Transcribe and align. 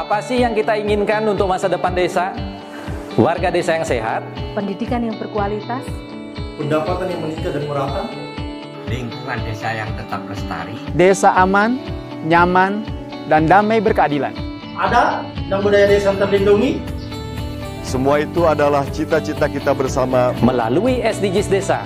Apa 0.00 0.24
sih 0.24 0.40
yang 0.40 0.56
kita 0.56 0.80
inginkan 0.80 1.20
untuk 1.28 1.44
masa 1.44 1.68
depan 1.68 1.92
desa? 1.92 2.32
Warga 3.20 3.52
desa 3.52 3.76
yang 3.76 3.84
sehat, 3.84 4.24
pendidikan 4.56 5.04
yang 5.04 5.12
berkualitas, 5.20 5.84
pendapatan 6.56 7.12
yang 7.12 7.20
meningkat 7.20 7.52
dan 7.52 7.64
merata, 7.68 8.08
lingkungan 8.88 9.38
desa 9.44 9.68
yang 9.76 9.92
tetap 10.00 10.24
lestari, 10.24 10.72
desa 10.96 11.36
aman, 11.36 11.76
nyaman, 12.24 12.80
dan 13.28 13.44
damai 13.44 13.76
berkeadilan. 13.76 14.32
Ada 14.72 15.20
dan 15.52 15.60
budaya 15.60 15.84
desa 15.84 16.16
terlindungi. 16.16 16.80
Semua 17.84 18.24
itu 18.24 18.48
adalah 18.48 18.88
cita-cita 18.88 19.52
kita 19.52 19.76
bersama 19.76 20.32
melalui 20.40 21.04
SDGs 21.04 21.52
Desa. 21.52 21.84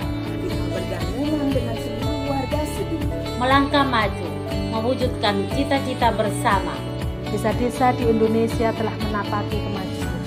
Melangkah 3.42 3.82
maju, 3.82 4.26
mewujudkan 4.70 5.50
cita-cita 5.58 6.14
bersama. 6.14 6.83
Desa-desa 7.34 7.90
di 7.98 8.06
Indonesia 8.06 8.70
telah 8.78 8.94
menapaki 8.94 9.58
kemajuan. 9.58 10.18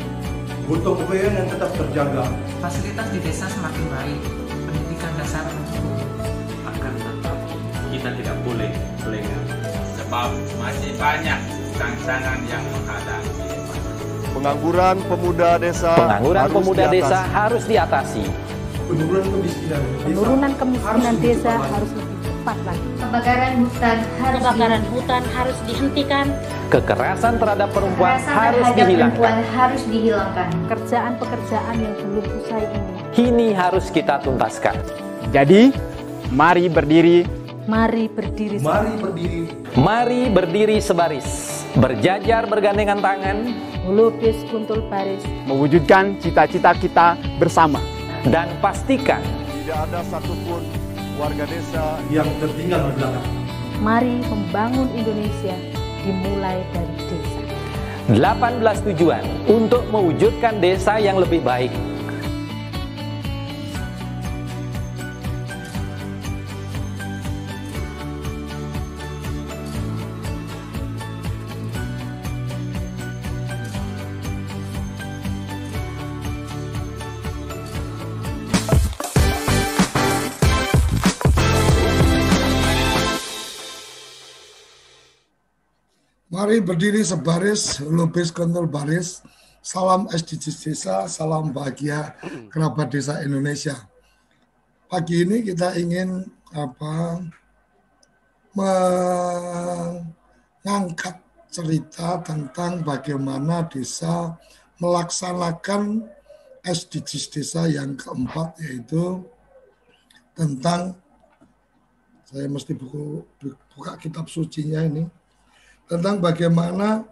Butuh 0.68 0.92
kebayaan 1.00 1.34
yang 1.40 1.48
tetap 1.48 1.72
terjaga. 1.80 2.28
Fasilitas 2.60 3.08
di 3.16 3.20
desa 3.24 3.48
semakin 3.48 3.86
baik, 3.96 4.20
pendidikan 4.68 5.12
dasar 5.16 5.48
mencukupi. 5.48 6.04
Akan 6.68 6.94
tetap 7.00 7.38
kita 7.96 8.10
tidak 8.12 8.36
boleh 8.44 8.72
lengah. 9.08 9.44
Sebab 10.04 10.36
masih 10.60 10.92
banyak 11.00 11.40
tantangan 11.80 12.40
yang 12.44 12.64
menghadapi. 12.76 13.32
Pengangguran 14.36 14.98
pemuda 15.08 15.50
desa 15.64 15.96
Pengangguran 15.96 16.44
harus 16.44 16.56
pemuda 16.60 16.84
diatasi. 16.92 17.00
desa 17.00 17.20
harus 17.24 17.64
diatasi. 17.72 18.24
Penurunan 18.84 19.24
kemiskinan 19.32 19.80
desa, 19.80 20.04
Penurunan 20.12 20.52
kemiskinan 20.60 21.16
harus 21.16 21.24
desa 21.24 21.54
harus 21.72 21.92
cepat 22.48 22.64
lagi. 22.64 22.88
Kebakaran 22.96 23.54
hutan 23.60 23.98
harus 24.24 24.40
kebakaran 24.40 24.84
hutan 24.96 25.24
harus 25.36 25.58
dihentikan. 25.68 26.26
Kekerasan 26.72 27.34
terhadap 27.44 27.70
perempuan 27.76 28.16
Kekerasan 28.16 28.36
harus 28.40 28.64
terhadap 28.64 28.88
dihilangkan. 28.88 29.20
Perempuan 29.20 29.38
harus 29.52 29.84
dihilangkan. 29.92 30.48
Pekerjaan-pekerjaan 30.64 31.76
yang 31.76 31.94
belum 32.00 32.26
usai 32.40 32.64
ini. 32.72 32.92
Kini 33.12 33.48
harus 33.52 33.86
kita 33.92 34.16
tuntaskan. 34.24 34.76
Jadi, 35.36 35.76
mari 36.32 36.72
berdiri. 36.72 37.28
Mari 37.68 38.08
berdiri. 38.08 38.58
Mari 38.64 38.94
berdiri. 38.96 39.42
Mari 39.76 40.22
berdiri 40.32 40.78
sebaris. 40.80 41.28
Berjajar 41.76 42.48
bergandengan 42.48 43.04
tangan. 43.04 43.44
Melukis 43.84 44.40
kuntul 44.48 44.88
baris. 44.88 45.20
Mewujudkan 45.52 46.16
cita-cita 46.24 46.72
kita 46.80 47.20
bersama. 47.44 47.84
Dan 48.24 48.48
pastikan 48.64 49.20
tidak 49.68 49.84
ada 49.92 50.00
satupun 50.08 50.64
warga 51.18 51.50
desa 51.50 51.98
yang 52.14 52.30
tertinggal 52.38 52.94
di 52.94 53.02
belakang. 53.02 53.28
Mari 53.82 54.22
membangun 54.30 54.86
Indonesia 54.94 55.58
dimulai 56.06 56.62
dari 56.72 56.96
desa. 57.10 57.42
18 58.08 58.88
tujuan 58.94 59.26
untuk 59.50 59.84
mewujudkan 59.90 60.62
desa 60.62 61.02
yang 61.02 61.18
lebih 61.18 61.42
baik. 61.42 61.74
Mari 86.58 86.74
berdiri 86.74 87.06
sebaris, 87.06 87.78
lupis 87.86 88.34
kontrol 88.34 88.66
baris. 88.66 89.22
Salam 89.62 90.10
SDGs 90.10 90.58
Desa, 90.66 91.06
salam 91.06 91.54
bahagia 91.54 92.18
kerabat 92.50 92.90
desa 92.90 93.22
Indonesia. 93.22 93.78
Pagi 94.90 95.22
ini 95.22 95.46
kita 95.46 95.78
ingin 95.78 96.26
apa 96.58 97.22
mengangkat 100.66 101.22
cerita 101.54 102.26
tentang 102.26 102.82
bagaimana 102.82 103.62
desa 103.70 104.34
melaksanakan 104.82 106.10
SDGs 106.66 107.38
Desa 107.38 107.70
yang 107.70 107.94
keempat 107.94 108.58
yaitu 108.66 109.22
tentang 110.34 110.98
saya 112.26 112.50
mesti 112.50 112.74
buku, 112.74 113.22
buka 113.78 113.94
kitab 114.02 114.26
sucinya 114.26 114.82
ini 114.82 115.06
tentang 115.88 116.20
bagaimana 116.20 117.08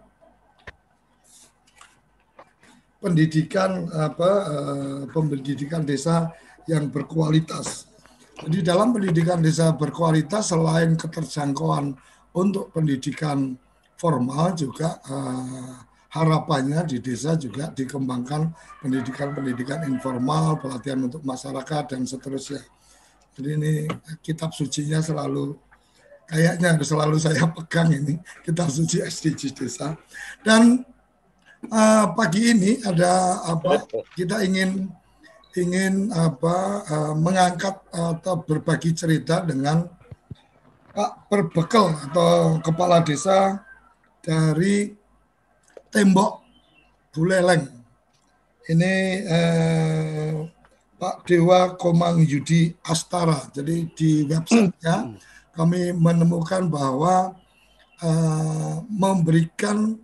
pendidikan 3.00 3.88
apa 3.92 4.30
uh, 4.48 5.00
pendidikan 5.12 5.84
desa 5.84 6.32
yang 6.68 6.92
berkualitas. 6.92 7.88
Jadi 8.36 8.60
dalam 8.60 8.92
pendidikan 8.92 9.40
desa 9.40 9.72
berkualitas 9.72 10.52
selain 10.52 10.92
keterjangkauan 10.92 11.96
untuk 12.36 12.68
pendidikan 12.68 13.56
formal 13.96 14.52
juga 14.52 15.00
uh, 15.08 15.80
harapannya 16.12 16.84
di 16.84 17.00
desa 17.00 17.36
juga 17.36 17.72
dikembangkan 17.72 18.52
pendidikan-pendidikan 18.84 19.88
informal, 19.88 20.60
pelatihan 20.60 21.00
untuk 21.04 21.24
masyarakat 21.24 21.96
dan 21.96 22.04
seterusnya. 22.04 22.60
Jadi 23.36 23.48
ini 23.52 23.72
kitab 24.24 24.56
sucinya 24.56 25.00
selalu 25.04 25.56
kayaknya 26.26 26.74
harus 26.74 26.88
selalu 26.90 27.16
saya 27.18 27.46
pegang 27.50 27.90
ini. 27.94 28.18
Kitab 28.42 28.68
suci 28.70 29.02
SDGs 29.02 29.52
desa. 29.54 29.94
Dan 30.42 30.82
uh, 31.70 32.04
pagi 32.14 32.52
ini 32.52 32.82
ada 32.82 33.42
apa? 33.46 33.86
Kita 34.14 34.42
ingin 34.42 34.90
ingin 35.56 36.12
apa 36.12 36.84
uh, 36.84 37.14
mengangkat 37.16 37.80
atau 37.88 38.44
berbagi 38.44 38.92
cerita 38.92 39.40
dengan 39.40 39.88
Pak 40.96 41.28
Perbekel 41.28 41.92
atau 42.08 42.56
kepala 42.64 43.04
desa 43.04 43.60
dari 44.24 44.96
Tembok 45.92 46.40
Buleleng. 47.12 47.68
Ini 48.66 48.94
eh, 49.22 50.32
Pak 50.96 51.28
Dewa 51.28 51.76
Komang 51.76 52.24
Yudi 52.24 52.72
Astara. 52.80 53.44
Jadi 53.52 53.92
di 53.92 54.24
websitenya 54.24 55.14
kami 55.56 55.96
menemukan 55.96 56.68
bahwa 56.68 57.32
uh, 58.04 58.76
memberikan 58.92 59.96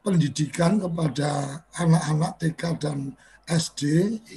pendidikan 0.00 0.80
kepada 0.80 1.62
anak-anak 1.76 2.32
TK 2.40 2.62
dan 2.80 2.98
SD 3.44 3.82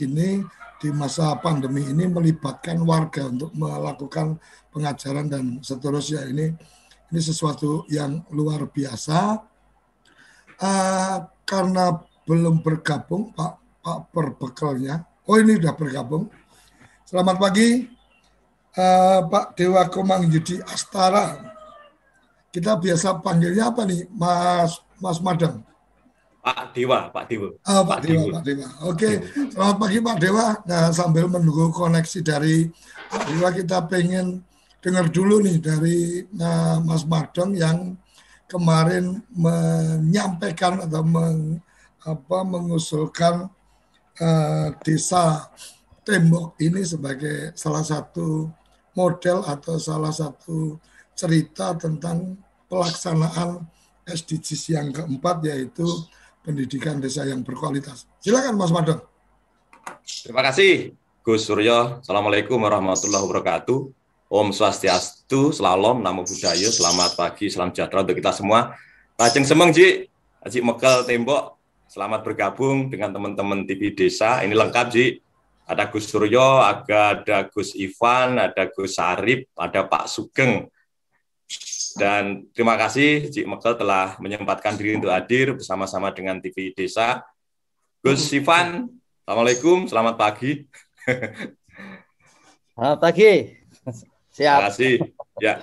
ini 0.03 0.44
di 0.81 0.89
masa 0.92 1.38
pandemi 1.39 1.88
ini 1.88 2.09
melibatkan 2.09 2.83
warga 2.83 3.31
untuk 3.31 3.56
melakukan 3.56 4.36
pengajaran 4.75 5.31
dan 5.31 5.45
seterusnya. 5.63 6.27
Ini 6.27 6.45
ini 7.12 7.19
sesuatu 7.19 7.88
yang 7.88 8.27
luar 8.36 8.68
biasa. 8.68 9.39
Uh, 10.62 11.18
karena 11.42 11.98
belum 12.30 12.62
bergabung 12.62 13.33
Pak 13.33 13.81
Pak 13.81 14.13
perbekelnya 14.13 15.09
oh 15.25 15.38
ini 15.39 15.57
sudah 15.57 15.74
bergabung. 15.74 16.27
Selamat 17.07 17.39
pagi 17.39 18.00
uh, 18.77 19.19
Pak 19.27 19.57
Dewa 19.57 19.88
Komang 19.91 20.27
Yudi 20.27 20.59
Astara. 20.63 21.39
Kita 22.51 22.75
biasa 22.75 23.23
panggilnya 23.23 23.71
apa 23.71 23.88
nih, 23.88 24.12
Mas 24.12 24.83
Mas 25.00 25.23
Madang? 25.23 25.63
Pak 26.41 26.73
Dewa, 26.73 27.13
Pak 27.13 27.29
Dewa. 27.29 27.53
Oh, 27.69 27.85
Pak, 27.85 27.88
Pak 27.88 28.00
Dewa, 28.01 28.18
Dewa, 28.18 28.33
Pak 28.33 28.44
Dewa. 28.44 28.68
Oke, 28.89 29.09
selamat 29.53 29.75
pagi 29.77 29.97
Pak 30.01 30.18
Dewa. 30.18 30.45
Nah, 30.65 30.89
sambil 30.89 31.29
menunggu 31.29 31.69
koneksi 31.69 32.19
dari 32.25 32.65
Pak 33.13 33.23
Dewa, 33.29 33.50
kita 33.53 33.85
pengen 33.85 34.41
dengar 34.81 35.06
dulu 35.13 35.38
nih 35.45 35.62
dari 35.62 36.25
nah, 36.33 36.81
Mas 36.81 37.06
Madang 37.06 37.53
yang 37.53 37.94
kemarin 38.50 39.21
menyampaikan 39.31 40.81
atau 40.81 41.06
meng, 41.06 41.62
apa, 42.01 42.39
mengusulkan 42.41 43.45
uh, 44.17 44.67
desa 44.81 45.45
tembok 46.01 46.57
ini 46.57 46.81
sebagai 46.81 47.53
salah 47.53 47.85
satu 47.85 48.50
model 48.95 49.43
atau 49.47 49.75
salah 49.79 50.11
satu 50.11 50.75
cerita 51.15 51.75
tentang 51.75 52.35
pelaksanaan 52.67 53.63
SDGs 54.07 54.63
yang 54.71 54.88
keempat 54.91 55.43
yaitu 55.47 55.85
pendidikan 56.41 56.97
desa 56.97 57.23
yang 57.27 57.45
berkualitas. 57.45 58.09
Silakan 58.19 58.57
Mas 58.57 58.73
Madon. 58.73 58.99
Terima 60.03 60.41
kasih 60.41 60.95
Gus 61.21 61.45
Suryo. 61.45 62.01
Assalamualaikum 62.01 62.57
warahmatullahi 62.57 63.23
wabarakatuh. 63.23 63.79
Om 64.31 64.55
Swastiastu, 64.55 65.51
Slalom, 65.51 65.99
Namo 65.99 66.23
Buddhaya, 66.23 66.71
Selamat 66.71 67.19
pagi, 67.19 67.51
salam 67.51 67.75
sejahtera 67.75 68.07
untuk 68.07 68.15
kita 68.15 68.31
semua. 68.31 68.79
Lajeng 69.19 69.43
semeng, 69.43 69.75
Ji. 69.75 70.07
Haji 70.41 70.59
Mekel 70.63 71.03
Tembok, 71.03 71.59
selamat 71.91 72.23
bergabung 72.23 72.88
dengan 72.88 73.11
teman-teman 73.11 73.67
TV 73.67 73.91
Desa. 73.91 74.39
Ini 74.41 74.55
lengkap, 74.55 74.85
Ji 74.88 75.19
ada 75.71 75.88
Gus 75.88 76.12
Suryo, 76.12 76.59
ada 76.59 77.47
Gus 77.47 77.71
Ivan, 77.79 78.44
ada 78.44 78.68
Gus 78.68 79.00
Sarip, 79.00 79.47
ada 79.56 79.88
Pak 79.88 80.12
Sugeng. 80.12 80.68
Dan 81.95 82.47
terima 82.51 82.75
kasih 82.75 83.31
Cik 83.31 83.47
Mekel 83.47 83.79
telah 83.79 84.19
menyempatkan 84.19 84.75
diri 84.75 85.00
untuk 85.00 85.12
hadir 85.12 85.56
bersama-sama 85.56 86.12
dengan 86.12 86.44
TV 86.44 86.75
Desa. 86.75 87.23
Gus 88.03 88.27
Sivan, 88.27 88.91
Assalamualaikum, 89.23 89.88
selamat 89.88 90.15
pagi. 90.19 90.68
Selamat 92.75 93.00
pagi. 93.00 93.31
Siap. 94.35 94.57
Terima 94.59 94.67
kasih. 94.67 94.94
Ya, 95.39 95.53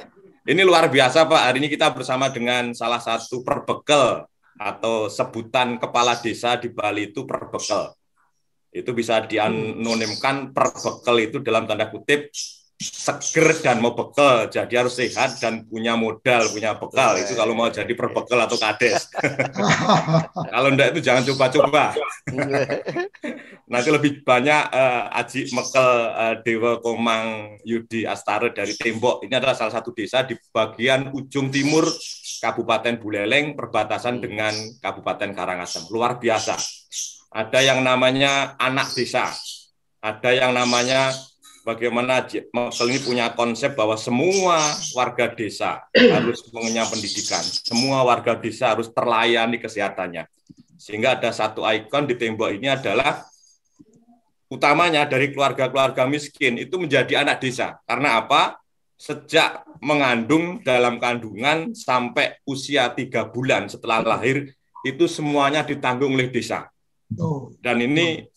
ini 0.49 0.63
luar 0.65 0.89
biasa 0.89 1.29
Pak. 1.29 1.43
Hari 1.53 1.59
ini 1.61 1.69
kita 1.69 1.93
bersama 1.93 2.33
dengan 2.33 2.73
salah 2.73 3.03
satu 3.03 3.45
perbekel 3.45 4.25
atau 4.57 5.13
sebutan 5.13 5.77
kepala 5.77 6.17
desa 6.17 6.57
di 6.57 6.73
Bali 6.73 7.13
itu 7.13 7.29
perbekel. 7.29 7.98
Itu 8.79 8.95
bisa 8.95 9.27
dianonimkan 9.27 10.55
perbekel 10.55 11.17
itu 11.27 11.37
dalam 11.43 11.67
tanda 11.67 11.91
kutip 11.91 12.31
seger 12.79 13.59
dan 13.59 13.83
mau 13.83 13.91
bekal, 13.91 14.47
jadi 14.47 14.87
harus 14.87 14.95
sehat 14.95 15.43
dan 15.43 15.67
punya 15.67 15.99
modal, 15.99 16.47
punya 16.55 16.79
bekal. 16.79 17.19
Itu 17.19 17.35
kalau 17.35 17.51
mau 17.51 17.67
jadi 17.75 17.91
perbekal 17.91 18.39
atau 18.39 18.55
kades. 18.55 19.11
kalau 20.55 20.71
enggak 20.71 20.95
itu 20.95 21.03
jangan 21.03 21.27
coba-coba. 21.27 21.99
Nanti 23.73 23.89
lebih 23.91 24.23
banyak 24.23 24.63
uh, 24.71 25.11
Aji 25.11 25.51
Mekel 25.51 25.91
uh, 26.15 26.35
Dewa 26.47 26.79
Komang 26.79 27.59
Yudi 27.67 28.07
Astara 28.07 28.55
dari 28.55 28.79
Tembok. 28.79 29.27
Ini 29.27 29.35
adalah 29.43 29.59
salah 29.59 29.75
satu 29.75 29.91
desa 29.91 30.23
di 30.23 30.39
bagian 30.55 31.11
ujung 31.11 31.51
timur 31.51 31.83
Kabupaten 32.39 32.95
Buleleng, 33.03 33.59
perbatasan 33.59 34.23
dengan 34.23 34.55
Kabupaten 34.79 35.35
Karangasem. 35.35 35.91
Luar 35.91 36.23
biasa. 36.23 36.55
Ada 37.29 37.61
yang 37.61 37.85
namanya 37.85 38.57
anak 38.57 38.97
desa, 38.97 39.29
ada 40.01 40.31
yang 40.33 40.57
namanya 40.57 41.13
bagaimana 41.61 42.25
Maksel 42.25 42.89
ini 42.89 43.01
punya 43.05 43.29
konsep 43.37 43.77
bahwa 43.77 44.01
semua 44.01 44.57
warga 44.97 45.29
desa 45.29 45.85
harus 45.93 46.41
mengenyam 46.57 46.89
pendidikan, 46.89 47.45
semua 47.45 48.01
warga 48.01 48.33
desa 48.33 48.73
harus 48.73 48.89
terlayani 48.89 49.61
kesehatannya. 49.61 50.25
Sehingga 50.81 51.21
ada 51.21 51.29
satu 51.29 51.67
ikon 51.69 52.09
di 52.09 52.17
tembok 52.17 52.49
ini 52.55 52.73
adalah 52.73 53.29
utamanya 54.49 55.05
dari 55.05 55.29
keluarga-keluarga 55.29 56.09
miskin 56.09 56.57
itu 56.57 56.81
menjadi 56.81 57.21
anak 57.21 57.45
desa. 57.45 57.77
Karena 57.85 58.25
apa? 58.25 58.57
Sejak 58.99 59.63
mengandung 59.79 60.65
dalam 60.65 60.99
kandungan 60.99 61.71
sampai 61.77 62.41
usia 62.49 62.91
tiga 62.97 63.29
bulan 63.29 63.71
setelah 63.71 64.03
lahir 64.03 64.51
itu 64.83 65.05
semuanya 65.07 65.63
ditanggung 65.63 66.17
oleh 66.17 66.33
desa. 66.33 66.67
Dan 67.59 67.81
ini 67.81 68.29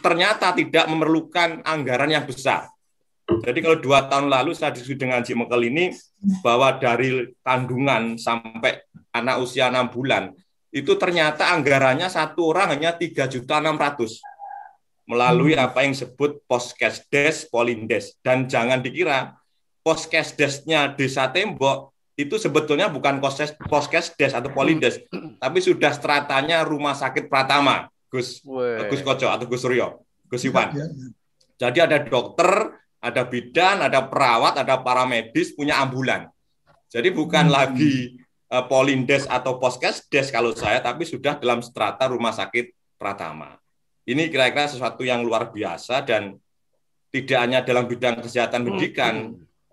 ternyata 0.00 0.56
tidak 0.56 0.88
memerlukan 0.88 1.60
anggaran 1.64 2.10
yang 2.12 2.24
besar. 2.24 2.72
Jadi 3.24 3.64
kalau 3.64 3.80
dua 3.80 4.04
tahun 4.04 4.28
lalu 4.28 4.52
saya 4.52 4.76
diskusi 4.76 5.00
dengan 5.00 5.24
Cik 5.24 5.44
Mekel 5.44 5.72
ini 5.72 5.96
bahwa 6.44 6.76
dari 6.76 7.32
kandungan 7.40 8.20
sampai 8.20 8.84
anak 9.16 9.40
usia 9.40 9.72
enam 9.72 9.88
bulan 9.88 10.36
itu 10.74 10.92
ternyata 10.98 11.54
anggarannya 11.54 12.10
satu 12.10 12.50
orang 12.50 12.76
hanya 12.76 12.92
tiga 12.98 13.30
juta 13.30 13.62
enam 13.62 13.78
ratus 13.78 14.20
melalui 15.06 15.54
hmm. 15.54 15.64
apa 15.70 15.86
yang 15.86 15.94
disebut 15.94 16.42
poskesdes 16.50 17.46
polindes 17.46 18.18
dan 18.20 18.50
jangan 18.50 18.82
dikira 18.82 19.38
poskesdesnya 19.86 20.92
desa 20.92 21.30
tembok 21.30 21.94
itu 22.18 22.36
sebetulnya 22.36 22.90
bukan 22.90 23.22
poskesdes 23.70 24.32
atau 24.34 24.50
polindes 24.50 24.98
tapi 25.38 25.58
sudah 25.62 25.94
stratanya 25.94 26.66
rumah 26.66 26.92
sakit 26.92 27.30
Pratama 27.30 27.86
Gus 28.14 28.46
Gus 28.86 29.02
Koco 29.02 29.26
atau 29.26 29.46
Gus 29.50 29.66
Suryo 29.66 30.06
Gus 30.30 30.46
Iwan 30.46 30.70
ya, 30.70 30.78
ya, 30.78 30.86
ya. 30.86 31.08
jadi 31.58 31.78
ada 31.90 31.98
dokter 32.06 32.78
ada 33.04 33.22
bidan, 33.28 33.84
ada 33.84 34.08
perawat, 34.08 34.56
ada 34.64 34.80
paramedis, 34.80 35.52
punya 35.52 35.76
ambulan. 35.84 36.32
Jadi 36.88 37.12
bukan 37.12 37.52
hmm. 37.52 37.54
lagi 37.54 38.16
uh, 38.48 38.64
polindes 38.64 39.28
atau 39.28 39.60
poskesdes 39.60 40.32
kalau 40.32 40.56
saya, 40.56 40.80
tapi 40.80 41.04
sudah 41.04 41.36
dalam 41.36 41.60
strata 41.60 42.08
rumah 42.08 42.32
sakit 42.32 42.72
Pratama. 42.96 43.60
Ini 44.08 44.32
kira-kira 44.32 44.70
sesuatu 44.70 45.04
yang 45.04 45.20
luar 45.20 45.52
biasa 45.52 46.00
dan 46.00 46.40
tidak 47.12 47.38
hanya 47.44 47.60
dalam 47.60 47.84
bidang 47.84 48.24
kesehatan 48.24 48.64
hmm. 48.64 48.66
pendidikan, 48.72 49.14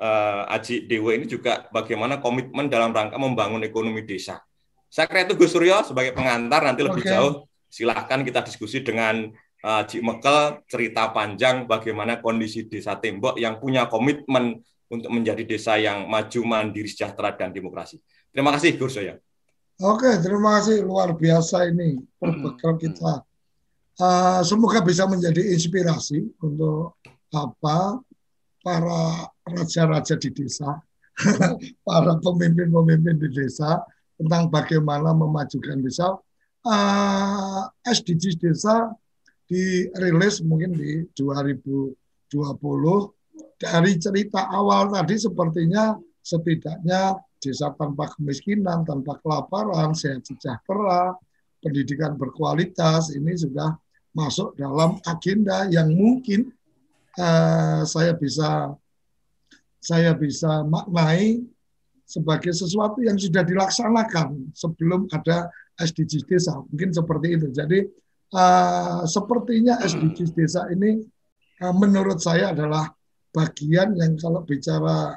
uh, 0.02 0.52
Aji 0.52 0.84
Dewa 0.84 1.16
ini 1.16 1.26
juga 1.32 1.72
bagaimana 1.72 2.20
komitmen 2.20 2.68
dalam 2.68 2.92
rangka 2.92 3.16
membangun 3.16 3.64
ekonomi 3.64 4.04
desa. 4.04 4.44
Saya 4.92 5.08
kira 5.08 5.24
itu 5.24 5.40
Gus 5.40 5.56
Suryo 5.56 5.88
sebagai 5.88 6.12
pengantar 6.12 6.68
nanti 6.68 6.84
lebih 6.84 7.08
okay. 7.08 7.16
jauh 7.16 7.48
silahkan 7.72 8.20
kita 8.28 8.44
diskusi 8.44 8.84
dengan 8.84 9.32
uh, 9.64 9.84
Cik 9.88 10.04
Mekel 10.04 10.68
cerita 10.68 11.16
panjang 11.16 11.64
bagaimana 11.64 12.20
kondisi 12.20 12.68
desa 12.68 13.00
Tembok 13.00 13.40
yang 13.40 13.58
punya 13.64 13.88
komitmen 13.88 14.60
untuk 14.92 15.08
menjadi 15.08 15.48
desa 15.48 15.80
yang 15.80 16.12
maju, 16.12 16.44
mandiri, 16.44 16.92
sejahtera, 16.92 17.32
dan 17.32 17.56
demokrasi. 17.56 18.04
Terima 18.28 18.52
kasih, 18.52 18.76
Gus 18.76 19.00
Soya. 19.00 19.16
Oke, 19.80 20.20
terima 20.20 20.60
kasih. 20.60 20.84
Luar 20.84 21.16
biasa 21.16 21.72
ini 21.72 22.04
perbekal 22.20 22.76
kita. 22.76 23.24
Uh, 23.96 24.44
semoga 24.44 24.84
bisa 24.84 25.08
menjadi 25.08 25.40
inspirasi 25.56 26.28
untuk 26.44 27.00
apa 27.32 28.04
para 28.62 29.32
raja-raja 29.48 30.20
di 30.20 30.30
desa, 30.36 30.76
para 31.88 32.14
pemimpin-pemimpin 32.20 33.16
di 33.16 33.30
desa 33.32 33.80
tentang 34.20 34.52
bagaimana 34.52 35.16
memajukan 35.16 35.80
desa. 35.80 36.20
Uh, 36.62 37.66
SDGs 37.82 38.38
desa 38.38 38.94
dirilis 39.50 40.46
mungkin 40.46 40.78
di 40.78 41.10
2020 41.18 41.98
dari 43.58 43.98
cerita 43.98 44.46
awal 44.46 44.94
tadi 44.94 45.18
sepertinya 45.18 45.98
setidaknya 46.22 47.18
desa 47.42 47.74
tanpa 47.74 48.14
kemiskinan, 48.14 48.86
tanpa 48.86 49.18
kelaparan, 49.26 49.98
sehat 49.98 50.22
sejahtera, 50.22 51.18
pendidikan 51.62 52.14
berkualitas 52.14 53.10
ini 53.18 53.34
sudah 53.34 53.74
masuk 54.14 54.54
dalam 54.54 55.02
agenda 55.10 55.66
yang 55.66 55.90
mungkin 55.90 56.54
uh, 57.18 57.82
saya 57.88 58.14
bisa 58.14 58.78
saya 59.82 60.14
bisa 60.14 60.62
maknai 60.62 61.42
sebagai 62.06 62.54
sesuatu 62.54 63.02
yang 63.02 63.18
sudah 63.18 63.42
dilaksanakan 63.42 64.52
sebelum 64.54 65.10
ada 65.10 65.50
SDGs 65.80 66.26
desa. 66.28 66.58
Mungkin 66.60 66.92
seperti 66.92 67.28
itu. 67.40 67.48
Jadi 67.52 67.80
uh, 68.36 69.04
sepertinya 69.08 69.80
SDGs 69.84 70.32
desa 70.36 70.68
ini 70.72 71.04
uh, 71.64 71.74
menurut 71.76 72.20
saya 72.20 72.52
adalah 72.52 72.90
bagian 73.32 73.96
yang 73.96 74.20
kalau 74.20 74.44
bicara 74.44 75.16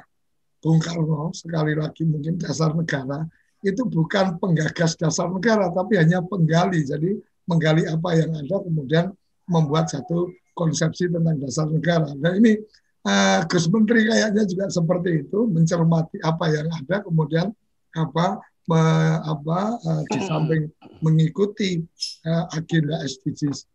Bung 0.63 0.81
Karno 0.81 1.29
sekali 1.35 1.77
lagi 1.77 2.07
mungkin 2.07 2.39
dasar 2.41 2.73
negara 2.73 3.27
itu 3.61 3.85
bukan 3.85 4.39
penggagas 4.41 4.97
dasar 4.97 5.29
negara 5.29 5.69
tapi 5.69 5.99
hanya 5.99 6.23
penggali 6.25 6.81
jadi 6.81 7.17
menggali 7.45 7.85
apa 7.85 8.09
yang 8.17 8.33
ada 8.33 8.63
kemudian 8.63 9.05
membuat 9.45 9.91
satu 9.91 10.31
konsepsi 10.57 11.11
tentang 11.11 11.37
dasar 11.37 11.69
negara 11.69 12.09
dan 12.17 12.41
ini 12.41 12.57
uh, 13.05 13.45
Gus 13.45 13.69
Menteri 13.69 14.09
kayaknya 14.09 14.43
juga 14.49 14.65
seperti 14.71 15.27
itu 15.27 15.45
mencermati 15.45 16.17
apa 16.23 16.45
yang 16.49 16.67
ada 16.71 17.03
kemudian 17.05 17.47
apa 17.93 18.41
me, 18.65 18.81
apa 19.21 19.77
uh, 19.77 20.01
di 20.09 20.19
samping 20.25 20.69
mengikuti 21.05 21.85
uh, 22.25 22.45
agenda 22.53 22.97
SDGs 23.05 23.65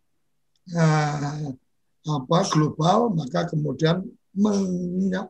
uh, 0.75 1.54
apa 2.00 2.38
global 2.50 3.12
maka 3.12 3.47
kemudian 3.47 4.02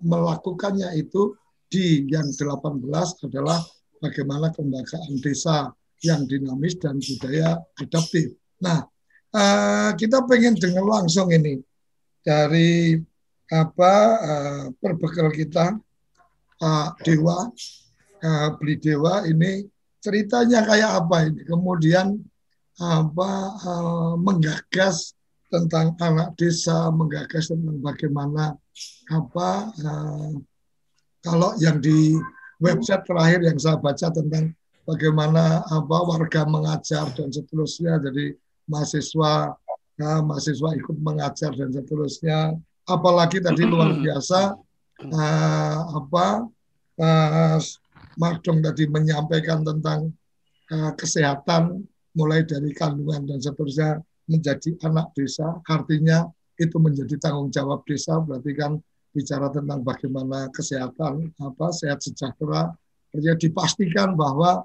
melakukannya 0.04 0.92
itu 0.96 1.34
di 1.70 2.04
yang 2.10 2.28
18 2.28 2.82
adalah 3.30 3.58
bagaimana 4.02 4.52
kelembagaan 4.52 5.16
desa 5.22 5.70
yang 6.00 6.24
dinamis 6.24 6.80
dan 6.80 6.96
budaya 6.98 7.60
adaptif. 7.78 8.34
Nah, 8.64 8.84
uh, 9.32 9.90
kita 9.96 10.24
pengen 10.26 10.56
dengar 10.56 10.84
langsung 10.84 11.28
ini 11.30 11.60
dari 12.24 12.96
apa 13.50 13.94
uh, 14.20 14.64
perbekal 14.78 15.32
kita 15.32 15.76
Pak 16.60 17.02
Dewa 17.02 17.48
uh, 18.22 18.48
beli 18.56 18.76
dewa 18.80 19.24
ini 19.26 19.64
ceritanya 20.00 20.64
kayak 20.64 20.90
apa 21.04 21.16
ini? 21.28 21.42
Kemudian 21.44 22.16
apa 22.80 23.30
uh, 23.60 24.14
menggagas 24.16 25.12
tentang 25.50 25.92
anak 25.98 26.32
desa 26.38 26.88
menggagas 26.94 27.50
tentang 27.50 27.76
bagaimana 27.82 28.54
apa 29.10 29.48
uh, 29.82 30.32
kalau 31.20 31.52
yang 31.60 31.82
di 31.82 32.16
website 32.62 33.04
terakhir 33.04 33.44
yang 33.44 33.58
saya 33.60 33.76
baca 33.76 34.08
tentang 34.08 34.54
bagaimana 34.88 35.60
apa 35.68 35.96
warga 36.06 36.46
mengajar 36.48 37.10
dan 37.12 37.28
seterusnya 37.28 38.00
jadi 38.00 38.32
mahasiswa 38.70 39.58
uh, 40.00 40.20
mahasiswa 40.24 40.70
ikut 40.78 40.96
mengajar 41.02 41.50
dan 41.52 41.74
seterusnya 41.74 42.56
apalagi 42.88 43.42
tadi 43.42 43.66
luar 43.66 43.98
biasa 43.98 44.54
uh, 45.10 45.78
apa 45.98 46.26
uh, 46.96 47.58
Madong 48.20 48.60
tadi 48.60 48.84
menyampaikan 48.84 49.64
tentang 49.64 50.12
uh, 50.68 50.92
kesehatan 50.92 51.88
mulai 52.12 52.44
dari 52.44 52.76
kandungan 52.76 53.24
dan 53.24 53.38
seterusnya 53.40 54.04
menjadi 54.28 54.76
anak 54.84 55.10
desa, 55.16 55.56
artinya 55.66 56.28
itu 56.60 56.76
menjadi 56.76 57.16
tanggung 57.16 57.48
jawab 57.48 57.80
desa, 57.88 58.20
berarti 58.20 58.52
kan 58.52 58.76
bicara 59.10 59.48
tentang 59.48 59.80
bagaimana 59.80 60.52
kesehatan, 60.52 61.32
apa 61.40 61.72
sehat 61.72 62.04
sejahtera, 62.04 62.70
Artinya 63.10 63.34
dipastikan 63.34 64.14
bahwa 64.14 64.62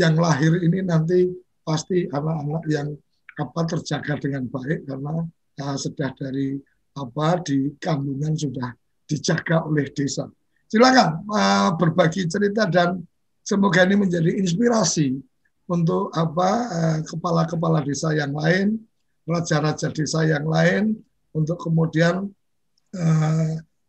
yang 0.00 0.16
lahir 0.16 0.56
ini 0.64 0.80
nanti 0.80 1.28
pasti 1.60 2.08
anak-anak 2.08 2.64
yang 2.72 2.88
apa 3.36 3.60
terjaga 3.68 4.16
dengan 4.16 4.48
baik 4.48 4.88
karena 4.88 5.28
uh, 5.60 5.76
sudah 5.76 6.10
dari 6.16 6.56
apa 6.96 7.40
di 7.44 7.76
kandungan 7.76 8.32
sudah 8.32 8.72
dijaga 9.04 9.68
oleh 9.68 9.92
desa. 9.92 10.24
Silakan 10.72 11.28
uh, 11.28 11.76
berbagi 11.76 12.24
cerita 12.32 12.64
dan 12.64 13.04
semoga 13.44 13.84
ini 13.84 13.92
menjadi 13.92 14.40
inspirasi 14.40 15.20
untuk 15.68 16.08
apa 16.16 16.48
uh, 16.72 16.98
kepala-kepala 17.04 17.84
desa 17.84 18.16
yang 18.16 18.32
lain, 18.32 18.80
raja-raja 19.28 19.92
desa 19.92 20.24
yang 20.24 20.48
lain 20.48 20.96
untuk 21.36 21.60
kemudian 21.60 22.24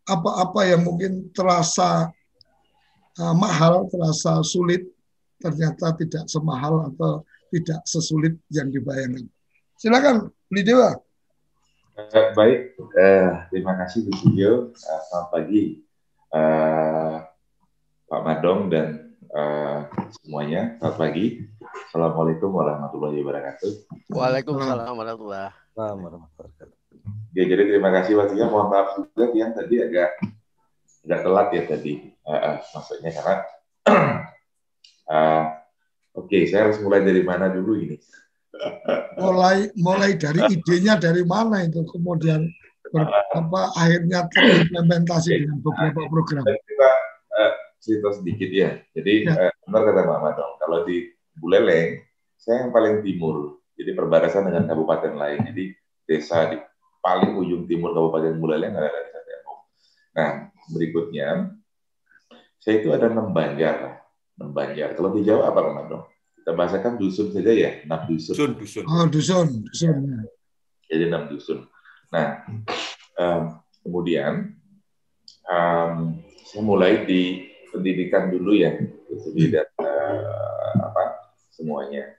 apa-apa 0.04 0.60
uh, 0.60 0.68
yang 0.76 0.84
mungkin 0.84 1.32
terasa 1.32 2.12
uh, 3.16 3.32
mahal, 3.32 3.88
terasa 3.88 4.44
sulit, 4.44 4.84
ternyata 5.40 5.96
tidak 5.96 6.28
semahal 6.28 6.92
atau 6.92 7.24
tidak 7.48 7.80
sesulit 7.88 8.36
yang 8.52 8.68
dibayangkan. 8.68 9.24
Silakan, 9.80 10.28
beli 10.52 10.68
dewa. 10.68 11.00
Baik, 12.12 12.76
uh, 12.76 13.48
terima 13.48 13.72
kasih 13.80 14.04
Bu 14.04 14.12
Studio. 14.20 14.68
Selamat 14.76 15.32
pagi 15.32 15.93
uh, 16.34 17.22
Pak 18.10 18.20
Madong 18.26 18.68
dan 18.68 19.14
uh, 19.30 19.86
semuanya. 20.18 20.74
Selamat 20.82 20.98
pagi. 20.98 21.26
Assalamualaikum 21.90 22.50
warahmatullahi 22.50 23.22
wabarakatuh. 23.22 23.70
Waalaikumsalam 24.10 24.94
warahmatullahi 24.98 25.54
wabarakatuh. 25.78 26.78
Ya, 27.34 27.44
jadi 27.46 27.62
terima 27.70 27.90
kasih 27.94 28.18
waktunya. 28.18 28.50
Mohon 28.50 28.68
maaf 28.74 28.88
juga 28.98 29.30
yang 29.34 29.54
tadi 29.54 29.82
agak 29.82 30.10
agak 31.04 31.20
telat 31.20 31.48
ya 31.52 31.62
tadi 31.68 31.92
uh, 32.24 32.32
uh, 32.32 32.56
maksudnya 32.72 33.10
karena 33.12 33.34
uh, 33.92 35.44
oke 36.16 36.26
okay, 36.32 36.48
saya 36.48 36.72
harus 36.72 36.80
mulai 36.80 37.04
dari 37.04 37.20
mana 37.20 37.52
dulu 37.52 37.76
ini 37.76 38.00
mulai 39.20 39.68
mulai 39.76 40.16
dari 40.16 40.40
idenya 40.48 40.96
dari 40.96 41.20
mana 41.28 41.60
itu 41.60 41.84
kemudian 41.84 42.48
ber, 42.94 43.10
apa 43.10 43.60
akhirnya 43.74 44.30
terimplementasi 44.30 45.30
dengan 45.42 45.58
beberapa 45.58 46.06
program. 46.06 46.46
Kita 46.46 46.90
uh, 47.34 47.52
cerita 47.82 48.08
sedikit 48.14 48.50
ya. 48.54 48.70
Jadi 48.94 49.26
ya. 49.26 49.50
Uh, 49.50 49.52
benar 49.66 49.82
kata 49.90 50.02
Mama 50.06 50.30
dong. 50.38 50.52
Kalau 50.62 50.78
di 50.86 51.10
Buleleng, 51.34 51.98
saya 52.38 52.66
yang 52.66 52.70
paling 52.70 53.02
timur. 53.02 53.58
Jadi 53.74 53.90
perbatasan 53.98 54.46
dengan 54.46 54.70
kabupaten 54.70 55.12
lain. 55.18 55.38
Jadi 55.50 55.64
desa 56.06 56.54
di 56.54 56.56
paling 57.02 57.34
ujung 57.34 57.66
timur 57.66 57.90
Kabupaten 57.90 58.38
Buleleng 58.38 58.78
adalah 58.78 59.02
desa 59.02 59.20
Tembok. 59.26 59.58
Nah 60.14 60.30
berikutnya, 60.70 61.28
saya 62.62 62.74
itu 62.78 62.94
ada 62.94 63.10
enam 63.10 63.34
banjar. 63.34 64.06
Enam 64.38 64.54
banjar. 64.54 64.94
Kalau 64.94 65.10
di 65.10 65.26
Jawa 65.26 65.50
apa 65.50 65.60
Mama 65.60 65.82
dong? 65.90 66.04
kita 66.44 66.52
bahasakan 66.52 67.00
dusun 67.00 67.32
saja 67.32 67.56
ya, 67.56 67.70
enam 67.88 68.04
dusun. 68.04 68.36
Dusun, 68.36 68.52
dusun. 68.60 68.84
Oh, 68.84 69.08
dusun, 69.08 69.64
dusun. 69.64 69.96
Ya. 69.96 70.20
Jadi 70.92 71.02
enam 71.08 71.24
dusun. 71.32 71.64
Nah, 72.14 72.46
um, 73.18 73.42
kemudian 73.82 74.54
um, 75.50 76.22
saya 76.46 76.62
mulai 76.62 77.02
di 77.02 77.50
pendidikan 77.74 78.30
dulu 78.30 78.54
ya, 78.54 78.78
jadi 79.10 79.42
dan 79.50 79.68
uh, 79.82 80.78
apa 80.78 81.34
semuanya. 81.50 82.14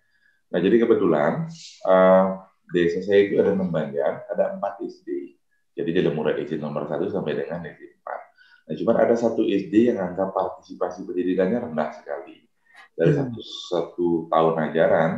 Nah, 0.52 0.60
jadi 0.60 0.84
kebetulan 0.84 1.48
uh, 1.88 2.44
desa 2.76 3.00
saya 3.08 3.24
itu 3.24 3.40
ada 3.40 3.56
enam 3.56 3.72
banjar, 3.72 4.28
ada 4.28 4.60
empat 4.60 4.84
SD. 4.84 5.40
Jadi 5.80 5.90
dari 5.96 6.12
mulai 6.12 6.44
SD 6.44 6.60
nomor 6.60 6.92
satu 6.92 7.08
sampai 7.08 7.40
dengan 7.40 7.64
SD 7.64 8.04
empat. 8.04 8.20
Nah, 8.68 8.74
cuma 8.76 9.00
ada 9.00 9.16
satu 9.16 9.48
SD 9.48 9.96
yang 9.96 10.04
angka 10.04 10.28
partisipasi 10.36 11.08
pendidikannya 11.08 11.72
rendah 11.72 11.96
sekali 11.96 12.44
dari 13.00 13.12
hmm. 13.16 13.20
satu, 13.24 13.40
satu 13.72 14.08
tahun 14.28 14.56
ajaran 14.72 15.12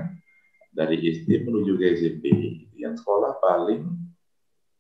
dari 0.70 1.02
SD 1.02 1.50
menuju 1.50 1.82
ke 1.82 1.98
SMP 1.98 2.26
yang 2.78 2.94
sekolah 2.94 3.42
paling 3.42 4.07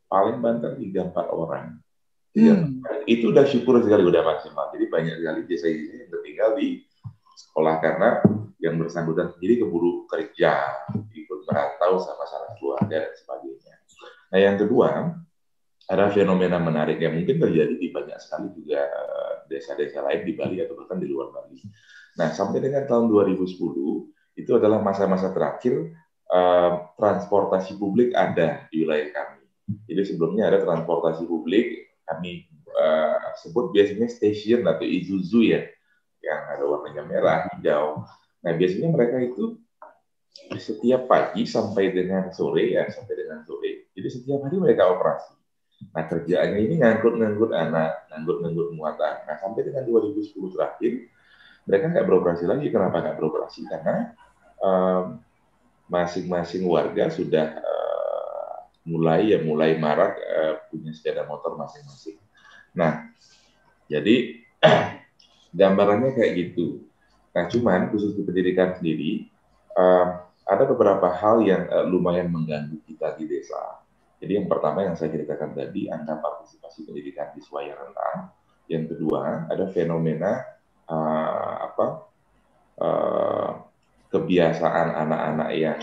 paling 0.08 0.40
banter 0.40 0.76
tiga 0.80 1.08
empat 1.08 1.28
orang. 1.32 1.80
Hmm. 2.38 2.86
itu 3.10 3.34
udah 3.34 3.50
syukur 3.50 3.82
sekali 3.82 4.06
udah 4.06 4.22
maksimal. 4.22 4.70
Jadi 4.70 4.86
banyak 4.94 5.16
sekali 5.18 5.40
desa 5.50 5.74
ini 5.74 6.06
yang 6.06 6.22
tinggal 6.22 6.50
di 6.54 6.86
sekolah 7.34 7.82
karena 7.82 8.22
yang 8.62 8.78
bersangkutan 8.78 9.34
sendiri 9.34 9.66
keburu 9.66 10.06
kerja 10.06 10.86
ikut 10.94 11.40
merantau 11.50 11.98
sama 11.98 12.30
salah 12.30 12.54
keluarga 12.62 13.10
dan 13.10 13.14
sebagainya. 13.18 13.74
Nah 14.30 14.38
yang 14.38 14.56
kedua 14.62 15.18
ada 15.88 16.06
fenomena 16.14 16.62
menarik 16.62 17.02
yang 17.02 17.18
mungkin 17.18 17.42
terjadi 17.42 17.74
di 17.74 17.90
banyak 17.90 18.20
sekali 18.22 18.54
juga 18.54 18.86
eh, 18.86 19.34
desa-desa 19.50 20.06
lain 20.06 20.22
di 20.28 20.34
Bali 20.38 20.62
atau 20.62 20.78
bahkan 20.78 21.02
di 21.02 21.08
luar 21.10 21.34
Bali. 21.34 21.58
Nah, 22.18 22.34
sampai 22.34 22.60
dengan 22.60 22.84
tahun 22.90 23.14
2010 23.14 23.62
itu 24.38 24.52
adalah 24.54 24.82
masa-masa 24.82 25.30
terakhir 25.34 25.94
uh, 26.30 26.94
transportasi 26.98 27.78
publik 27.78 28.14
ada 28.18 28.66
di 28.74 28.86
wilayah 28.86 29.10
kami. 29.14 29.37
Jadi 29.68 30.02
sebelumnya 30.08 30.48
ada 30.48 30.64
transportasi 30.64 31.28
publik 31.28 31.92
kami 32.08 32.48
uh, 32.72 33.36
sebut 33.36 33.76
biasanya 33.76 34.08
stasiun 34.08 34.64
atau 34.64 34.88
Isuzu 34.88 35.44
ya, 35.44 35.68
yang 36.24 36.42
ada 36.56 36.64
warnanya 36.64 37.04
merah, 37.04 37.40
hijau. 37.52 38.08
Nah, 38.48 38.52
biasanya 38.56 38.90
mereka 38.96 39.20
itu 39.20 39.60
setiap 40.56 41.12
pagi 41.12 41.44
sampai 41.44 41.92
dengan 41.92 42.32
sore 42.32 42.72
ya, 42.72 42.88
sampai 42.88 43.16
dengan 43.20 43.44
sore. 43.44 43.92
Jadi 43.92 44.08
setiap 44.08 44.48
hari 44.48 44.56
mereka 44.56 44.88
operasi. 44.88 45.36
Nah, 45.92 46.04
kerjaannya 46.08 46.60
ini 46.64 46.76
ngangkut-ngangkut 46.80 47.52
anak, 47.52 48.08
ngangkut-ngangkut 48.10 48.68
muatan. 48.72 49.16
Nah, 49.28 49.36
sampai 49.36 49.68
dengan 49.68 49.84
2010 49.84 50.56
terakhir, 50.56 51.12
mereka 51.68 51.86
nggak 51.92 52.06
beroperasi 52.08 52.44
lagi. 52.48 52.72
Kenapa 52.72 53.04
nggak 53.04 53.18
beroperasi? 53.20 53.68
Karena 53.68 54.16
masing-masing 55.92 56.64
um, 56.66 56.72
warga 56.74 57.12
sudah 57.14 57.62
uh, 57.62 57.87
mulai 58.88 59.36
ya 59.36 59.44
mulai 59.44 59.76
marak 59.76 60.16
uh, 60.16 60.54
punya 60.72 60.96
sepeda 60.96 61.28
motor 61.28 61.60
masing-masing. 61.60 62.16
Nah, 62.72 63.12
jadi 63.92 64.42
gambarannya 65.60 66.16
kayak 66.16 66.34
gitu. 66.40 66.88
Nah, 67.36 67.46
cuman 67.52 67.92
khusus 67.92 68.16
di 68.16 68.24
pendidikan 68.24 68.74
sendiri 68.80 69.28
um, 69.76 70.24
ada 70.48 70.64
beberapa 70.64 71.12
hal 71.12 71.44
yang 71.44 71.68
uh, 71.68 71.84
lumayan 71.84 72.32
mengganggu 72.32 72.80
kita 72.88 73.20
di 73.20 73.28
desa. 73.28 73.84
Jadi 74.18 74.42
yang 74.42 74.48
pertama 74.50 74.82
yang 74.82 74.98
saya 74.98 75.14
ceritakan 75.14 75.54
tadi 75.54 75.92
angka 75.92 76.18
partisipasi 76.18 76.88
pendidikan 76.88 77.36
di 77.38 77.44
yang 77.44 77.78
rendah. 77.78 78.34
Yang 78.68 78.84
kedua 78.96 79.46
ada 79.52 79.70
fenomena 79.70 80.42
uh, 80.90 81.54
apa 81.70 81.88
uh, 82.82 83.50
kebiasaan 84.10 84.88
anak-anak 84.98 85.50
yang 85.54 85.80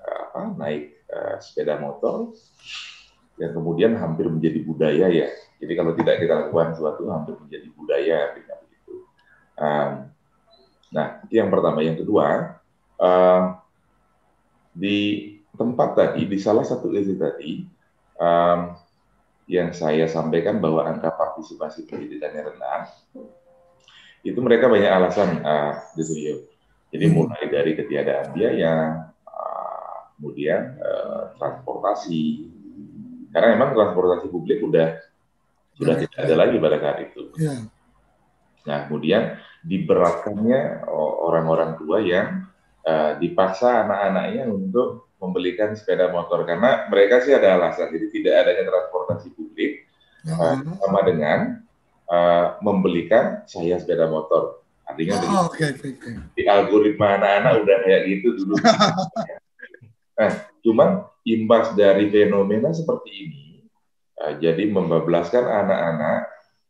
uh, 0.00 0.22
apa, 0.32 0.42
naik 0.56 0.93
uh, 1.14 1.36
sepeda 1.38 1.78
motor 1.78 2.34
yang 3.38 3.54
kemudian 3.54 3.94
hampir 3.98 4.26
menjadi 4.26 4.58
budaya 4.66 5.06
ya. 5.10 5.28
Jadi 5.62 5.72
kalau 5.78 5.94
tidak 5.94 6.18
kita 6.18 6.34
lakukan 6.46 6.74
sesuatu 6.74 7.06
hampir 7.10 7.34
menjadi 7.38 7.68
budaya 7.74 8.14
artinya 8.30 8.54
begitu. 8.66 8.94
Um, 9.54 9.90
nah 10.90 11.06
itu 11.26 11.34
yang 11.38 11.50
pertama. 11.50 11.78
Yang 11.82 12.06
kedua 12.06 12.58
uh, 12.98 13.42
di 14.74 14.98
tempat 15.54 15.94
tadi 15.94 16.26
di 16.26 16.38
salah 16.38 16.66
satu 16.66 16.90
SD 16.90 17.14
tadi 17.14 17.62
um, 18.18 18.74
yang 19.46 19.70
saya 19.70 20.10
sampaikan 20.10 20.58
bahwa 20.58 20.82
angka 20.88 21.14
partisipasi 21.14 21.86
pendidikannya 21.86 22.54
rendah 22.54 22.90
itu 24.24 24.40
mereka 24.40 24.72
banyak 24.72 24.88
alasan 24.88 25.44
uh, 25.44 25.84
gitu 26.00 26.16
Jadi 26.94 27.04
hmm. 27.10 27.14
mulai 27.14 27.44
dari 27.50 27.72
ketiadaan 27.76 28.32
biaya, 28.32 28.72
kemudian 30.18 30.78
uh, 30.80 31.34
transportasi. 31.38 32.50
Karena 33.34 33.58
memang 33.58 33.74
transportasi 33.74 34.30
publik 34.30 34.62
udah 34.62 34.98
sudah 35.74 35.94
tidak 35.98 36.18
ada 36.18 36.34
lagi 36.38 36.56
pada 36.62 36.76
saat 36.78 36.98
itu. 37.10 37.22
Ya. 37.34 37.66
Nah, 38.64 38.78
kemudian 38.88 39.36
diberatkannya 39.66 40.86
orang-orang 41.24 41.76
tua 41.76 41.98
yang 42.00 42.46
uh, 42.86 43.18
dipaksa 43.18 43.84
anak-anaknya 43.84 44.48
untuk 44.48 45.10
membelikan 45.18 45.72
sepeda 45.72 46.12
motor 46.12 46.44
karena 46.44 46.84
mereka 46.92 47.24
sih 47.24 47.32
ada 47.32 47.56
alasan 47.56 47.88
jadi 47.88 48.06
tidak 48.12 48.34
adanya 48.44 48.62
transportasi 48.68 49.32
publik 49.32 49.88
uh, 50.28 50.60
sama 50.60 51.00
dengan 51.08 51.64
uh, 52.12 52.60
membelikan 52.60 53.42
saya 53.48 53.80
sepeda 53.80 54.06
motor. 54.08 54.60
Artinya 54.84 55.16
oh, 55.16 55.48
okay, 55.48 55.72
okay, 55.72 55.96
okay. 55.96 56.12
di 56.36 56.44
algoritma 56.44 57.16
anak-anak 57.16 57.52
udah 57.64 57.76
kayak 57.88 58.02
gitu 58.04 58.28
dulu. 58.36 58.54
nah, 60.14 60.32
cuman 60.62 60.88
imbas 61.26 61.74
dari 61.78 62.10
fenomena 62.10 62.70
seperti 62.70 63.10
ini, 63.10 63.44
uh, 64.22 64.34
jadi 64.38 64.66
membablaskan 64.70 65.44
anak-anak 65.44 66.20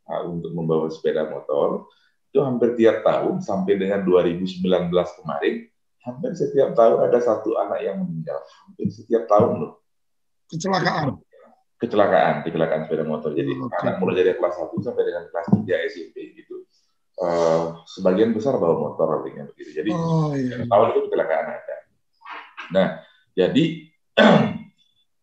uh, 0.08 0.22
untuk 0.28 0.50
membawa 0.52 0.86
sepeda 0.92 1.28
motor 1.28 1.88
itu 2.34 2.42
hampir 2.42 2.74
tiap 2.74 3.06
tahun 3.06 3.38
sampai 3.38 3.78
dengan 3.78 4.02
2019 4.02 4.90
kemarin 4.90 5.54
hampir 6.02 6.30
setiap 6.34 6.74
tahun 6.74 7.06
ada 7.06 7.18
satu 7.22 7.54
anak 7.56 7.80
yang 7.80 8.02
meninggal 8.02 8.42
hampir 8.66 8.90
setiap 8.90 9.30
tahun 9.30 9.62
loh 9.62 9.72
kecelakaan 10.50 11.22
kecelakaan, 11.84 12.34
kecelakaan 12.46 12.80
sepeda 12.88 13.04
motor. 13.04 13.30
Jadi 13.36 13.52
okay. 13.52 13.78
anak 13.84 13.94
mulai 14.00 14.24
dari 14.24 14.32
kelas 14.38 14.56
1 14.56 14.72
sampai 14.80 15.02
dengan 15.04 15.24
kelas 15.28 15.46
3 15.52 15.90
SMP 15.92 16.16
gitu. 16.40 16.64
uh, 17.22 17.78
sebagian 17.86 18.34
besar 18.34 18.58
bawa 18.58 18.90
motor 18.90 19.22
artinya 19.22 19.46
begitu. 19.54 19.70
Jadi 19.70 19.90
oh, 19.94 20.34
iya. 20.34 20.66
tahun 20.66 20.86
itu 20.90 21.00
kecelakaan 21.06 21.46
ada. 21.46 21.76
Nah, 22.74 22.86
jadi 23.34 23.64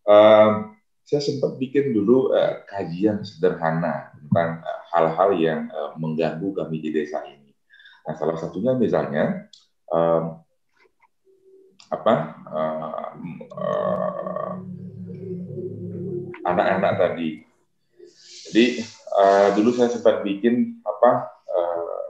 uh, 0.08 0.52
saya 1.08 1.22
sempat 1.24 1.60
bikin 1.60 1.92
dulu 1.92 2.32
uh, 2.32 2.64
kajian 2.68 3.24
sederhana 3.24 4.16
tentang 4.16 4.64
hal-hal 4.96 5.32
uh, 5.36 5.40
yang 5.40 5.62
uh, 5.72 5.92
mengganggu 6.00 6.56
kami 6.56 6.80
di 6.80 6.92
desa 6.96 7.24
ini. 7.28 7.52
Nah, 8.08 8.16
salah 8.16 8.40
satunya 8.40 8.76
misalnya 8.76 9.48
um, 9.92 10.40
apa 11.92 12.14
anak-anak 16.48 16.94
uh, 16.96 16.96
uh, 16.96 17.02
tadi. 17.04 17.30
Jadi 18.52 18.66
uh, 19.16 19.48
dulu 19.56 19.76
saya 19.76 19.92
sempat 19.92 20.24
bikin 20.24 20.80
apa 20.84 21.12
uh, 21.52 22.04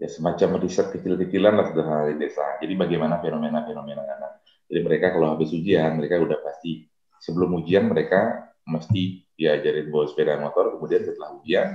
ya 0.00 0.08
semacam 0.08 0.56
riset 0.64 0.88
kecil-kecilan 0.96 1.52
lah 1.52 1.68
sederhana 1.68 2.08
di 2.08 2.16
desa. 2.16 2.56
Jadi 2.56 2.72
bagaimana 2.72 3.20
fenomena-fenomena 3.20 4.00
anak. 4.00 4.32
Jadi 4.64 4.80
mereka 4.80 5.12
kalau 5.12 5.36
habis 5.36 5.52
ujian 5.52 6.00
mereka 6.00 6.16
udah 6.16 6.40
pasti 6.40 6.88
sebelum 7.20 7.60
ujian 7.60 7.84
mereka 7.92 8.48
mesti 8.64 9.28
diajarin 9.36 9.92
bawa 9.92 10.08
sepeda 10.08 10.40
motor. 10.40 10.80
Kemudian 10.80 11.04
setelah 11.04 11.36
ujian 11.36 11.68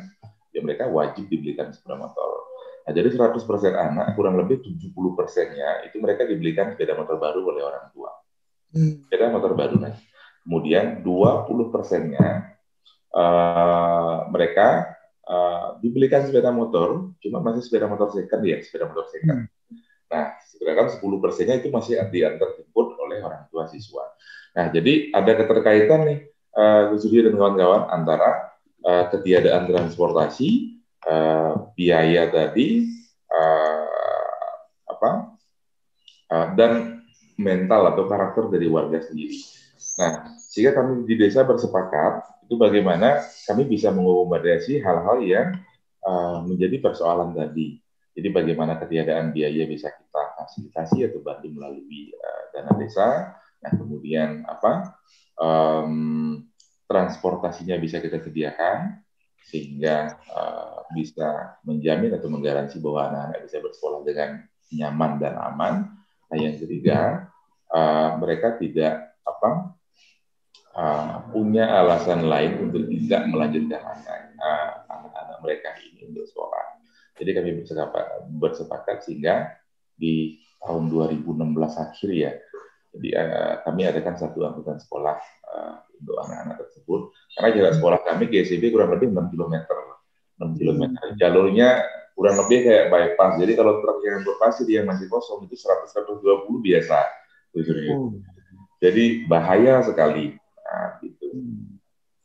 ya 0.50 0.60
mereka 0.66 0.90
wajib 0.90 1.30
dibelikan 1.30 1.70
sepeda 1.70 2.02
motor. 2.02 2.50
Nah, 2.86 2.94
jadi 2.94 3.10
100% 3.10 3.42
anak, 3.74 4.14
kurang 4.14 4.38
lebih 4.38 4.62
70 4.62 4.94
persennya 5.18 5.90
itu 5.90 5.98
mereka 5.98 6.22
dibelikan 6.26 6.70
sepeda 6.74 6.94
motor 6.94 7.18
baru 7.18 7.42
oleh 7.46 7.62
orang 7.66 7.90
tua. 7.94 8.14
Hmm. 8.74 9.06
Sepeda 9.06 9.30
motor 9.30 9.54
baru. 9.54 9.78
Nah. 9.78 9.94
Kemudian 10.46 11.02
20 11.02 11.74
persennya 11.74 12.54
uh, 13.10 14.30
mereka 14.30 14.95
uh, 15.26 15.78
dibelikan 15.82 16.26
sepeda 16.26 16.54
motor, 16.54 17.14
cuma 17.22 17.42
masih 17.42 17.66
sepeda 17.66 17.90
motor 17.90 18.14
second 18.14 18.42
ya, 18.46 18.58
sepeda 18.62 18.90
motor 18.90 19.06
second. 19.10 19.46
Hmm. 19.46 19.78
Nah, 20.06 20.38
sedangkan 20.46 20.88
10 20.96 21.24
persennya 21.24 21.56
itu 21.60 21.74
masih 21.74 21.98
diantar 22.14 22.56
jemput 22.56 22.94
oleh 23.02 23.20
orang 23.26 23.50
tua 23.50 23.66
siswa. 23.66 24.06
Nah, 24.56 24.72
jadi 24.72 25.12
ada 25.12 25.32
keterkaitan 25.36 26.02
nih, 26.08 26.20
uh, 26.56 26.94
Gus 26.94 27.10
dan 27.10 27.36
kawan-kawan, 27.36 27.90
antara 27.92 28.56
uh, 28.86 29.06
ketiadaan 29.12 29.68
transportasi 29.68 30.80
uh, 31.10 31.74
biaya 31.74 32.30
tadi 32.30 32.86
uh, 33.34 34.54
apa 34.88 35.10
uh, 36.32 36.48
dan 36.56 37.02
mental 37.36 37.92
atau 37.92 38.08
karakter 38.08 38.48
dari 38.48 38.70
warga 38.72 39.04
sendiri. 39.04 39.36
Nah, 40.00 40.36
sehingga 40.40 40.76
kami 40.76 41.04
di 41.04 41.20
desa 41.20 41.44
bersepakat 41.44 42.35
itu 42.46 42.62
bagaimana 42.62 43.26
kami 43.50 43.66
bisa 43.66 43.90
mengakomodasi 43.90 44.78
hal-hal 44.86 45.18
yang 45.26 45.48
uh, 46.06 46.46
menjadi 46.46 46.78
persoalan 46.78 47.34
tadi. 47.34 47.82
Jadi 48.16 48.30
bagaimana 48.32 48.78
ketiadaan 48.80 49.34
biaya 49.34 49.66
bisa 49.66 49.92
kita 49.92 50.38
fasilitasi 50.40 51.10
atau 51.10 51.20
bantu 51.26 51.50
melalui 51.52 52.14
uh, 52.14 52.44
dana 52.54 52.72
desa. 52.78 53.34
Nah, 53.66 53.72
kemudian 53.74 54.46
apa 54.46 54.94
um, 55.42 56.38
transportasinya 56.86 57.82
bisa 57.82 57.98
kita 57.98 58.22
sediakan 58.22 59.02
sehingga 59.46 60.16
uh, 60.30 60.86
bisa 60.94 61.58
menjamin 61.66 62.14
atau 62.14 62.30
menggaransi 62.30 62.78
bahwa 62.78 63.10
anak-anak 63.10 63.40
bisa 63.50 63.58
bersekolah 63.58 64.02
dengan 64.06 64.30
nyaman 64.70 65.12
dan 65.18 65.34
aman. 65.42 65.74
Nah, 66.30 66.38
yang 66.38 66.62
ketiga, 66.62 67.30
uh, 67.74 68.22
mereka 68.22 68.58
tidak 68.62 69.18
apa 69.26 69.75
uh, 70.76 71.26
punya 71.32 71.66
alasan 71.84 72.28
lain 72.28 72.70
untuk 72.70 72.86
tidak 72.92 73.22
melanjutkan 73.32 73.82
anak-anak 73.82 75.12
uh, 75.16 75.40
mereka 75.42 75.74
ini 75.82 76.12
untuk 76.12 76.28
sekolah. 76.28 76.64
Jadi 77.16 77.32
kami 77.32 77.50
bersepakat, 77.64 78.08
bersepakat 78.28 78.98
sehingga 79.08 79.56
di 79.96 80.44
tahun 80.60 80.92
2016 80.92 81.32
akhir 81.80 82.10
ya, 82.12 82.32
jadi 82.96 83.10
uh, 83.20 83.54
kami 83.68 83.82
adakan 83.84 84.16
satu 84.16 84.40
angkutan 84.48 84.80
sekolah 84.80 85.20
uh, 85.52 85.76
untuk 86.00 86.16
anak-anak 86.16 86.64
tersebut. 86.64 87.12
Karena 87.36 87.50
jarak 87.52 87.74
sekolah 87.76 88.00
kami 88.08 88.24
GSIB 88.32 88.72
kurang 88.72 88.96
lebih 88.96 89.12
6 89.12 89.36
km. 89.36 89.56
6 90.40 90.60
km. 90.60 90.82
Jalurnya 91.20 91.84
kurang 92.16 92.36
lebih 92.40 92.60
kayak 92.64 92.86
bypass. 92.88 93.36
Jadi 93.44 93.54
kalau 93.60 93.84
truk 93.84 94.00
yang 94.08 94.24
berpasir 94.24 94.68
yang 94.72 94.88
masih 94.88 95.12
kosong 95.12 95.44
itu 95.44 95.60
100-120 95.60 96.48
biasa. 96.48 97.00
Oh. 97.92 98.16
Jadi 98.80 99.28
bahaya 99.28 99.84
sekali. 99.84 100.40
Nah, 100.66 100.98
gitu. 101.06 101.30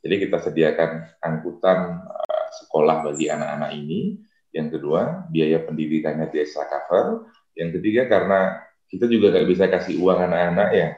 Jadi 0.00 0.14
kita 0.16 0.40
sediakan 0.40 1.20
angkutan 1.20 2.00
uh, 2.08 2.46
sekolah 2.64 3.04
bagi 3.04 3.28
anak-anak 3.28 3.70
ini. 3.76 4.16
Yang 4.50 4.80
kedua, 4.80 5.28
biaya 5.30 5.62
pendidikannya 5.62 6.26
desa 6.32 6.64
cover. 6.66 7.28
Yang 7.54 7.78
ketiga, 7.78 8.08
karena 8.08 8.64
kita 8.90 9.06
juga 9.06 9.36
nggak 9.36 9.46
bisa 9.46 9.64
kasih 9.70 10.00
uang 10.02 10.18
anak-anak 10.26 10.70
ya 10.74 10.88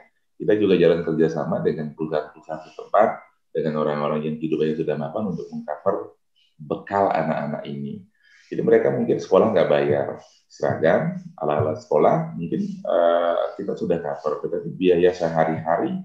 kita 0.43 0.59
juga 0.59 0.75
jalan 0.75 1.07
kerjasama 1.07 1.61
dengan 1.61 1.93
perusahaan-perusahaan 1.93 2.63
setempat, 2.67 3.09
dengan 3.55 3.79
orang-orang 3.85 4.27
yang 4.27 4.35
hidupnya 4.41 4.75
sudah 4.75 4.95
mapan 4.99 5.31
untuk 5.31 5.47
mengcover 5.53 6.17
bekal 6.59 7.07
anak-anak 7.13 7.63
ini. 7.69 8.03
Jadi 8.51 8.61
mereka 8.61 8.91
mungkin 8.91 9.23
sekolah 9.23 9.55
nggak 9.55 9.69
bayar 9.71 10.19
seragam, 10.51 11.15
ala-ala 11.39 11.79
sekolah, 11.79 12.35
mungkin 12.37 12.59
uh, 12.83 13.55
kita 13.57 13.73
sudah 13.77 14.03
cover, 14.03 14.43
tetapi 14.45 14.69
biaya 14.73 15.15
sehari-hari 15.15 16.01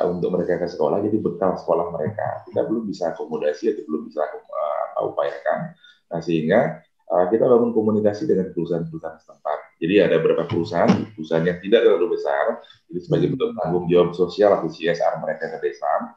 uh, 0.00 0.06
untuk 0.08 0.32
mereka 0.36 0.60
ke 0.60 0.68
sekolah, 0.68 1.00
jadi 1.00 1.16
bekal 1.20 1.56
sekolah 1.56 1.92
mereka. 1.92 2.44
Kita 2.48 2.64
belum 2.68 2.84
bisa 2.88 3.16
akomodasi 3.16 3.72
atau 3.72 3.82
belum 3.88 4.02
bisa 4.12 4.22
uh, 4.24 5.08
upayakan. 5.08 5.72
Nah, 6.12 6.20
sehingga 6.22 6.84
uh, 7.10 7.26
kita 7.32 7.44
bangun 7.48 7.72
komunikasi 7.72 8.28
dengan 8.28 8.52
perusahaan-perusahaan 8.52 9.18
setempat. 9.18 9.58
Jadi 9.76 9.94
ada 10.00 10.16
beberapa 10.20 10.48
perusahaan, 10.48 10.88
perusahaan 11.12 11.44
yang 11.44 11.60
tidak 11.60 11.84
terlalu 11.84 12.16
besar, 12.16 12.64
jadi 12.88 13.00
sebagai 13.04 13.26
bentuk 13.36 13.50
tanggung 13.60 13.84
jawab 13.92 14.10
sosial 14.16 14.56
atau 14.56 14.68
CSR 14.72 15.20
mereka 15.20 15.52
ke 15.52 15.58
desa. 15.60 16.16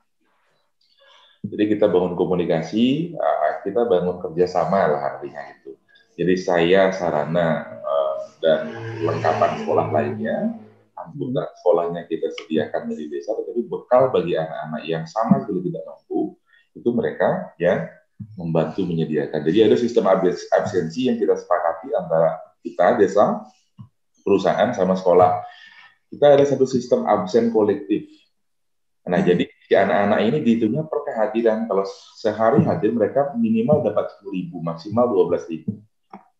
Jadi 1.40 1.64
kita 1.76 1.88
bangun 1.88 2.16
komunikasi, 2.20 3.16
uh, 3.16 3.64
kita 3.64 3.88
bangun 3.88 4.20
kerjasama 4.24 4.92
lah 4.92 5.02
artinya 5.16 5.44
itu. 5.56 5.76
Jadi 6.20 6.36
saya 6.36 6.92
sarana 6.92 7.80
uh, 7.80 8.16
dan 8.44 8.76
lengkapan 9.04 9.64
sekolah 9.64 9.88
lainnya, 9.88 10.52
angkutan 11.10 11.50
sekolahnya 11.58 12.06
kita 12.06 12.30
sediakan 12.38 12.94
dari 12.94 13.10
desa, 13.10 13.34
tetapi 13.34 13.66
bekal 13.66 14.14
bagi 14.14 14.38
anak-anak 14.38 14.82
yang 14.86 15.04
sama 15.10 15.42
sekali 15.42 15.66
tidak 15.66 15.84
mampu, 15.90 16.38
itu 16.78 16.90
mereka 16.94 17.52
yang 17.58 17.90
membantu 18.38 18.86
menyediakan. 18.86 19.42
Jadi 19.42 19.60
ada 19.66 19.76
sistem 19.80 20.06
absensi 20.54 21.10
yang 21.10 21.18
kita 21.18 21.34
sepakati 21.34 21.92
antara 21.98 22.38
kita 22.62 23.00
desa, 23.00 23.42
perusahaan 24.22 24.70
sama 24.76 24.94
sekolah. 24.94 25.42
Kita 26.10 26.26
ada 26.38 26.46
satu 26.46 26.66
sistem 26.66 27.06
absen 27.06 27.54
kolektif. 27.54 28.10
Nah, 29.10 29.22
jadi 29.26 29.46
si 29.46 29.74
anak-anak 29.74 30.20
ini 30.26 30.38
dihitungnya 30.42 30.86
per 30.86 31.06
kehadiran. 31.06 31.66
Kalau 31.66 31.86
sehari 32.18 32.62
hadir 32.66 32.94
mereka 32.94 33.34
minimal 33.38 33.82
dapat 33.86 34.14
10 34.22 34.30
ribu, 34.30 34.62
maksimal 34.62 35.10
12 35.10 35.50
ribu. 35.50 35.82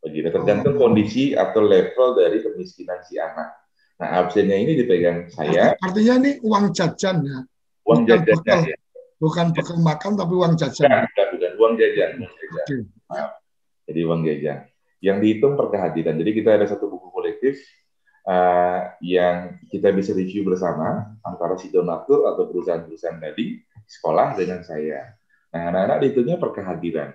Tergantung 0.10 0.80
kondisi 0.80 1.36
atau 1.36 1.60
level 1.62 2.18
dari 2.18 2.40
kemiskinan 2.40 3.04
si 3.04 3.20
anak. 3.20 3.59
Nah, 4.00 4.10
absennya 4.24 4.56
ini 4.56 4.80
dipegang 4.80 5.28
saya. 5.28 5.76
Artinya 5.76 6.14
ini 6.24 6.32
uang 6.40 6.72
jajan 6.72 7.20
ya? 7.24 7.40
Uang 7.84 8.08
jajan 8.08 8.40
ya 8.64 8.80
bukan 9.20 9.52
bekal 9.52 9.78
makan 9.78 10.16
tapi 10.16 10.34
uang 10.34 10.56
jajan. 10.56 10.88
Bukan, 10.88 11.04
bukan, 11.04 11.28
bukan. 11.36 11.52
uang 11.60 11.74
jajan. 11.76 12.12
Uang 12.18 12.36
jajan. 12.40 12.60
Okay. 12.64 12.80
Nah, 13.12 13.30
jadi 13.86 14.02
uang 14.08 14.22
jajan. 14.26 14.60
Yang 15.00 15.18
dihitung 15.24 15.54
per 15.60 15.68
kehadiran. 15.72 16.16
Jadi 16.20 16.32
kita 16.36 16.50
ada 16.56 16.66
satu 16.68 16.88
buku 16.88 17.08
kolektif 17.12 17.56
uh, 18.28 18.96
yang 19.04 19.60
kita 19.68 19.92
bisa 19.96 20.16
review 20.16 20.48
bersama 20.48 21.16
antara 21.24 21.56
si 21.60 21.72
donatur 21.72 22.28
atau 22.28 22.48
perusahaan-perusahaan 22.48 23.20
tadi, 23.20 23.60
sekolah 23.88 24.36
dengan 24.40 24.64
saya. 24.64 25.16
Nah, 25.56 25.72
anak-anak 25.72 25.98
dihitungnya 26.04 26.36
per 26.40 26.52
kehadiran. 26.56 27.10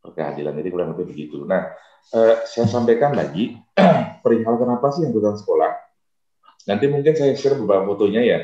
Per 0.00 0.10
kehadiran. 0.16 0.52
Jadi 0.60 0.68
kurang 0.68 0.92
lebih 0.96 1.12
begitu. 1.12 1.44
Nah, 1.44 1.72
uh, 2.12 2.34
saya 2.44 2.68
sampaikan 2.68 3.16
lagi 3.16 3.56
perihal 4.24 4.60
kenapa 4.60 4.92
sih 4.92 5.08
yang 5.08 5.16
sekolah. 5.16 5.79
Nanti 6.68 6.84
mungkin 6.90 7.14
saya 7.16 7.32
share 7.38 7.56
beberapa 7.56 7.88
fotonya 7.88 8.22
ya 8.24 8.40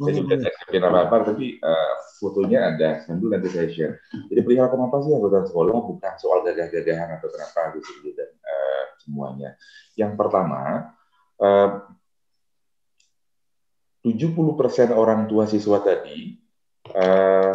saya 0.00 0.16
juga 0.16 0.34
tidak 0.40 0.54
share 0.56 0.80
apa-apa, 0.80 1.16
tapi 1.28 1.60
uh, 1.60 1.94
fotonya 2.16 2.72
ada. 2.72 3.04
Sambil 3.04 3.36
nanti 3.36 3.52
saya 3.52 3.68
share. 3.68 4.00
Jadi 4.32 4.40
perihal 4.40 4.72
kenapa 4.72 5.04
sih 5.04 5.12
anggota 5.12 5.44
sekolah 5.44 5.76
bukan 5.76 6.12
soal 6.16 6.40
gagah-gagahan 6.40 7.20
atau 7.20 7.28
kenapa 7.28 7.76
gitu 7.76 8.08
dan 8.16 8.32
uh, 8.40 8.84
semuanya. 8.96 9.60
Yang 10.00 10.12
pertama, 10.16 10.88
uh, 11.36 11.84
70% 14.00 14.96
orang 14.96 15.28
tua 15.28 15.44
siswa 15.44 15.76
tadi 15.84 16.40
uh, 16.96 17.52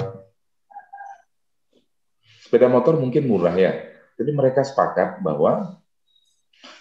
sepeda 2.46 2.70
motor 2.70 3.02
mungkin 3.02 3.26
murah 3.26 3.58
ya, 3.58 3.74
tapi 4.14 4.30
mereka 4.30 4.62
sepakat 4.62 5.26
bahwa 5.26 5.82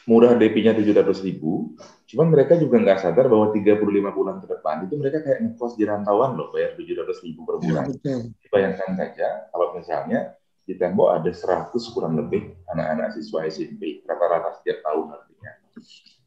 murah 0.04 0.36
DP-nya 0.36 0.76
700 0.76 1.24
ribu, 1.24 1.72
cuman 2.10 2.28
mereka 2.28 2.60
juga 2.60 2.76
nggak 2.80 3.00
sadar 3.00 3.26
bahwa 3.32 3.50
35 3.52 3.80
bulan 4.12 4.36
ke 4.40 4.46
depan 4.50 4.84
itu 4.84 4.94
mereka 5.00 5.24
kayak 5.24 5.38
ngekos 5.44 5.74
di 5.80 5.84
rantauan 5.88 6.36
loh, 6.36 6.52
bayar 6.52 6.76
700 6.76 7.24
ribu 7.24 7.40
per 7.48 7.56
bulan. 7.60 7.84
Ya, 8.04 8.20
Bayangkan 8.52 8.90
saja 8.94 9.28
kalau 9.48 9.76
misalnya 9.76 10.36
di 10.64 10.74
tembok 10.80 11.08
ada 11.20 11.30
100 11.30 11.72
kurang 11.92 12.16
lebih 12.16 12.56
anak-anak 12.72 13.16
siswa 13.16 13.44
SMP, 13.44 14.04
rata-rata 14.08 14.56
setiap 14.60 14.80
tahun 14.80 15.06
artinya. 15.12 15.52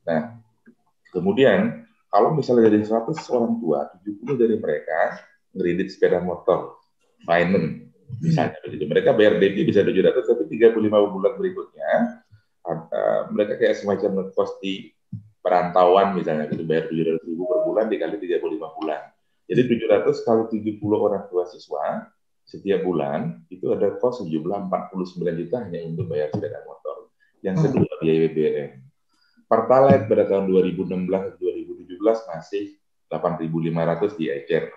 Nah, 0.06 0.22
kemudian 1.10 1.90
kalau 2.14 2.38
misalnya 2.38 2.70
dari 2.70 2.86
100 2.86 3.18
orang 3.34 3.58
tua, 3.58 3.90
70 4.06 4.38
dari 4.38 4.56
mereka 4.62 5.22
ngeridit 5.58 5.90
sepeda 5.90 6.22
motor, 6.22 6.78
finance, 7.26 7.88
misalnya 8.22 8.58
begitu. 8.64 8.86
Mereka 8.88 9.10
bayar 9.18 9.42
DP 9.42 9.68
bisa 9.68 9.82
700, 9.84 10.24
tapi 10.24 10.44
35 10.54 11.14
bulan 11.14 11.34
berikutnya, 11.36 11.92
uh, 12.68 13.22
mereka 13.32 13.56
kayak 13.56 13.80
semacam 13.80 14.28
ngekos 14.28 14.60
di 14.60 14.92
perantauan 15.40 16.12
misalnya, 16.20 16.52
gitu, 16.52 16.68
bayar 16.68 16.92
700 16.92 17.24
ribu 17.24 17.44
per 17.48 17.60
bulan 17.64 17.86
dikali 17.88 18.20
35 18.20 18.78
bulan. 18.84 19.02
Jadi 19.48 19.62
700 19.64 20.28
kali 20.28 20.44
70 20.60 20.84
orang 20.92 21.24
tua 21.32 21.48
siswa, 21.48 22.04
setiap 22.44 22.84
bulan 22.84 23.44
itu 23.48 23.72
ada 23.72 23.96
kos 24.00 24.24
sejumlah 24.24 24.72
49 24.72 25.40
juta 25.40 25.68
hanya 25.68 25.84
untuk 25.88 26.12
bayar 26.12 26.32
sepeda 26.32 26.64
motor. 26.68 27.12
Yang 27.44 27.72
kedua 27.72 27.92
biaya 28.04 28.20
BBM. 28.28 28.72
Pertalite 29.48 30.06
pada 30.12 30.24
tahun 30.28 30.52
2016-2017 30.52 32.32
masih 32.32 32.66
8.500 33.08 34.20
di 34.20 34.26
Ecer. 34.28 34.68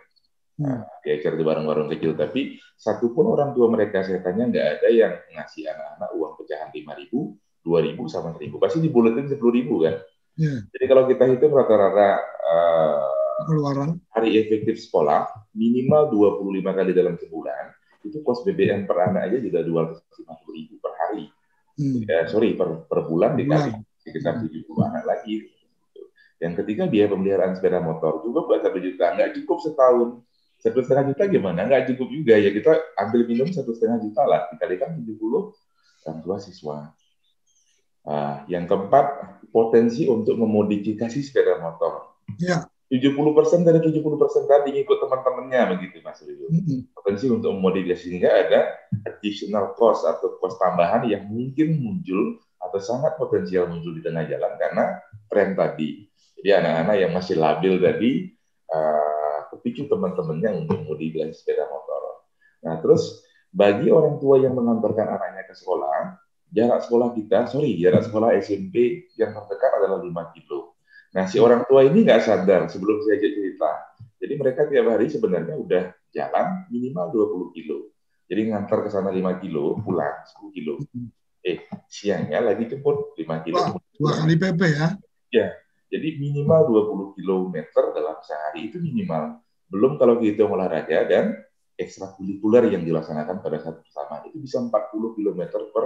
Nah, 0.62 0.86
di 1.02 1.08
Ecer 1.10 1.34
di 1.34 1.42
warung-warung 1.42 1.90
kecil. 1.90 2.14
Tapi 2.14 2.58
satu 2.78 3.10
pun 3.10 3.26
orang 3.34 3.50
tua 3.54 3.66
mereka 3.66 4.06
saya 4.06 4.22
tanya 4.22 4.46
nggak 4.46 4.66
ada 4.78 4.88
yang 4.90 5.14
ngasih 5.34 5.66
anak-anak 5.66 6.10
uang 6.14 6.32
pecahan 6.38 6.70
5.000, 6.70 7.49
2.000 7.70 7.94
sama 8.10 8.34
1.000. 8.34 8.58
Pasti 8.58 8.82
dibuletin 8.82 9.30
10.000 9.30 9.38
kan. 9.86 9.96
Yeah. 10.34 10.58
Jadi 10.74 10.84
kalau 10.90 11.04
kita 11.06 11.24
hitung 11.30 11.54
rata-rata 11.54 12.18
uh, 12.42 13.20
pengeluaran 13.44 14.00
hari 14.12 14.36
efektif 14.40 14.78
sekolah 14.78 15.26
minimal 15.56 16.12
25 16.12 16.78
kali 16.78 16.92
dalam 16.92 17.14
sebulan 17.16 17.64
itu 18.00 18.24
kos 18.24 18.44
BBM 18.48 18.88
per 18.88 19.12
anak 19.12 19.28
aja 19.28 19.38
juga 19.40 19.60
250 19.60 20.56
ribu 20.56 20.74
per 20.80 20.92
hari. 20.96 21.28
Hmm. 21.80 22.04
ya 22.04 22.28
sorry 22.28 22.56
per, 22.56 22.84
per 22.88 23.08
bulan 23.08 23.36
dikali 23.36 23.72
sekitar 24.04 24.40
70 24.40 24.64
anak 24.80 25.04
lagi. 25.04 25.48
Yang 26.40 26.64
ketiga 26.64 26.88
biaya 26.88 27.12
pemeliharaan 27.12 27.52
sepeda 27.52 27.84
motor 27.84 28.24
juga 28.24 28.48
buat 28.48 28.64
satu 28.64 28.80
juta. 28.80 29.12
Nggak 29.12 29.30
cukup 29.40 29.58
setahun. 29.60 30.08
Satu 30.60 30.80
setengah 30.80 31.12
juta 31.12 31.24
gimana? 31.28 31.68
Nggak 31.68 31.92
cukup 31.92 32.08
juga. 32.08 32.34
Ya 32.40 32.48
kita 32.48 32.80
ambil 32.96 33.28
minum 33.28 33.48
satu 33.52 33.76
setengah 33.76 34.00
juta 34.00 34.24
lah. 34.24 34.48
Dikalikan 34.48 34.96
70 34.96 35.20
orang 36.08 36.18
tua 36.24 36.36
siswa 36.40 36.96
Nah, 38.06 38.48
yang 38.48 38.64
keempat, 38.64 39.40
potensi 39.50 40.06
untuk 40.06 40.38
memodifikasi 40.38 41.18
sepeda 41.20 41.60
motor. 41.60 42.16
Ya. 42.40 42.64
70% 42.90 43.62
dari 43.62 43.78
70% 43.86 44.50
tadi 44.50 44.82
ikut 44.82 44.98
teman-temannya 44.98 45.78
begitu 45.78 46.02
Mas 46.02 46.18
Rio. 46.26 46.50
Potensi 46.90 47.30
untuk 47.30 47.54
memodifikasi 47.54 48.02
sehingga 48.02 48.30
ada 48.34 48.60
additional 49.06 49.78
cost 49.78 50.02
atau 50.02 50.34
cost 50.42 50.58
tambahan 50.58 51.06
yang 51.06 51.30
mungkin 51.30 51.78
muncul 51.78 52.42
atau 52.58 52.82
sangat 52.82 53.14
potensial 53.14 53.70
muncul 53.70 53.94
di 53.94 54.02
tengah 54.02 54.26
jalan 54.26 54.58
karena 54.58 54.84
tren 55.30 55.54
tadi. 55.54 56.10
Jadi 56.42 56.50
anak-anak 56.50 56.96
yang 56.98 57.12
masih 57.14 57.36
labil 57.38 57.78
tadi 57.78 58.10
uh, 58.74 59.38
kepicu 59.54 59.86
teman-temannya 59.86 60.66
untuk 60.66 60.82
modifikasi 60.82 61.30
sepeda 61.30 61.70
motor. 61.70 62.26
Nah 62.66 62.74
terus 62.82 63.22
bagi 63.54 63.94
orang 63.94 64.18
tua 64.18 64.42
yang 64.42 64.58
mengantarkan 64.58 65.14
anaknya 65.14 65.46
ke 65.46 65.54
sekolah, 65.54 66.18
jarak 66.50 66.82
sekolah 66.84 67.14
kita, 67.14 67.46
sorry, 67.46 67.78
jarak 67.78 68.02
sekolah 68.06 68.34
SMP 68.38 69.06
yang 69.16 69.30
terdekat 69.34 69.70
adalah 69.80 70.02
5 70.02 70.34
kilo 70.34 70.70
Nah, 71.10 71.26
si 71.26 71.42
orang 71.42 71.66
tua 71.66 71.82
ini 71.82 72.06
nggak 72.06 72.22
sadar 72.22 72.70
sebelum 72.70 73.02
saya 73.02 73.18
cerita. 73.18 73.98
Jadi 74.20 74.34
mereka 74.38 74.68
tiap 74.70 74.86
hari 74.94 75.10
sebenarnya 75.10 75.58
udah 75.58 75.84
jalan 76.14 76.46
minimal 76.70 77.10
20 77.50 77.56
kilo. 77.56 77.90
Jadi 78.30 78.40
ngantar 78.46 78.86
ke 78.86 78.88
sana 78.94 79.10
5 79.10 79.42
kilo, 79.42 79.82
pulang 79.82 80.22
10 80.38 80.54
kilo. 80.54 80.78
Eh, 81.42 81.66
siangnya 81.90 82.38
lagi 82.38 82.70
jemput 82.70 83.18
5 83.18 83.42
kilo. 83.42 83.58
Wah, 83.58 83.74
dua 83.74 84.12
kali 84.22 84.34
PP 84.38 84.60
ya? 84.70 84.88
Ya, 85.34 85.48
jadi 85.90 86.08
minimal 86.22 86.70
20 86.70 87.18
kilometer 87.18 87.84
dalam 87.90 88.18
sehari 88.22 88.70
itu 88.70 88.78
minimal. 88.78 89.42
Belum 89.66 89.98
kalau 89.98 90.22
kita 90.22 90.46
olahraga 90.46 91.10
dan 91.10 91.34
ekstrakurikuler 91.74 92.70
yang 92.70 92.86
dilaksanakan 92.86 93.42
pada 93.42 93.58
saat 93.58 93.82
bersama 93.82 94.22
itu 94.30 94.38
bisa 94.38 94.62
40 94.62 95.16
km 95.18 95.40
per 95.74 95.84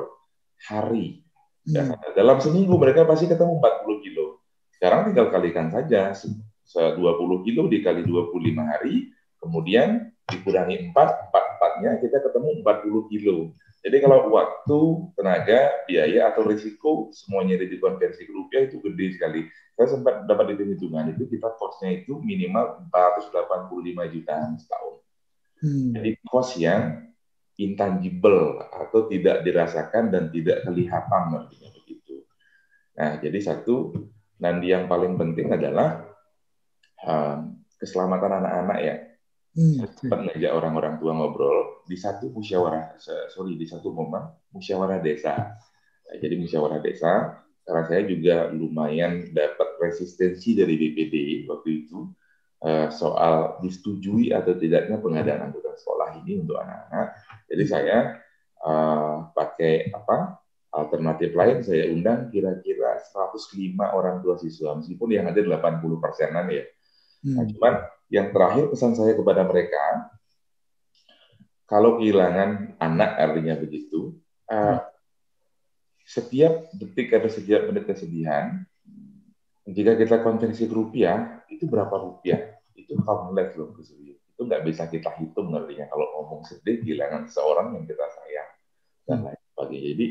hari. 0.68 1.24
Dan 1.64 1.96
hmm. 1.96 2.12
dalam 2.12 2.38
seminggu 2.40 2.76
mereka 2.76 3.08
pasti 3.08 3.24
ketemu 3.24 3.60
40 3.60 4.04
kilo. 4.04 4.44
Sekarang 4.76 5.08
tinggal 5.08 5.32
kalikan 5.32 5.72
saja 5.72 6.12
20 6.12 7.00
kilo 7.46 7.68
dikali 7.68 8.04
25 8.04 8.36
hari, 8.64 9.12
kemudian 9.40 10.12
dikurangi 10.28 10.92
4, 10.92 10.92
4 10.92 11.54
4-nya 11.74 11.98
kita 11.98 12.22
ketemu 12.22 12.62
40 12.62 13.10
kilo. 13.10 13.38
Jadi 13.84 13.96
kalau 14.00 14.32
waktu, 14.32 14.80
tenaga, 15.12 15.84
biaya 15.84 16.32
atau 16.32 16.48
risiko 16.48 17.12
semuanya 17.12 17.60
dikonversi 17.60 18.24
ke 18.24 18.32
rupiah 18.32 18.62
itu 18.64 18.80
gede 18.80 19.06
sekali. 19.20 19.40
Saya 19.76 19.98
sempat 19.98 20.24
dapat 20.24 20.56
hitung-hitungan 20.56 21.12
itu 21.12 21.28
kita 21.28 21.52
kosnya 21.60 22.00
itu 22.00 22.16
minimal 22.22 22.88
485 22.88 24.14
jutaan 24.16 24.56
setahun. 24.56 24.94
Hmm. 25.60 25.92
Jadi 25.98 26.10
kos 26.24 26.50
yang 26.56 27.12
intangible 27.58 28.58
atau 28.70 29.06
tidak 29.06 29.46
dirasakan 29.46 30.10
dan 30.10 30.30
tidak 30.34 30.66
kelihatan 30.66 31.22
artinya 31.38 31.70
begitu. 31.70 32.26
Nah, 32.98 33.18
jadi 33.22 33.38
satu 33.38 33.94
dan 34.38 34.58
yang 34.62 34.90
paling 34.90 35.14
penting 35.14 35.54
adalah 35.54 36.02
uh, 37.06 37.46
keselamatan 37.78 38.42
anak-anak 38.42 38.78
ya. 38.82 38.96
Hmm. 39.54 39.86
Sempat 39.86 40.20
ngajak 40.26 40.50
orang-orang 40.50 40.98
tua 40.98 41.14
ngobrol 41.14 41.86
di 41.86 41.94
satu 41.94 42.26
musyawarah, 42.34 42.98
sorry 43.30 43.54
di 43.54 43.70
satu 43.70 43.94
momen 43.94 44.26
musyawarah 44.50 44.98
desa. 44.98 45.54
Nah, 46.04 46.16
jadi 46.18 46.34
musyawarah 46.34 46.82
desa, 46.82 47.38
karena 47.62 47.82
saya 47.86 48.02
juga 48.02 48.50
lumayan 48.50 49.30
dapat 49.30 49.78
resistensi 49.78 50.58
dari 50.58 50.74
BPD 50.74 51.46
waktu 51.46 51.86
itu 51.86 52.10
uh, 52.66 52.88
soal 52.92 53.62
disetujui 53.64 54.34
atau 54.34 54.52
tidaknya 54.58 54.98
pengadaan 54.98 55.48
angkutan 55.48 55.76
sekolah 55.78 56.18
ini 56.24 56.44
untuk 56.44 56.58
anak-anak. 56.60 57.08
Jadi 57.44 57.64
saya 57.68 58.18
uh, 58.64 59.30
pakai 59.32 59.92
apa 59.92 60.40
alternatif 60.74 61.30
lain 61.38 61.62
saya 61.62 61.86
undang 61.92 62.28
kira-kira 62.34 62.98
105 62.98 63.78
orang 63.94 64.18
tua 64.24 64.34
siswa 64.34 64.74
meskipun 64.74 65.08
yang 65.14 65.30
ada 65.30 65.38
80 65.38 66.02
persenan 66.02 66.50
ya. 66.50 66.64
Hmm. 67.22 67.34
Nah, 67.38 67.44
cuman 67.46 67.74
yang 68.10 68.34
terakhir 68.34 68.68
pesan 68.74 68.92
saya 68.98 69.14
kepada 69.14 69.46
mereka 69.46 70.10
kalau 71.64 71.96
kehilangan 71.96 72.76
anak 72.76 73.10
artinya 73.16 73.54
begitu 73.56 74.18
uh, 74.52 74.82
setiap 76.04 76.68
detik 76.76 77.16
atau 77.16 77.30
setiap 77.32 77.64
menit 77.70 77.88
kesedihan 77.88 78.60
jika 79.64 79.96
kita 79.96 80.20
konversi 80.20 80.68
ke 80.68 80.74
rupiah 80.76 81.40
itu 81.48 81.64
berapa 81.64 81.96
rupiah 81.96 82.60
itu 82.76 82.92
countless 83.00 83.56
loh 83.56 83.72
itu 84.34 84.42
nggak 84.42 84.66
bisa 84.66 84.90
kita 84.90 85.14
hitung 85.22 85.54
artinya 85.54 85.86
kalau 85.86 86.06
ngomong 86.18 86.42
sedih 86.42 86.82
kehilangan 86.82 87.30
seorang 87.30 87.78
yang 87.78 87.86
kita 87.86 88.02
sayang 88.02 88.50
dan 89.06 89.18
lain 89.30 89.40
sebagainya 89.54 89.90
jadi 89.94 90.06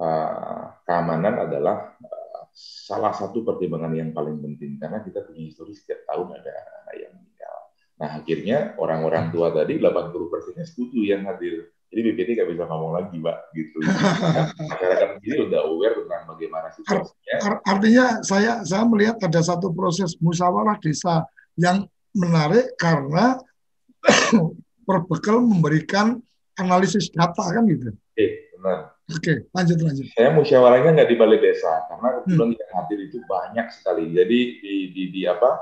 uh, 0.00 0.64
keamanan 0.88 1.34
adalah 1.44 1.76
uh, 2.00 2.24
salah 2.54 3.10
satu 3.10 3.42
pertimbangan 3.42 3.92
yang 3.94 4.10
paling 4.14 4.38
penting 4.38 4.78
karena 4.78 5.02
kita 5.02 5.26
punya 5.26 5.42
histori 5.42 5.74
setiap 5.74 6.06
tahun 6.06 6.38
ada 6.38 6.50
anak 6.54 6.96
yang 7.02 7.12
meninggal. 7.18 7.56
Nah 7.98 8.10
akhirnya 8.22 8.58
orang-orang 8.78 9.34
tua 9.34 9.50
tadi 9.50 9.82
80 9.82 10.30
persennya 10.30 10.66
setuju 10.66 11.00
yang 11.02 11.26
hadir. 11.26 11.74
Jadi 11.94 12.00
BPT 12.10 12.28
nggak 12.34 12.50
bisa 12.50 12.66
ngomong 12.66 12.92
lagi, 12.98 13.22
Pak, 13.22 13.54
gitu. 13.54 13.78
Masyarakat 14.74 15.08
sendiri 15.14 15.46
udah 15.46 15.60
aware 15.62 15.94
tentang 15.94 16.22
bagaimana 16.26 16.66
situasinya. 16.74 17.36
Artinya 17.62 18.04
saya 18.26 18.52
saya 18.66 18.82
melihat 18.82 19.22
ada 19.22 19.38
satu 19.38 19.70
proses 19.70 20.18
musyawarah 20.18 20.74
desa 20.82 21.22
yang 21.54 21.86
menarik 22.14 22.78
karena 22.78 23.36
berbekal 24.88 25.42
memberikan 25.42 26.22
analisis 26.54 27.10
data 27.10 27.42
kan 27.42 27.66
gitu. 27.66 27.90
Eh, 28.14 28.54
benar. 28.54 28.94
Oke, 29.10 29.50
lanjut 29.52 29.78
lanjut. 29.84 30.06
Saya 30.16 30.32
musyawarahnya 30.32 30.96
nggak 30.96 31.10
di 31.12 31.16
balai 31.18 31.36
desa 31.42 31.84
karena 31.92 32.08
kebetulan 32.22 32.48
hmm. 32.54 32.60
yang 32.62 32.72
hadir 32.72 32.98
itu 33.04 33.18
banyak 33.28 33.66
sekali. 33.74 34.04
Jadi 34.14 34.38
di, 34.62 34.74
di, 34.94 35.02
di 35.12 35.22
apa? 35.28 35.60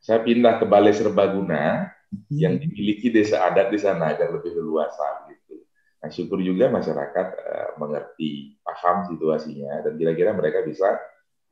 Saya 0.00 0.24
pindah 0.24 0.56
ke 0.56 0.64
balai 0.64 0.96
serbaguna 0.96 1.92
hmm. 2.08 2.32
yang 2.32 2.56
dimiliki 2.56 3.12
desa 3.12 3.44
adat 3.44 3.68
di 3.68 3.76
sana 3.76 4.16
agar 4.16 4.32
lebih 4.32 4.56
leluasa 4.56 5.28
gitu. 5.28 5.60
Nah 6.00 6.08
syukur 6.08 6.40
juga 6.40 6.72
masyarakat 6.72 7.26
uh, 7.36 7.70
mengerti, 7.76 8.56
paham 8.64 9.04
situasinya 9.12 9.84
dan 9.84 9.92
kira-kira 10.00 10.32
mereka 10.32 10.64
bisa 10.64 10.96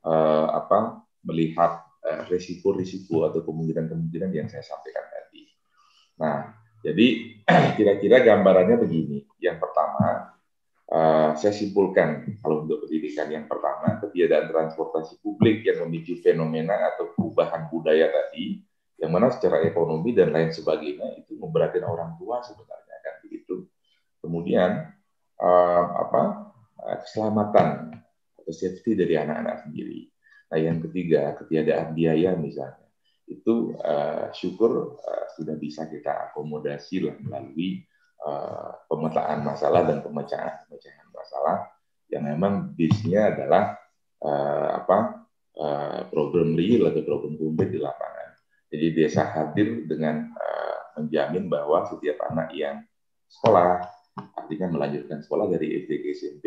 uh, 0.01 0.47
apa 0.49 1.05
melihat 1.21 1.88
risiko-risiko 2.31 3.27
atau 3.27 3.43
kemungkinan-kemungkinan 3.43 4.31
yang 4.31 4.47
saya 4.47 4.63
sampaikan 4.63 5.05
tadi. 5.11 5.43
Nah, 6.19 6.51
jadi 6.79 7.07
kira-kira 7.77 8.23
gambarannya 8.23 8.79
begini. 8.79 9.27
Yang 9.39 9.57
pertama, 9.63 10.35
uh, 10.91 11.31
saya 11.35 11.53
simpulkan 11.55 12.39
kalau 12.39 12.63
untuk 12.63 12.87
pendidikan 12.87 13.27
yang 13.31 13.45
pertama 13.45 13.99
ketiadaan 14.03 14.51
transportasi 14.51 15.19
publik 15.19 15.63
yang 15.67 15.85
memicu 15.87 16.19
fenomena 16.19 16.95
atau 16.95 17.11
perubahan 17.15 17.67
budaya 17.71 18.11
tadi 18.11 18.63
yang 18.99 19.15
mana 19.15 19.31
secara 19.31 19.63
ekonomi 19.63 20.11
dan 20.11 20.35
lain 20.35 20.51
sebagainya 20.51 21.23
itu 21.23 21.39
memberatkan 21.39 21.87
orang 21.87 22.19
tua 22.19 22.43
sebenarnya 22.43 22.99
kan 22.99 23.15
begitu 23.23 23.63
kemudian 24.19 24.91
uh, 25.39 25.85
apa 26.03 26.51
keselamatan 26.79 27.95
atau 28.39 28.53
safety 28.55 28.95
dari 28.95 29.19
anak-anak 29.19 29.67
sendiri. 29.67 30.09
Nah, 30.49 30.57
yang 30.57 30.81
ketiga, 30.81 31.37
ketiadaan 31.37 31.93
biaya 31.93 32.33
misalnya, 32.33 32.89
itu 33.29 33.77
uh, 33.77 34.33
syukur 34.33 34.97
uh, 34.97 35.25
sudah 35.37 35.53
bisa 35.53 35.85
kita 35.85 36.33
akomodasi 36.33 37.05
lah 37.05 37.15
melalui 37.21 37.85
uh, 38.25 38.73
pemetaan 38.89 39.45
masalah 39.45 39.85
dan 39.85 40.01
pemecahan 40.01 40.65
pemecahan 40.65 41.07
masalah 41.13 41.69
yang 42.09 42.25
memang 42.25 42.73
bisnya 42.73 43.29
adalah 43.29 43.77
uh, 44.25 44.69
apa 44.81 44.97
uh, 45.61 46.01
program 46.09 46.57
real 46.57 46.89
atau 46.89 47.05
program 47.05 47.37
konkret 47.37 47.69
di 47.69 47.79
lapangan. 47.79 48.33
Jadi 48.73 48.85
desa 48.97 49.29
hadir 49.29 49.85
dengan 49.85 50.33
uh, 50.33 50.77
menjamin 50.97 51.45
bahwa 51.45 51.85
setiap 51.85 52.17
anak 52.33 52.49
yang 52.57 52.81
sekolah, 53.29 53.85
artinya 54.33 54.73
melanjutkan 54.73 55.21
sekolah 55.21 55.53
dari 55.53 55.85
SD 55.85 55.91
ke 56.01 56.07
SMP, 56.17 56.45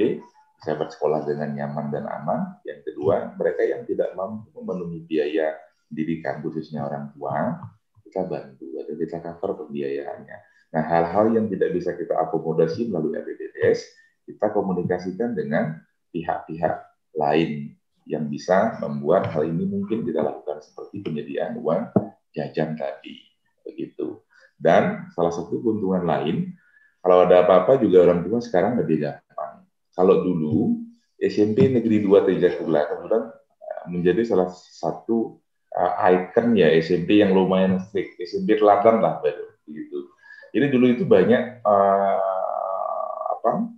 bisa 0.62 0.78
bersekolah 0.78 1.26
dengan 1.26 1.50
nyaman 1.58 1.90
dan 1.90 2.06
aman. 2.06 2.62
Yang 2.62 2.94
kedua, 2.94 3.34
mereka 3.34 3.66
yang 3.66 3.82
tidak 3.82 4.14
mampu 4.14 4.54
memenuhi 4.54 5.02
biaya 5.02 5.58
pendidikan 5.90 6.38
khususnya 6.38 6.86
orang 6.86 7.10
tua, 7.18 7.58
kita 8.06 8.22
bantu 8.30 8.70
atau 8.78 8.94
kita 8.94 9.18
cover 9.18 9.66
pembiayaannya. 9.66 10.36
Nah, 10.72 10.82
hal-hal 10.86 11.34
yang 11.34 11.50
tidak 11.50 11.74
bisa 11.74 11.98
kita 11.98 12.14
akomodasi 12.14 12.86
melalui 12.88 13.18
RPDS, 13.18 13.90
kita 14.24 14.54
komunikasikan 14.54 15.34
dengan 15.34 15.82
pihak-pihak 16.14 16.74
lain 17.18 17.74
yang 18.06 18.30
bisa 18.30 18.78
membuat 18.78 19.34
hal 19.34 19.42
ini 19.42 19.66
mungkin 19.66 20.06
kita 20.06 20.22
lakukan 20.22 20.62
seperti 20.62 21.02
penyediaan 21.02 21.58
uang 21.58 21.90
jajan 22.30 22.78
tadi, 22.78 23.18
begitu. 23.66 24.22
Dan 24.54 25.10
salah 25.12 25.34
satu 25.34 25.58
keuntungan 25.58 26.06
lain, 26.06 26.54
kalau 27.02 27.26
ada 27.26 27.42
apa-apa 27.42 27.82
juga 27.82 28.06
orang 28.06 28.22
tua 28.22 28.38
sekarang 28.38 28.78
lebih 28.78 29.02
gampang. 29.02 29.51
Kalau 29.92 30.24
dulu 30.24 30.82
SMP 31.20 31.68
Negeri 31.68 32.02
2 32.02 32.26
Tejakula 32.26 32.88
kemudian 32.88 33.24
eh, 33.30 33.82
menjadi 33.92 34.22
salah 34.26 34.48
satu 34.50 35.42
uh, 35.76 35.92
icon 36.12 36.56
ya 36.56 36.68
SMP 36.80 37.20
yang 37.20 37.32
lumayan 37.32 37.80
strict, 37.80 38.20
SMP 38.20 38.58
teladan 38.60 39.00
lah 39.00 39.20
begitu. 39.64 40.08
Jadi 40.52 40.66
dulu 40.68 40.86
itu 40.92 41.04
banyak 41.08 41.64
uh, 41.64 43.28
apa 43.32 43.72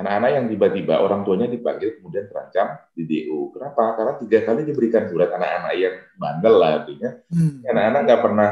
anak-anak 0.00 0.30
yang 0.34 0.46
tiba-tiba 0.50 0.94
orang 0.98 1.22
tuanya 1.22 1.46
dipanggil 1.46 2.00
kemudian 2.00 2.26
terancam 2.26 2.80
di 2.96 3.06
DO. 3.06 3.54
Kenapa? 3.54 3.94
Karena 3.94 4.12
tiga 4.18 4.38
kali 4.42 4.66
diberikan 4.66 5.06
surat 5.06 5.30
anak-anak 5.30 5.72
yang 5.78 5.94
bandel 6.18 6.54
lah 6.58 6.70
artinya. 6.82 7.10
Hmm. 7.30 7.62
Anak-anak 7.66 8.00
nggak 8.08 8.20
pernah 8.22 8.50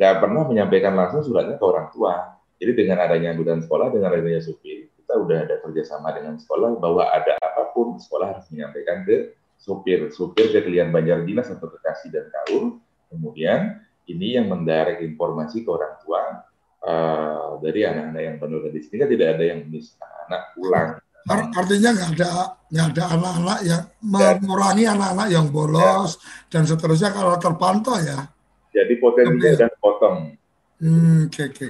nggak 0.00 0.14
pernah 0.20 0.42
menyampaikan 0.48 0.92
langsung 0.96 1.22
suratnya 1.24 1.56
ke 1.56 1.64
orang 1.64 1.88
tua. 1.94 2.36
Jadi 2.60 2.76
dengan 2.76 3.00
adanya 3.00 3.32
angkutan 3.32 3.64
sekolah, 3.64 3.88
dengan 3.88 4.12
adanya 4.12 4.44
supir, 4.44 4.89
kita 5.10 5.26
udah 5.26 5.38
ada 5.42 5.58
kerjasama 5.58 6.14
dengan 6.14 6.38
sekolah 6.38 6.78
bahwa 6.78 7.02
ada 7.10 7.34
apa 7.42 7.74
pun 7.74 7.98
sekolah 7.98 8.30
harus 8.30 8.46
menyampaikan 8.54 9.02
ke 9.02 9.34
supir, 9.58 10.06
supir 10.14 10.54
ke 10.54 10.62
klien 10.62 10.86
Banjar 10.94 11.26
Dinas 11.26 11.50
atau 11.50 11.66
Bekasi 11.66 12.14
dan 12.14 12.30
Kaur. 12.30 12.78
Kemudian 13.10 13.82
ini 14.06 14.38
yang 14.38 14.46
mendirect 14.46 15.02
informasi 15.02 15.66
ke 15.66 15.68
orang 15.74 15.98
tua 16.06 16.46
uh, 16.86 17.58
dari 17.58 17.82
anak-anak 17.90 18.22
yang 18.22 18.36
penuh 18.38 18.62
di 18.70 18.80
sini 18.86 19.02
kan 19.02 19.10
tidak 19.10 19.28
ada 19.34 19.44
yang 19.50 19.60
miss 19.66 19.98
anak 20.30 20.54
pulang. 20.54 21.02
Artinya 21.26 21.90
nggak 21.90 22.10
ada 22.14 22.30
nggak 22.70 22.86
ada 22.94 23.04
anak-anak 23.10 23.58
yang 23.66 23.82
mengurangi 23.98 24.84
anak-anak 24.86 25.26
yang 25.26 25.46
bolos 25.50 26.22
ya. 26.22 26.54
dan 26.54 26.62
seterusnya 26.70 27.10
kalau 27.10 27.34
terpantau 27.34 27.98
ya. 27.98 28.30
Jadi 28.70 28.94
potensinya 29.02 29.66
dan 29.66 29.74
potong. 29.82 30.38
Hmm, 30.78 31.26
oke 31.26 31.42
oke 31.50 31.66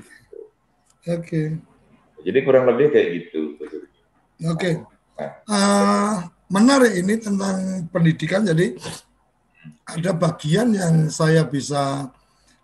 oke. 1.08 1.69
Jadi 2.24 2.38
kurang 2.44 2.68
lebih 2.68 2.92
kayak 2.92 3.08
gitu. 3.16 3.56
Oke. 3.60 3.76
Okay. 4.56 4.74
Nah. 5.20 5.32
Uh, 5.44 6.14
menarik 6.50 6.92
ini 6.98 7.14
tentang 7.20 7.86
pendidikan. 7.88 8.42
Jadi 8.42 8.74
ada 9.86 10.10
bagian 10.16 10.72
yang 10.72 11.08
saya 11.12 11.46
bisa 11.46 12.10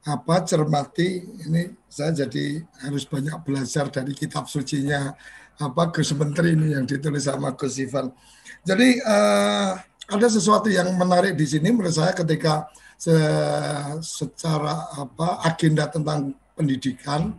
apa 0.07 0.37
cermati 0.47 1.27
ini 1.51 1.67
saya 1.91 2.15
jadi 2.15 2.63
harus 2.87 3.03
banyak 3.03 3.43
belajar 3.43 3.91
dari 3.91 4.15
kitab 4.15 4.47
sucinya 4.47 5.11
apa 5.59 5.91
Gus 5.91 6.15
Menteri 6.15 6.55
ini 6.55 6.79
yang 6.79 6.87
ditulis 6.87 7.27
sama 7.27 7.57
Gus 7.59 7.81
Ivan. 7.83 8.13
Jadi 8.63 9.03
uh, 9.03 9.75
ada 10.07 10.27
sesuatu 10.31 10.71
yang 10.71 10.95
menarik 10.95 11.35
di 11.35 11.47
sini 11.49 11.75
menurut 11.75 11.97
saya 11.97 12.15
ketika 12.15 12.71
se 12.97 13.13
secara 14.01 14.89
apa 14.97 15.43
agenda 15.45 15.85
tentang 15.91 16.33
pendidikan 16.57 17.35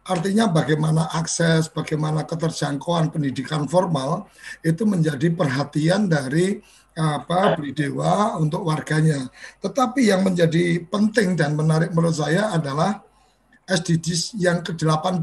Artinya 0.00 0.48
bagaimana 0.48 1.12
akses, 1.12 1.68
bagaimana 1.68 2.24
keterjangkauan 2.24 3.12
pendidikan 3.12 3.68
formal 3.68 4.26
itu 4.64 4.88
menjadi 4.88 5.28
perhatian 5.28 6.08
dari 6.08 6.56
apa 6.96 7.54
beli 7.54 7.76
dewa 7.76 8.36
untuk 8.40 8.64
warganya. 8.64 9.28
Tetapi 9.60 10.10
yang 10.10 10.26
menjadi 10.26 10.82
penting 10.88 11.36
dan 11.36 11.54
menarik 11.54 11.92
menurut 11.92 12.16
saya 12.16 12.50
adalah 12.50 13.04
SDGs 13.70 14.34
yang 14.34 14.66
ke-18 14.66 15.22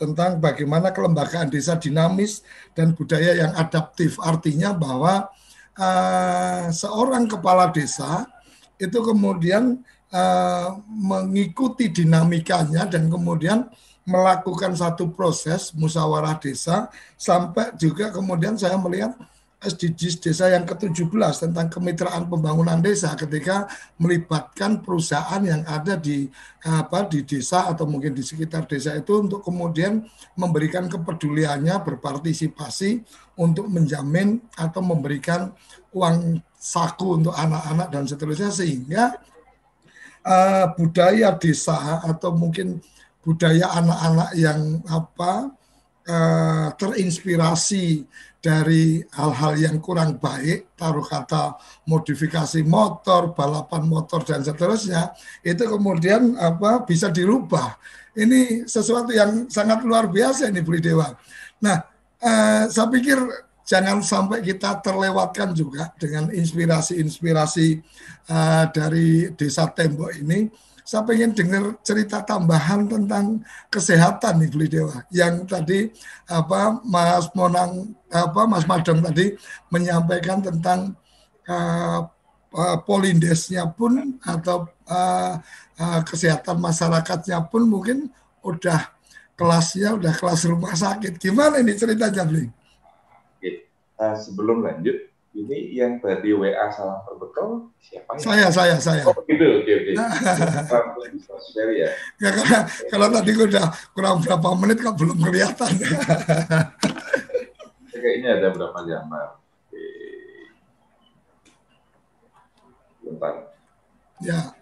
tentang 0.00 0.40
bagaimana 0.40 0.96
kelembagaan 0.96 1.52
desa 1.52 1.76
dinamis 1.76 2.40
dan 2.72 2.96
budaya 2.96 3.36
yang 3.36 3.52
adaptif. 3.52 4.16
Artinya 4.16 4.72
bahwa 4.72 5.28
uh, 5.76 6.72
seorang 6.72 7.28
kepala 7.28 7.68
desa 7.68 8.24
itu 8.80 8.96
kemudian 8.96 9.84
uh, 10.08 10.80
mengikuti 10.88 11.92
dinamikanya 11.92 12.88
dan 12.88 13.12
kemudian 13.12 13.68
melakukan 14.02 14.74
satu 14.74 15.14
proses 15.14 15.70
musyawarah 15.74 16.38
desa 16.42 16.90
sampai 17.14 17.70
juga 17.78 18.10
kemudian 18.10 18.58
saya 18.58 18.74
melihat 18.74 19.14
SDGs 19.62 20.18
desa 20.18 20.50
yang 20.50 20.66
ke-17 20.66 21.06
tentang 21.38 21.70
kemitraan 21.70 22.26
pembangunan 22.26 22.82
desa 22.82 23.14
ketika 23.14 23.70
melibatkan 23.94 24.82
perusahaan 24.82 25.38
yang 25.38 25.62
ada 25.70 25.94
di 25.94 26.26
apa 26.66 27.06
di 27.06 27.22
desa 27.22 27.70
atau 27.70 27.86
mungkin 27.86 28.10
di 28.10 28.26
sekitar 28.26 28.66
desa 28.66 28.98
itu 28.98 29.22
untuk 29.22 29.46
kemudian 29.46 30.02
memberikan 30.34 30.90
kepeduliannya 30.90 31.78
berpartisipasi 31.78 33.06
untuk 33.38 33.70
menjamin 33.70 34.42
atau 34.58 34.82
memberikan 34.82 35.54
uang 35.94 36.42
saku 36.58 37.22
untuk 37.22 37.34
anak-anak 37.38 37.88
dan 37.94 38.02
seterusnya 38.10 38.50
sehingga 38.50 39.14
uh, 40.26 40.74
budaya 40.74 41.38
desa 41.38 42.02
atau 42.02 42.34
mungkin 42.34 42.82
budaya 43.22 43.70
anak-anak 43.78 44.30
yang 44.34 44.82
apa 44.90 45.54
uh, 46.10 46.68
terinspirasi 46.74 48.04
dari 48.42 48.98
hal-hal 49.14 49.54
yang 49.54 49.78
kurang 49.78 50.18
baik, 50.18 50.74
taruh 50.74 51.06
kata 51.06 51.54
modifikasi 51.86 52.66
motor, 52.66 53.30
balapan 53.38 53.86
motor 53.86 54.26
dan 54.26 54.42
seterusnya, 54.42 55.14
itu 55.46 55.62
kemudian 55.62 56.34
apa 56.34 56.82
bisa 56.82 57.06
dirubah. 57.14 57.78
Ini 58.18 58.66
sesuatu 58.66 59.14
yang 59.14 59.46
sangat 59.46 59.86
luar 59.86 60.10
biasa 60.10 60.50
ini 60.50 60.58
Bu 60.58 60.74
Dewa. 60.82 61.06
Nah, 61.62 61.86
eh, 62.18 62.66
saya 62.66 62.90
pikir 62.90 63.16
jangan 63.62 64.02
sampai 64.02 64.42
kita 64.42 64.82
terlewatkan 64.82 65.54
juga 65.54 65.94
dengan 65.94 66.26
inspirasi-inspirasi 66.34 67.68
eh, 68.26 68.64
dari 68.74 69.30
Desa 69.38 69.70
Tembok 69.70 70.18
ini 70.18 70.50
saya 70.82 71.06
pengen 71.06 71.30
dengar 71.30 71.78
cerita 71.86 72.22
tambahan 72.26 72.90
tentang 72.90 73.40
kesehatan 73.70 74.42
nih 74.42 74.50
Beli 74.50 74.66
Dewa. 74.68 74.96
Yang 75.14 75.34
tadi 75.46 75.80
apa 76.26 76.82
Mas 76.82 77.30
Monang 77.38 77.94
apa 78.10 78.40
Mas 78.50 78.66
Madam 78.66 78.98
tadi 78.98 79.38
menyampaikan 79.70 80.42
tentang 80.42 80.98
uh, 81.46 82.06
uh, 82.52 82.78
polindesnya 82.82 83.70
pun 83.70 84.18
atau 84.26 84.66
uh, 84.90 85.38
uh, 85.78 86.00
kesehatan 86.02 86.58
masyarakatnya 86.58 87.38
pun 87.46 87.62
mungkin 87.66 88.10
udah 88.42 88.90
kelasnya 89.38 89.96
udah 89.96 90.12
kelas 90.18 90.44
rumah 90.50 90.74
sakit. 90.74 91.16
Gimana 91.18 91.62
ini 91.62 91.78
ceritanya? 91.78 92.26
Oke. 92.26 93.70
Uh, 93.96 94.16
sebelum 94.18 94.66
lanjut, 94.66 95.11
ini 95.32 95.72
yang 95.72 95.96
tadi 95.96 96.36
WA 96.36 96.68
salam 96.68 97.00
terbekal 97.08 97.72
siapa 97.80 98.20
ya? 98.20 98.20
Saya, 98.20 98.46
saya, 98.52 98.76
saya. 98.76 99.00
Oh 99.08 99.16
gitu, 99.24 99.64
oke, 99.64 99.72
oke. 99.72 99.92
ya. 101.72 101.88
ya 102.20 102.28
karena 102.36 102.68
kalau 102.92 103.08
tadi 103.08 103.32
udah 103.32 103.66
kurang 103.96 104.20
berapa 104.20 104.48
menit 104.60 104.84
kok 104.84 104.92
belum 105.00 105.16
kelihatan. 105.24 105.72
Kayaknya 108.02 108.44
ada 108.44 108.48
berapa 108.52 108.78
gambar. 108.84 109.26
Oke. 109.40 109.84
Bentar. 113.08 113.34
Ya. 114.20 114.52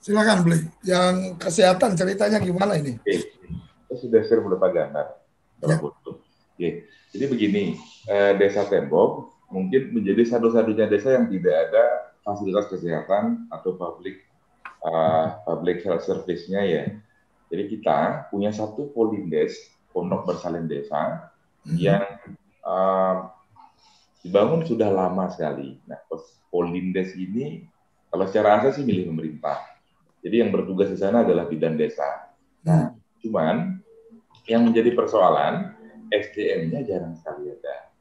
Silakan 0.00 0.48
beli. 0.48 0.64
Yang 0.80 1.36
kesehatan 1.36 1.92
ceritanya 1.92 2.40
gimana 2.40 2.80
ini? 2.80 2.96
Oke 2.96 3.39
saya 3.90 3.98
sudah 4.06 4.20
share 4.22 4.38
beberapa 4.46 4.70
gambar 4.70 5.06
ya. 5.66 5.74
foto. 5.82 6.22
Oke. 6.54 6.86
Jadi 7.10 7.24
begini, 7.26 7.74
eh, 8.06 8.38
Desa 8.38 8.62
Tembok 8.70 9.34
mungkin 9.50 9.90
menjadi 9.90 10.30
satu-satunya 10.30 10.86
desa 10.86 11.18
yang 11.18 11.26
tidak 11.26 11.54
ada 11.68 12.14
fasilitas 12.22 12.70
kesehatan 12.70 13.50
atau 13.50 13.74
public 13.74 14.22
uh, 14.86 15.42
public 15.42 15.82
health 15.82 16.06
service-nya 16.06 16.62
ya. 16.62 16.84
Jadi 17.50 17.66
kita 17.66 18.30
punya 18.30 18.54
satu 18.54 18.94
polindes, 18.94 19.58
pondok 19.90 20.22
bersalin 20.30 20.70
desa, 20.70 21.34
hmm. 21.66 21.74
yang 21.74 22.06
uh, 22.62 23.26
dibangun 24.22 24.62
sudah 24.62 24.86
lama 24.86 25.26
sekali. 25.34 25.82
Nah, 25.90 25.98
polindes 26.54 27.18
ini 27.18 27.66
kalau 28.06 28.30
secara 28.30 28.62
asal 28.62 28.78
sih 28.78 28.86
milik 28.86 29.10
pemerintah. 29.10 29.58
Jadi 30.22 30.46
yang 30.46 30.54
bertugas 30.54 30.94
di 30.94 30.98
sana 31.00 31.26
adalah 31.26 31.50
bidan 31.50 31.74
desa. 31.74 32.30
Nah, 32.62 32.99
cuman 33.20 33.80
yang 34.48 34.66
menjadi 34.66 34.96
persoalan 34.96 35.76
SDM-nya 36.10 36.82
jarang 36.82 37.14
sekali 37.14 37.54
ada. 37.54 37.92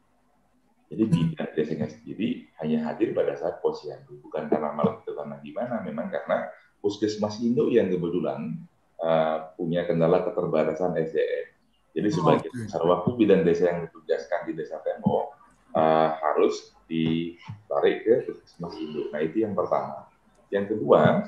Jadi 0.89 1.03
bidan 1.05 1.49
desanya 1.53 1.85
sendiri 1.85 2.49
hanya 2.57 2.89
hadir 2.89 3.13
pada 3.13 3.37
saat 3.37 3.61
posyandu, 3.61 4.17
bukan 4.25 4.49
karena 4.49 4.73
malam 4.73 4.97
itu 5.05 5.13
karena 5.13 5.37
gimana, 5.45 5.85
memang 5.85 6.09
karena 6.09 6.49
puskesmas 6.81 7.37
induk 7.45 7.69
yang 7.69 7.93
kebetulan 7.93 8.57
uh, 8.97 9.53
punya 9.53 9.85
kendala 9.85 10.25
keterbatasan 10.25 10.97
SDM. 10.97 11.45
Jadi 11.93 12.09
sebagai 12.09 12.49
besar 12.49 12.81
waktu 12.81 13.09
bidan 13.21 13.45
desa 13.45 13.69
yang 13.69 13.85
ditugaskan 13.85 14.49
di 14.49 14.53
desa 14.57 14.81
Temo 14.81 15.29
uh, 15.77 16.09
harus 16.17 16.73
ditarik 16.89 18.01
ke 18.01 18.13
puskesmas 18.25 18.73
induk. 18.81 19.13
Nah 19.13 19.21
itu 19.21 19.45
yang 19.45 19.53
pertama. 19.53 20.09
Yang 20.49 20.73
kedua, 20.73 21.21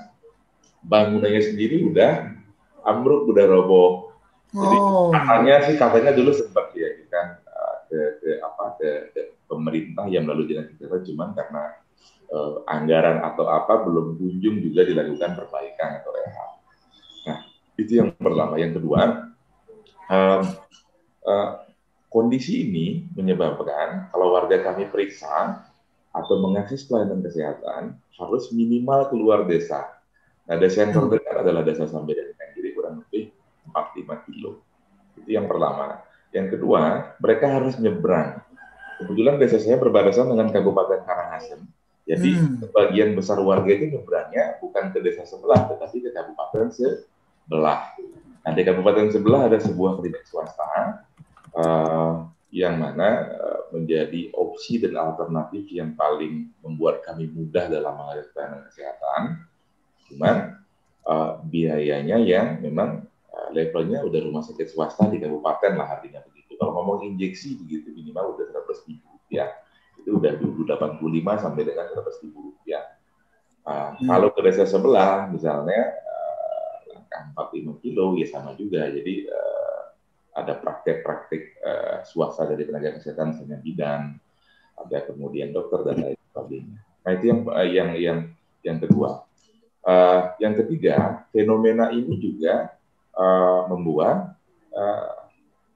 bangunannya 0.82 1.42
sendiri 1.46 1.86
udah 1.86 2.41
ambruk, 2.86 3.30
udah 3.30 3.46
roboh. 3.48 3.90
Jadi 4.52 4.78
oh. 4.78 5.10
katanya 5.16 5.56
sih 5.64 5.76
katanya 5.80 6.12
dulu 6.12 6.36
sempat 6.36 6.76
ya 6.76 6.92
kan 7.08 7.40
ke, 7.92 8.00
ke 8.24 8.30
apa 8.40 8.64
ke, 8.80 8.90
ke 9.12 9.22
pemerintah 9.52 10.08
yang 10.08 10.24
melalui 10.24 10.48
dinas 10.48 10.72
kesehatan 10.72 11.04
cuman 11.12 11.36
karena 11.36 11.64
uh, 12.32 12.64
anggaran 12.72 13.20
atau 13.20 13.52
apa 13.52 13.84
belum 13.84 14.16
kunjung 14.16 14.64
juga 14.64 14.88
dilakukan 14.88 15.36
perbaikan 15.36 16.00
atau 16.00 16.12
rehab. 16.16 16.52
Nah 17.28 17.40
itu 17.76 18.00
yang 18.00 18.16
pertama. 18.16 18.56
Yang 18.56 18.80
kedua 18.80 19.02
um, 20.08 20.42
uh, 21.28 21.50
kondisi 22.08 22.72
ini 22.72 23.12
menyebabkan 23.12 24.08
kalau 24.16 24.40
warga 24.40 24.64
kami 24.64 24.88
periksa 24.88 25.68
atau 26.16 26.36
mengakses 26.40 26.88
pelayanan 26.88 27.20
kesehatan 27.20 28.00
harus 28.16 28.56
minimal 28.56 29.12
keluar 29.12 29.44
desa. 29.44 30.00
Nah 30.48 30.56
desa 30.56 30.88
yang 30.88 30.96
terdekat 30.96 31.44
adalah 31.44 31.64
desa 31.68 31.88
sampai 31.92 32.16
dan 32.16 32.56
jadi 32.56 32.72
kurang 32.72 33.04
lebih 33.04 33.36
4-5 34.12 34.28
kilo. 34.28 34.52
Itu 35.16 35.30
yang 35.32 35.48
pertama. 35.48 36.04
Yang 36.32 36.60
kedua, 36.60 37.16
mereka 37.20 37.60
harus 37.60 37.76
nyebrang 37.80 38.40
Kebetulan 39.02 39.42
desa 39.42 39.58
saya 39.58 39.82
berbatasan 39.82 40.30
dengan 40.30 40.54
Kabupaten 40.54 41.02
Karangasem. 41.02 41.66
Jadi 42.06 42.38
hmm. 42.38 42.62
sebagian 42.62 43.18
besar 43.18 43.42
warga 43.42 43.74
itu 43.74 43.98
nyebrangnya 43.98 44.62
bukan 44.62 44.94
ke 44.94 45.02
desa 45.02 45.26
sebelah, 45.26 45.70
tetapi 45.74 46.06
ke 46.06 46.10
kabupaten 46.14 46.70
sebelah. 46.74 47.94
Nah 48.42 48.52
di 48.58 48.62
kabupaten 48.66 49.10
sebelah 49.14 49.50
ada 49.50 49.62
sebuah 49.62 50.02
klinik 50.02 50.26
swasta 50.26 51.06
uh, 51.54 52.26
yang 52.50 52.82
mana 52.82 53.10
uh, 53.38 53.60
menjadi 53.70 54.34
opsi 54.34 54.82
dan 54.82 54.98
alternatif 54.98 55.70
yang 55.70 55.94
paling 55.94 56.50
membuat 56.66 57.06
kami 57.06 57.30
mudah 57.30 57.70
dalam 57.70 57.94
pelayanan 58.34 58.66
kesehatan. 58.66 59.22
Cuman 60.10 60.36
uh, 61.06 61.38
biayanya 61.48 62.18
yang 62.18 62.60
memang 62.66 63.08
levelnya 63.56 64.04
udah 64.04 64.20
rumah 64.28 64.44
sakit 64.44 64.68
swasta 64.68 65.08
di 65.08 65.24
kabupaten 65.24 65.76
lah 65.80 66.00
artinya 66.00 66.20
kalau 66.62 66.78
ngomong 66.78 67.10
injeksi 67.10 67.58
begitu 67.58 67.90
minimal 67.90 68.38
udah 68.38 68.46
100 68.54 68.86
ribu 68.86 69.18
ya 69.34 69.50
itu 69.98 70.18
udah 70.18 70.34
dulu 70.38 70.62
85 70.66 71.02
sampai 71.42 71.62
dengan 71.66 71.86
100 71.90 72.24
ribu 72.26 72.54
rupiah. 72.54 72.86
Nah, 73.62 73.98
hmm. 73.98 74.10
Kalau 74.10 74.30
ke 74.34 74.42
desa 74.42 74.66
sebelah 74.66 75.30
misalnya 75.30 75.94
uh, 75.94 76.74
langkah 76.94 77.50
45 77.50 77.82
kilo 77.82 78.18
ya 78.18 78.28
sama 78.30 78.58
juga. 78.58 78.90
Jadi 78.90 79.30
uh, 79.30 79.82
ada 80.38 80.58
praktek-praktek 80.58 81.42
uh, 81.62 81.98
swasta 82.06 82.50
dari 82.50 82.66
tenaga 82.66 82.98
kesehatan 82.98 83.38
misalnya 83.38 83.58
bidan, 83.62 84.02
ada 84.78 84.98
kemudian 85.06 85.54
dokter 85.54 85.86
dan 85.86 85.98
lain 86.02 86.18
sebagainya. 86.34 86.78
Nah 86.78 87.12
itu 87.14 87.26
yang 87.30 87.40
uh, 87.46 87.68
yang 87.68 87.90
yang 87.98 88.20
yang 88.66 88.78
kedua. 88.82 89.26
Uh, 89.82 90.38
yang 90.38 90.54
ketiga, 90.54 91.26
fenomena 91.34 91.90
ini 91.90 92.14
juga 92.22 92.70
uh, 93.22 93.62
membuat 93.70 94.34
uh, 94.74 95.30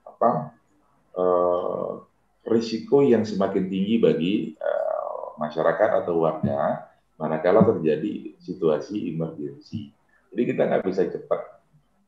apa 0.10 0.58
uh, 1.14 2.02
risiko 2.50 3.06
yang 3.06 3.22
semakin 3.22 3.70
tinggi 3.70 3.96
bagi 4.02 4.34
uh, 4.58 5.38
masyarakat 5.38 6.02
atau 6.02 6.26
warga 6.26 6.90
manakala 7.16 7.64
terjadi 7.64 8.36
situasi 8.42 9.14
emergensi. 9.14 9.94
Jadi 10.34 10.42
kita 10.52 10.68
nggak 10.68 10.84
bisa 10.84 11.08
cepat. 11.08 11.42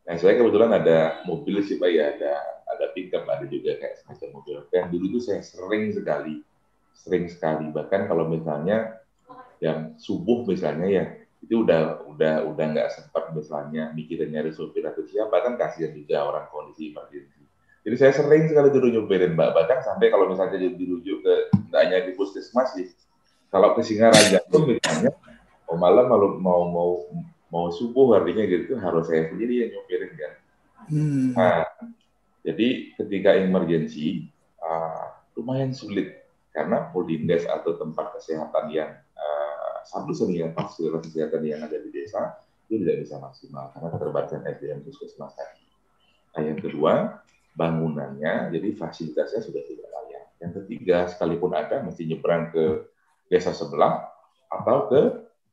Nah, 0.07 0.15
saya 0.19 0.39
kebetulan 0.39 0.71
ada 0.71 1.23
mobil 1.27 1.63
sih 1.63 1.79
Pak 1.79 1.89
ya, 1.91 2.15
ada 2.15 2.33
ada 2.67 2.85
pickup, 2.91 3.27
ada 3.27 3.43
juga 3.47 3.75
kayak 3.79 4.03
semacam 4.03 4.39
mobil. 4.39 4.57
Yang 4.71 4.87
dulu 4.95 5.05
itu 5.15 5.19
saya 5.23 5.41
sering 5.43 5.91
sekali, 5.95 6.43
sering 6.95 7.25
sekali. 7.31 7.71
Bahkan 7.71 8.07
kalau 8.07 8.27
misalnya 8.27 8.99
yang 9.63 9.95
subuh 9.99 10.43
misalnya 10.47 10.87
ya, 10.87 11.05
itu 11.41 11.63
udah 11.63 12.07
udah 12.09 12.33
udah 12.49 12.65
nggak 12.73 12.89
sempat 12.91 13.29
misalnya 13.31 13.93
mikirin 13.93 14.33
nyari 14.33 14.49
supir 14.49 14.83
atau 14.83 15.05
siapa 15.05 15.37
kan 15.43 15.53
kasihan 15.55 15.93
juga 15.93 16.25
orang 16.25 16.49
kondisi 16.49 16.89
emergensi 16.91 17.47
jadi 17.87 17.95
saya 17.95 18.19
sering 18.19 18.51
sekali 18.51 18.67
dulu 18.67 18.91
nyupirin 18.91 19.39
Mbak 19.39 19.55
Bahkan 19.55 19.79
sampai 19.79 20.11
kalau 20.11 20.27
misalnya 20.27 20.59
dirujuk 20.59 21.23
ke 21.23 21.33
tidak 21.55 21.79
hanya 21.87 21.97
di 22.03 22.19
puskesmas 22.19 22.75
sih. 22.75 22.91
Kalau 23.47 23.79
ke 23.79 23.81
Singaraja 23.87 24.43
pun 24.51 24.67
misalnya 24.67 25.15
mau 25.71 25.79
malam 25.79 26.11
mau 26.11 26.27
mau 26.35 26.61
mau 26.67 26.91
mau 27.47 27.65
subuh 27.71 28.19
artinya 28.19 28.43
gitu 28.43 28.75
harus 28.75 29.07
saya 29.07 29.31
sendiri 29.31 29.63
yang 29.63 29.69
nyupirin 29.71 30.11
kan. 30.19 30.33
Hmm. 30.91 31.31
Nah, 31.31 31.63
jadi 32.43 32.91
ketika 32.99 33.39
emergensi 33.39 34.27
uh, 34.59 35.23
lumayan 35.39 35.71
sulit 35.71 36.27
karena 36.51 36.91
polindes 36.91 37.47
atau 37.47 37.79
tempat 37.79 38.19
kesehatan 38.19 38.67
yang 38.67 38.99
satu 39.87 40.11
satunya 40.11 40.51
fasilitas 40.51 41.07
kesehatan 41.07 41.41
yang 41.47 41.63
ada 41.63 41.79
di 41.79 41.89
desa 41.89 42.35
itu 42.67 42.83
tidak 42.83 43.07
bisa 43.07 43.15
maksimal 43.23 43.71
karena 43.71 43.87
keterbatasan 43.95 44.43
SDM 44.43 44.83
puskesmas 44.83 45.31
tadi. 45.39 45.63
Nah, 46.35 46.41
yang 46.43 46.59
kedua, 46.59 47.23
bangunannya, 47.57 48.51
jadi 48.53 48.69
fasilitasnya 48.75 49.41
sudah 49.41 49.63
tidak 49.65 49.87
layak. 49.89 50.25
Yang 50.43 50.51
ketiga, 50.61 51.07
sekalipun 51.09 51.55
ada, 51.55 51.81
mesti 51.81 52.05
nyebrang 52.05 52.51
ke 52.53 52.91
desa 53.31 53.55
sebelah 53.55 54.05
atau 54.51 54.91
ke 54.91 55.01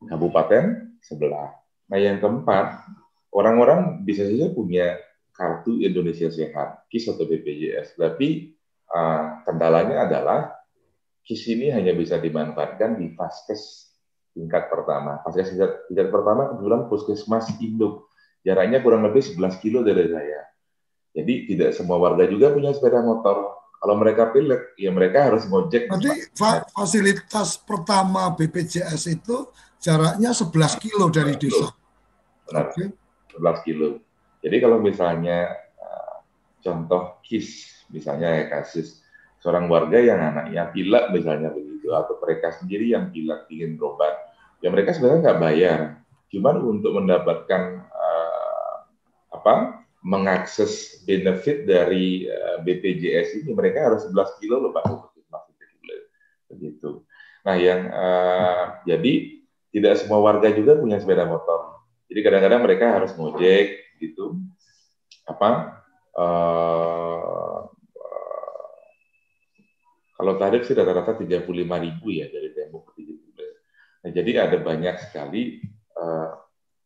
kabupaten 0.05 0.95
sebelah. 1.01 1.55
Nah, 1.89 1.97
yang 1.97 2.19
keempat, 2.19 2.85
orang-orang 3.31 4.03
bisa 4.05 4.27
saja 4.27 4.51
punya 4.51 4.99
kartu 5.35 5.79
Indonesia 5.83 6.31
Sehat, 6.31 6.87
KIS 6.91 7.11
atau 7.11 7.27
BPJS, 7.27 7.99
tapi 7.99 8.55
uh, 8.91 9.43
kendalanya 9.43 10.07
adalah 10.07 10.53
KIS 11.25 11.43
ini 11.57 11.67
hanya 11.73 11.91
bisa 11.97 12.21
dimanfaatkan 12.21 13.01
di 13.01 13.11
vaskes 13.17 13.84
tingkat 14.35 14.67
pertama. 14.67 15.23
Vaskes 15.23 15.55
tingkat, 15.55 15.87
tingkat 15.87 16.11
pertama 16.11 16.51
kebetulan 16.51 16.91
puskesmas 16.91 17.47
induk, 17.63 18.11
jaraknya 18.43 18.83
kurang 18.83 19.07
lebih 19.07 19.23
11 19.23 19.63
kilo 19.63 19.81
dari 19.81 20.11
saya 20.11 20.45
jadi 21.15 21.33
tidak 21.47 21.71
semua 21.71 21.95
warga 21.95 22.27
juga 22.27 22.51
punya 22.51 22.75
sepeda 22.75 22.99
motor. 22.99 23.63
Kalau 23.79 23.95
mereka 23.95 24.35
pilih, 24.35 24.75
ya 24.75 24.91
mereka 24.91 25.31
harus 25.31 25.47
ngojek. 25.47 25.87
Nanti 25.87 26.11
fa 26.35 26.67
fasilitas 26.67 27.55
pertama 27.63 28.27
BPJS 28.35 29.03
itu 29.07 29.47
jaraknya 29.79 30.35
11 30.35 30.83
kilo 30.83 31.07
dari 31.07 31.39
desa. 31.39 31.71
Benar, 32.51 32.75
okay. 32.75 32.91
11 33.31 33.67
kilo. 33.67 33.87
Jadi 34.43 34.57
kalau 34.59 34.77
misalnya 34.83 35.55
uh, 35.79 36.15
contoh 36.59 37.23
KIS, 37.23 37.87
misalnya 37.95 38.35
ya 38.35 38.43
kasus 38.51 38.99
seorang 39.39 39.69
warga 39.71 40.01
yang 40.01 40.19
anaknya 40.19 40.67
pilek 40.73 41.15
misalnya 41.15 41.53
begitu, 41.53 41.93
atau 41.95 42.17
mereka 42.19 42.51
sendiri 42.57 42.91
yang 42.91 43.13
pilek 43.13 43.47
ingin 43.53 43.77
berobat, 43.77 44.24
ya 44.59 44.69
mereka 44.71 44.95
sebenarnya 44.95 45.31
nggak 45.31 45.41
bayar. 45.41 45.79
Cuman 46.29 46.55
untuk 46.63 46.91
mendapatkan 46.99 47.85
uh, 47.89 48.75
apa 49.31 49.85
mengakses 50.05 51.01
benefit 51.07 51.65
dari 51.65 52.29
uh, 52.29 52.61
eh, 52.61 52.65
BPJS 52.65 53.41
ini 53.41 53.51
mereka 53.57 53.89
harus 53.89 54.05
11 54.05 54.39
kilo 54.41 54.61
loh 54.61 54.71
Pak 54.71 55.15
begitu. 56.55 57.03
Nah 57.45 57.55
yang 57.59 57.91
uh, 57.91 58.81
jadi 58.87 59.13
tidak 59.75 59.99
semua 59.99 60.23
warga 60.23 60.49
juga 60.55 60.79
punya 60.79 60.97
sepeda 60.97 61.27
motor. 61.27 61.83
Jadi 62.07 62.19
kadang-kadang 62.23 62.61
mereka 62.63 62.85
harus 62.95 63.11
ngojek 63.13 63.99
gitu. 63.99 64.39
Apa? 65.27 65.81
Uh, 66.15 67.67
uh, 67.99 68.71
kalau 70.15 70.33
tarif 70.39 70.63
sih 70.63 70.77
rata-rata 70.77 71.19
35 71.19 71.43
ribu 71.59 72.07
ya 72.07 72.31
dari 72.31 72.55
tembok 72.55 72.95
ke 72.95 73.03
30. 73.03 73.14
Nah, 74.05 74.13
jadi 74.13 74.37
ada 74.37 74.61
banyak 74.61 75.01
sekali 75.01 75.65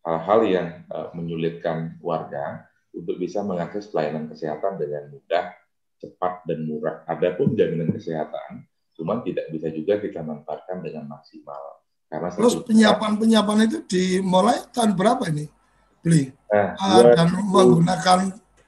hal-hal 0.08 0.40
uh, 0.40 0.48
yang 0.48 0.88
uh, 0.88 1.12
menyulitkan 1.12 2.00
warga 2.00 2.64
untuk 2.96 3.20
bisa 3.20 3.44
mengakses 3.44 3.92
pelayanan 3.92 4.32
kesehatan 4.32 4.80
dengan 4.80 5.12
mudah, 5.12 5.52
cepat, 6.00 6.48
dan 6.48 6.64
murah. 6.64 7.04
Adapun 7.12 7.60
jaminan 7.60 7.92
kesehatan, 7.92 8.64
cuma 8.96 9.20
tidak 9.20 9.52
bisa 9.52 9.68
juga 9.68 10.00
kita 10.00 10.24
manfaatkan 10.24 10.80
dengan 10.80 11.12
maksimal. 11.12 11.84
Karena 12.08 12.32
Terus 12.32 12.64
penyiapan-penyiapan 12.64 13.68
itu 13.68 13.80
dimulai 13.84 14.64
tahun 14.72 14.96
berapa 14.96 15.28
ini? 15.28 15.52
Beli. 16.00 16.32
Nah, 16.48 16.80
Ah, 16.80 17.04
dua 17.04 17.20
dan 17.20 17.28
menggunakan 17.36 18.20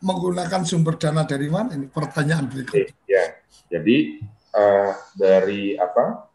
menggunakan 0.03 0.61
sumber 0.67 0.99
dana 0.99 1.23
dari 1.23 1.47
mana 1.47 1.71
ini? 1.79 1.87
Pertanyaan 1.87 2.51
berikutnya. 2.51 2.91
Ya, 3.07 3.23
jadi 3.71 4.19
eh, 4.51 4.91
dari 5.15 5.79
apa 5.79 6.27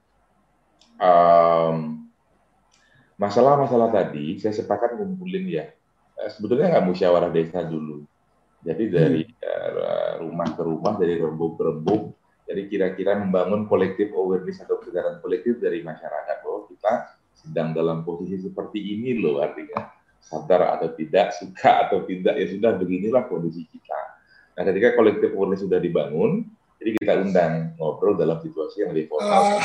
em, 0.97 2.05
masalah-masalah 3.17 3.93
tadi 3.93 4.37
saya 4.41 4.53
sepakat 4.53 4.97
ngumpulin 4.97 5.45
ya. 5.49 5.64
Eh, 6.17 6.31
sebetulnya 6.33 6.73
nggak 6.73 6.87
musyawarah 6.89 7.33
desa 7.33 7.64
dulu. 7.64 8.05
Jadi 8.64 8.85
dari 8.89 9.23
eh, 9.25 10.12
rumah 10.21 10.49
ke 10.57 10.62
rumah, 10.64 10.95
dari 10.97 11.21
rembuk 11.21 11.61
ke 11.61 11.62
rembuk. 11.64 12.03
Jadi 12.47 12.62
kira-kira 12.71 13.19
membangun 13.19 13.67
kolektif 13.67 14.14
awareness 14.14 14.62
atau 14.62 14.79
kesadaran 14.79 15.19
kolektif 15.19 15.59
dari 15.59 15.83
masyarakat 15.83 16.47
bahwa 16.47 16.71
kita 16.71 16.93
sedang 17.35 17.75
dalam 17.75 18.07
posisi 18.07 18.39
seperti 18.39 18.79
ini 18.79 19.19
loh 19.19 19.43
artinya 19.43 19.91
sadar 20.23 20.79
atau 20.79 20.95
tidak, 20.95 21.35
suka 21.35 21.87
atau 21.87 22.07
tidak 22.07 22.39
ya 22.39 22.47
sudah 22.47 22.79
beginilah 22.79 23.27
kondisi 23.27 23.67
kita. 23.67 23.99
Nah 24.57 24.62
ketika 24.62 24.95
kolektif 24.95 25.35
awareness 25.35 25.67
sudah 25.67 25.83
dibangun, 25.83 26.47
jadi 26.77 26.91
kita 27.01 27.12
undang 27.24 27.72
ngobrol 27.81 28.20
dalam 28.20 28.37
situasi 28.45 28.85
yang 28.85 28.93
lebih 28.93 29.09
formal. 29.09 29.59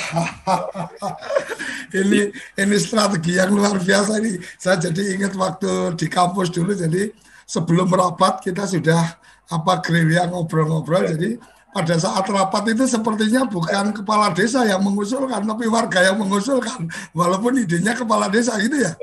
ini 2.01 2.31
ini 2.55 2.75
strategi 2.79 3.35
yang 3.35 3.51
luar 3.51 3.75
biasa 3.77 4.17
ini. 4.23 4.39
Saya 4.55 4.79
jadi 4.79 5.19
ingat 5.19 5.35
waktu 5.35 5.91
di 5.99 6.07
kampus 6.07 6.49
dulu. 6.55 6.71
Jadi 6.71 7.11
sebelum 7.43 7.91
rapat 7.91 8.39
kita 8.39 8.63
sudah 8.63 9.19
apa 9.51 9.73
gerilya 9.83 10.31
ngobrol-ngobrol. 10.31 11.03
Jadi 11.03 11.35
pada 11.75 11.95
saat 11.99 12.23
rapat 12.31 12.71
itu 12.71 12.87
sepertinya 12.87 13.43
bukan 13.43 13.91
kepala 13.91 14.31
desa 14.31 14.63
yang 14.63 14.79
mengusulkan, 14.79 15.43
tapi 15.43 15.67
warga 15.67 15.99
yang 16.01 16.15
mengusulkan. 16.15 16.87
Walaupun 17.11 17.59
idenya 17.59 17.91
kepala 17.91 18.31
desa 18.31 18.55
gitu 18.55 18.87
ya. 18.87 18.95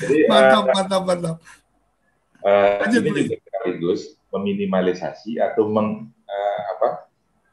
Jadi, 0.00 0.18
mantap, 0.32 0.64
eh, 0.64 0.72
mantap, 0.72 1.02
mantap. 1.04 1.36
Eh, 2.40 2.80
Lanjut, 2.80 3.02
ini 3.04 3.20
juga 3.28 3.36
sekaligus 3.44 4.19
meminimalisasi 4.30 5.38
atau 5.42 5.66
meng, 5.66 6.10
eh, 6.26 6.60
apa, 6.76 7.10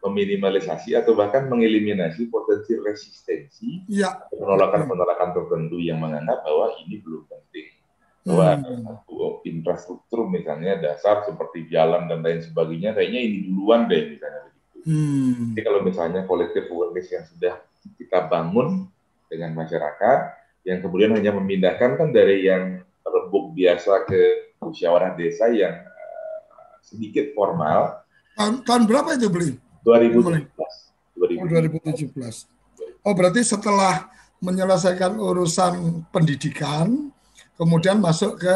meminimalisasi 0.07 0.93
atau 0.93 1.17
bahkan 1.17 1.49
mengeliminasi 1.49 2.29
potensi 2.29 2.77
resistensi 2.77 3.83
Iya. 3.89 4.29
penolakan-penolakan 4.29 5.33
tertentu 5.33 5.81
yang 5.81 5.99
menganggap 5.99 6.45
bahwa 6.45 6.77
ini 6.85 7.01
belum 7.01 7.25
penting. 7.27 7.67
Bahwa 8.27 8.47
Hmm. 8.59 8.83
satu 8.83 9.41
infrastruktur 9.47 10.27
misalnya 10.29 10.77
dasar 10.77 11.23
seperti 11.25 11.71
jalan 11.71 12.05
dan 12.11 12.21
lain 12.21 12.43
sebagainya, 12.43 12.93
kayaknya 12.93 13.21
ini 13.23 13.37
duluan 13.49 13.87
deh 13.87 14.03
misalnya 14.15 14.41
begitu. 14.47 14.77
Hmm. 14.85 15.55
Jadi 15.55 15.61
kalau 15.65 15.79
misalnya 15.81 16.21
kolektif 16.27 16.67
awareness 16.69 17.07
yang 17.09 17.25
sudah 17.25 17.53
kita 17.97 18.27
bangun 18.27 18.91
dengan 19.31 19.55
masyarakat, 19.55 20.19
yang 20.67 20.83
kemudian 20.83 21.15
hanya 21.15 21.31
memindahkan 21.31 21.95
kan 21.95 22.09
dari 22.11 22.43
yang 22.43 22.83
rembuk 23.07 23.55
biasa 23.55 24.03
ke 24.03 24.51
musyawarah 24.59 25.15
desa 25.15 25.47
yang 25.47 25.86
sedikit 26.87 27.35
formal, 27.35 28.07
Tahun, 28.37 28.61
tahun 28.61 28.83
berapa 28.85 29.17
itu 29.17 29.27
beli? 29.33 29.51
2017. 29.81 30.45
Oh, 31.17 31.45
2017. 31.49 32.45
Oh, 33.01 33.13
berarti 33.17 33.41
setelah 33.41 34.13
menyelesaikan 34.37 35.17
urusan 35.17 36.05
pendidikan, 36.13 37.09
kemudian 37.57 37.97
masuk 37.97 38.37
ke 38.37 38.55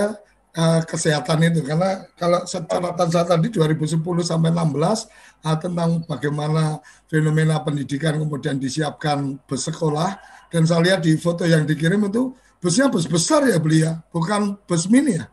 eh, 0.54 0.82
kesehatan 0.86 1.50
itu. 1.50 1.66
Karena 1.66 2.06
kalau 2.14 2.46
catatan 2.46 3.10
saya 3.10 3.26
tadi 3.26 3.50
2010 3.50 3.98
sampai 4.22 4.54
16 4.54 5.50
ah, 5.50 5.58
tentang 5.58 6.06
bagaimana 6.06 6.78
fenomena 7.10 7.58
pendidikan 7.66 8.22
kemudian 8.22 8.62
disiapkan 8.62 9.42
bus 9.50 9.66
sekolah 9.66 10.14
dan 10.54 10.70
saya 10.70 10.94
lihat 10.94 11.02
di 11.02 11.18
foto 11.18 11.42
yang 11.50 11.66
dikirim 11.66 12.06
itu 12.06 12.38
busnya 12.62 12.86
bus 12.86 13.10
besar 13.10 13.50
ya 13.50 13.58
beli 13.58 13.82
ya, 13.82 13.98
bukan 14.14 14.62
bus 14.70 14.86
mini 14.86 15.18
ya? 15.18 15.26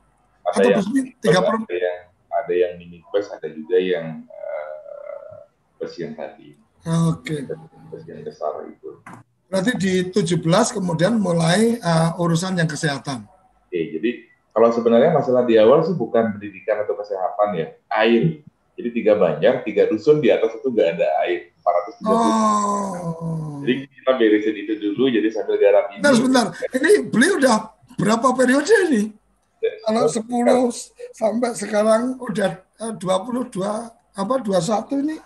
Ada 0.49 0.57
Atau 0.57 0.69
yang, 0.73 0.77
bus 0.81 0.89
mini 0.89 1.11
tiga 1.21 1.45
per 1.45 1.61
yang 1.69 1.88
ada 2.49 2.57
yang 2.57 2.81
mini 2.81 3.05
bus, 3.13 3.29
ada 3.29 3.45
juga 3.53 3.77
yang 3.77 4.25
yang 5.79 6.13
tadi, 6.17 6.57
Oke. 6.85 7.45
bus 7.93 8.03
yang 8.09 8.25
besar 8.25 8.65
itu. 8.67 8.99
Berarti 9.49 9.73
di 9.81 9.93
17 10.13 10.41
kemudian 10.77 11.17
mulai 11.17 11.77
eh, 11.77 12.11
urusan 12.21 12.57
yang 12.57 12.69
kesehatan. 12.69 13.25
Oke, 13.69 13.81
jadi 13.97 14.11
kalau 14.53 14.69
sebenarnya 14.73 15.13
masalah 15.13 15.45
di 15.45 15.61
awal 15.61 15.85
sih 15.85 15.97
bukan 15.97 16.37
pendidikan 16.37 16.83
atau 16.85 16.97
kesehatan 16.97 17.49
ya, 17.57 17.67
air. 17.93 18.43
Jadi 18.79 18.89
tiga 18.95 19.19
banjar, 19.19 19.67
tiga 19.67 19.91
dusun 19.91 20.23
di 20.23 20.31
atas 20.31 20.55
itu 20.55 20.71
nggak 20.71 20.89
ada 20.97 21.09
air, 21.27 21.51
430. 21.61 22.09
Oh. 22.09 23.59
Jadi 23.63 23.75
kita 23.91 24.13
beresin 24.15 24.57
itu 24.57 24.73
dulu, 24.79 25.11
jadi 25.11 25.29
sambil 25.35 25.59
garap 25.59 25.91
ini. 25.93 26.01
Bentar, 26.01 26.15
sebentar. 26.15 26.47
Ini 26.73 26.91
beliau 27.11 27.43
udah 27.43 27.57
berapa 27.99 28.29
periode 28.39 28.75
ini? 28.89 29.03
Kalau 29.59 30.05
10 30.07 30.71
sampai 31.13 31.51
sekarang 31.55 32.03
udah 32.21 32.51
eh, 32.61 32.93
22 32.95 33.59
apa 34.15 34.35
21 34.43 35.03
ini 35.03 35.17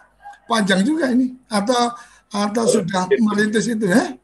panjang 0.45 0.81
juga 0.85 1.13
ini 1.13 1.37
atau 1.49 1.93
atau 2.29 2.65
sudah 2.65 3.09
merintis 3.21 3.69
itu 3.69 3.85
ya? 3.85 4.17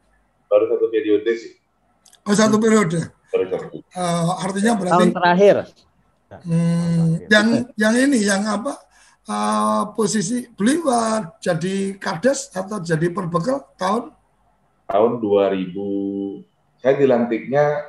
Baru 0.49 0.65
satu 0.73 0.89
periode 0.89 1.29
sih, 1.37 1.53
Oh 2.25 2.33
satu 2.33 2.57
periode. 2.57 3.05
baru 3.29 3.45
satu. 3.53 3.77
Eh, 3.85 4.31
artinya 4.41 4.73
berarti 4.77 4.97
Tahun 4.97 5.13
terakhir. 5.13 5.57
hmm, 6.29 7.29
yang 7.29 7.47
yang 7.77 7.95
ini 7.97 8.19
yang 8.25 8.43
apa 8.45 8.81
eh, 9.25 9.83
posisi 9.93 10.49
beliau 10.49 10.89
eh, 10.89 11.21
jadi 11.37 11.77
kades 12.01 12.49
atau 12.53 12.81
jadi 12.81 13.13
perbekal 13.13 13.65
tahun 13.77 14.17
Tahun 14.89 15.21
2000, 15.21 15.77
saya 16.81 16.97
dilantiknya 16.97 17.85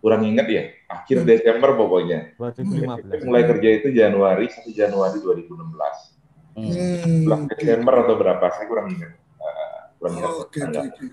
kurang 0.00 0.24
ingat 0.24 0.48
ya, 0.48 0.64
akhir 0.94 1.16
Desember 1.24 1.70
pokoknya. 1.72 2.36
2015. 2.36 3.24
Mulai 3.24 3.42
kerja 3.46 3.68
itu 3.72 3.88
Januari, 3.90 4.46
1 4.46 4.68
Januari 4.70 5.18
2016. 5.18 6.12
Hmm, 6.52 7.24
Bulan 7.24 7.40
Desember 7.48 7.94
atau 7.98 8.14
berapa, 8.14 8.44
saya 8.50 8.66
kurang 8.66 8.86
ingat. 8.90 9.12
Eh, 9.16 9.78
kurang 9.96 10.12
ingat. 10.14 10.30
Oke, 10.38 10.58
oke, 10.60 10.78
oke. 10.82 11.04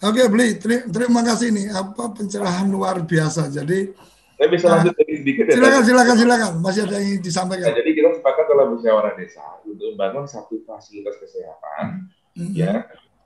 Oke, 0.00 0.22
Beli, 0.28 0.58
teri- 0.58 0.84
terima 0.86 1.22
kasih 1.22 1.48
nih 1.48 1.66
apa 1.70 2.12
pencerahan 2.12 2.66
luar 2.66 3.00
biasa. 3.00 3.48
Jadi 3.48 3.94
Saya 4.34 4.50
bisa 4.50 4.66
Ah, 4.66 4.82
lanjut 4.82 4.98
lagi 4.98 5.14
sedikit 5.14 5.44
ya. 5.46 5.54
silakan, 5.54 5.78
Tadi? 5.78 5.86
silakan, 5.86 6.16
silakan. 6.18 6.52
Masih 6.58 6.80
ada 6.82 6.94
yang 6.98 7.06
ingin 7.06 7.22
disampaikan. 7.22 7.70
Nah, 7.70 7.76
jadi 7.78 7.90
kita 7.94 8.08
sepakat 8.18 8.44
dalam 8.50 8.66
musyawarah 8.74 9.14
desa 9.14 9.46
untuk 9.62 9.86
membangun 9.94 10.26
satu 10.26 10.58
fasilitas 10.66 11.14
kesehatan 11.16 12.10
Mhm. 12.34 12.50
ya 12.50 12.82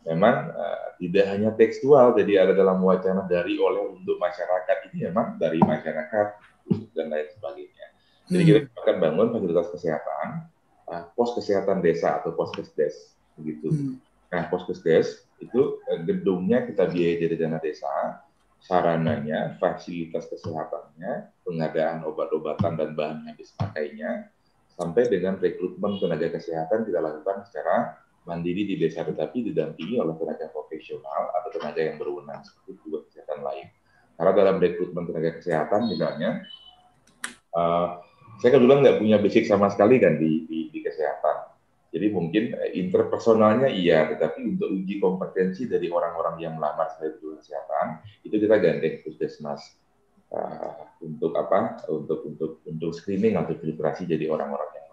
memang 0.09 0.36
eh, 0.56 0.86
tidak 1.04 1.24
hanya 1.28 1.50
tekstual 1.52 2.16
jadi 2.16 2.48
ada 2.48 2.52
dalam 2.56 2.80
wacana 2.80 3.28
dari 3.28 3.61
oleh 3.61 3.92
untuk 3.92 4.16
masyarakat 4.16 4.90
ini 4.90 5.12
memang 5.12 5.36
dari 5.36 5.61
masyarakat 5.61 6.26
dan 6.96 7.06
lain 7.12 7.28
sebagainya. 7.36 7.86
Jadi 8.28 8.42
Hmm. 8.44 8.48
kita 8.68 8.78
akan 8.84 8.96
bangun 9.00 9.28
fasilitas 9.36 9.68
kesehatan 9.72 10.28
eh, 10.88 11.02
pos 11.12 11.30
kesehatan 11.36 11.78
desa 11.84 12.20
atau 12.20 12.32
poskesdes 12.32 13.12
begitu. 13.36 13.68
Hmm. 13.68 13.94
Nah 14.32 14.48
poskesdes 14.48 15.28
itu 15.40 15.80
eh, 15.92 16.00
gedungnya 16.04 16.64
kita 16.64 16.88
biayai 16.88 17.20
dari 17.28 17.36
dana 17.36 17.61
desa, 17.61 18.24
sarananya, 18.64 19.56
fasilitas 19.61 20.26
kesehatannya, 20.28 21.30
pengadaan 21.46 22.04
obat-obatan 22.04 22.74
dan 22.74 22.90
bahan 22.96 23.28
habis 23.28 23.54
pakainya, 23.54 24.28
sampai 24.74 25.09
dengan 25.09 25.38
rekrutmen 25.38 25.98
tenaga 25.98 26.38
kesehatan 26.38 26.86
kita 26.86 27.00
lakukan 27.00 27.46
secara 27.48 27.98
mandiri 28.29 28.68
di 28.68 28.76
desa 28.76 29.01
tetapi 29.09 29.41
didampingi 29.49 29.97
oleh 29.97 30.12
tenaga 30.20 30.53
profesional 30.53 31.33
atau 31.33 31.49
tenaga 31.57 31.81
yang 31.81 31.97
berwenang 31.97 32.45
seperti 32.45 32.76
petugas 32.76 33.09
kesehatan 33.09 33.41
lain. 33.41 33.66
Karena 34.20 34.33
dalam 34.37 34.57
rekrutmen 34.61 35.09
tenaga 35.09 35.41
kesehatan 35.41 35.89
misalnya, 35.89 36.45
eh, 37.57 37.89
saya 38.39 38.51
kebetulan 38.53 38.85
nggak 38.85 38.99
punya 39.01 39.16
basic 39.16 39.49
sama 39.49 39.72
sekali 39.72 39.97
kan 39.97 40.20
di, 40.20 40.45
di, 40.45 40.68
di 40.68 40.79
kesehatan. 40.85 41.57
Jadi 41.89 42.07
mungkin 42.12 42.53
eh, 42.53 42.76
interpersonalnya 42.76 43.72
iya, 43.72 44.05
tetapi 44.12 44.45
untuk 44.45 44.68
uji 44.68 45.01
kompetensi 45.01 45.64
dari 45.64 45.89
orang-orang 45.89 46.37
yang 46.45 46.61
melamar 46.61 46.93
sebagai 46.93 47.16
petugas 47.16 47.49
kesehatan 47.49 47.87
itu 48.29 48.37
kita 48.37 48.57
gandeng 48.61 48.95
puskesmas 49.09 49.81
eh, 50.37 50.85
untuk 51.01 51.33
apa? 51.33 51.81
Untuk 51.89 52.29
untuk 52.29 52.61
untuk 52.68 52.91
screening 52.93 53.41
atau 53.41 53.57
filtrasi 53.57 54.05
jadi 54.05 54.29
orang-orang 54.29 54.68
yang. 54.76 54.88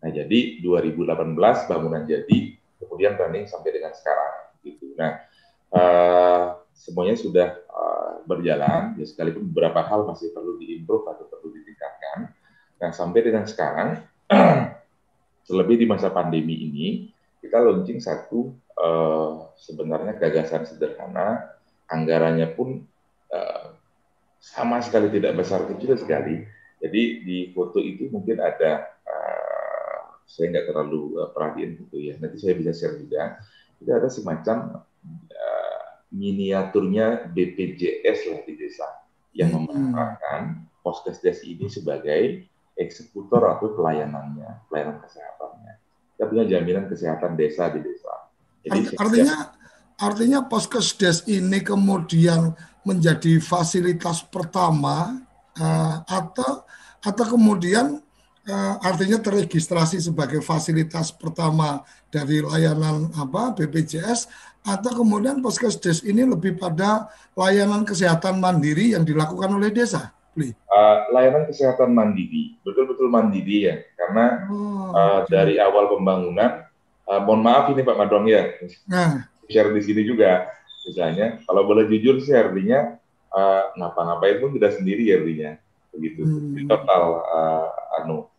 Nah 0.00 0.10
jadi 0.10 0.64
2018 0.64 1.36
bangunan 1.68 2.02
jadi, 2.08 2.38
kemudian 2.80 3.20
running 3.20 3.44
sampai 3.44 3.70
dengan 3.76 3.92
sekarang. 3.92 4.34
Gitu. 4.64 4.96
Nah 4.96 5.20
eh, 5.76 6.44
semuanya 6.72 7.16
sudah 7.16 7.48
eh, 7.60 8.12
berjalan, 8.24 8.96
ya 8.96 9.04
sekalipun 9.04 9.48
beberapa 9.52 9.84
hal 9.84 10.08
masih 10.08 10.32
perlu 10.32 10.56
diimprove 10.56 11.04
atau 11.08 11.28
perlu 11.28 11.52
ditingkatkan. 11.52 12.32
Nah 12.80 12.90
sampai 12.96 13.20
dengan 13.20 13.44
sekarang 13.44 14.00
terlebih 15.48 15.76
di 15.82 15.86
masa 15.88 16.08
pandemi 16.08 16.56
ini 16.56 16.86
kita 17.44 17.60
launching 17.60 18.00
satu 18.00 18.56
eh, 18.76 19.32
sebenarnya 19.60 20.16
gagasan 20.16 20.64
sederhana 20.64 21.56
anggarannya 21.92 22.48
pun 22.56 22.84
eh, 23.32 23.66
sama 24.40 24.80
sekali 24.80 25.12
tidak 25.12 25.36
besar 25.36 25.68
kecil 25.68 26.00
sekali 26.00 26.48
jadi 26.80 27.02
di 27.20 27.52
foto 27.52 27.76
itu 27.76 28.08
mungkin 28.08 28.40
ada 28.40 28.88
saya 30.30 30.46
nggak 30.54 30.66
terlalu 30.70 31.18
eh, 31.18 31.28
perhatian 31.34 31.70
gitu 31.82 31.96
ya 31.98 32.14
nanti 32.22 32.36
saya 32.38 32.54
bisa 32.54 32.70
share 32.70 32.94
juga 33.02 33.42
Itu 33.80 33.90
ada 33.96 34.12
semacam 34.12 34.84
uh, 35.32 35.82
miniaturnya 36.12 37.32
BPJS 37.32 38.28
lah 38.28 38.40
di 38.44 38.52
desa 38.60 38.84
yang 39.32 39.56
Hmm. 39.56 39.64
memanfaatkan 39.64 40.68
Poskesdes 40.84 41.40
ini 41.48 41.64
sebagai 41.72 42.44
eksekutor 42.76 43.40
atau 43.56 43.72
pelayanannya, 43.76 44.68
pelayanan 44.68 45.00
kesehatannya. 45.04 45.72
Kita 46.16 46.24
punya 46.28 46.44
jaminan 46.48 46.88
kesehatan 46.92 47.36
desa 47.36 47.68
di 47.72 47.80
desa. 47.84 48.12
Jadi 48.64 48.96
Art- 48.96 49.00
artinya 49.00 49.36
artinya 49.96 50.40
Poskesdes 50.44 51.24
ini 51.28 51.60
kemudian 51.64 52.52
menjadi 52.84 53.40
fasilitas 53.40 54.24
pertama 54.28 55.20
eh, 55.56 55.96
atau 56.04 56.64
atau 57.00 57.24
kemudian 57.32 58.00
artinya 58.80 59.18
terregistrasi 59.22 60.02
sebagai 60.02 60.44
fasilitas 60.44 61.14
pertama 61.14 61.82
dari 62.10 62.42
layanan 62.42 63.10
apa 63.14 63.54
BPJS 63.54 64.50
atau 64.60 64.92
kemudian 65.04 65.40
Poskesdes 65.40 66.04
ini 66.04 66.28
lebih 66.28 66.60
pada 66.60 67.08
layanan 67.32 67.88
kesehatan 67.88 68.40
mandiri 68.40 68.92
yang 68.92 69.08
dilakukan 69.08 69.48
oleh 69.56 69.72
desa. 69.72 70.12
Bli. 70.30 70.54
Uh, 70.70 71.10
layanan 71.10 71.50
kesehatan 71.50 71.90
mandiri, 71.90 72.54
betul-betul 72.62 73.10
mandiri 73.10 73.66
ya, 73.66 73.82
karena 73.98 74.46
Oh, 74.46 74.94
uh, 74.94 75.20
dari 75.26 75.58
awal 75.58 75.90
pembangunan, 75.90 76.70
uh, 77.10 77.20
mohon 77.26 77.42
maaf 77.42 77.66
ini 77.74 77.82
Pak 77.82 77.98
Madong 77.98 78.30
ya, 78.30 78.46
Nah, 78.86 79.26
share 79.50 79.74
di 79.74 79.82
sini 79.82 80.06
juga, 80.06 80.46
misalnya, 80.86 81.42
kalau 81.50 81.66
boleh 81.66 81.90
jujur 81.90 82.22
sih 82.22 82.30
artinya 82.30 82.94
uh, 83.34 83.74
ngapa-ngapain 83.74 84.38
pun 84.38 84.54
tidak 84.54 84.78
sendiri 84.78 85.02
ya 85.10 85.18
artinya, 85.18 85.50
begitu, 85.90 86.22
Di 86.54 86.62
total 86.70 87.02
uh, 87.26 87.98
anu, 87.98 88.29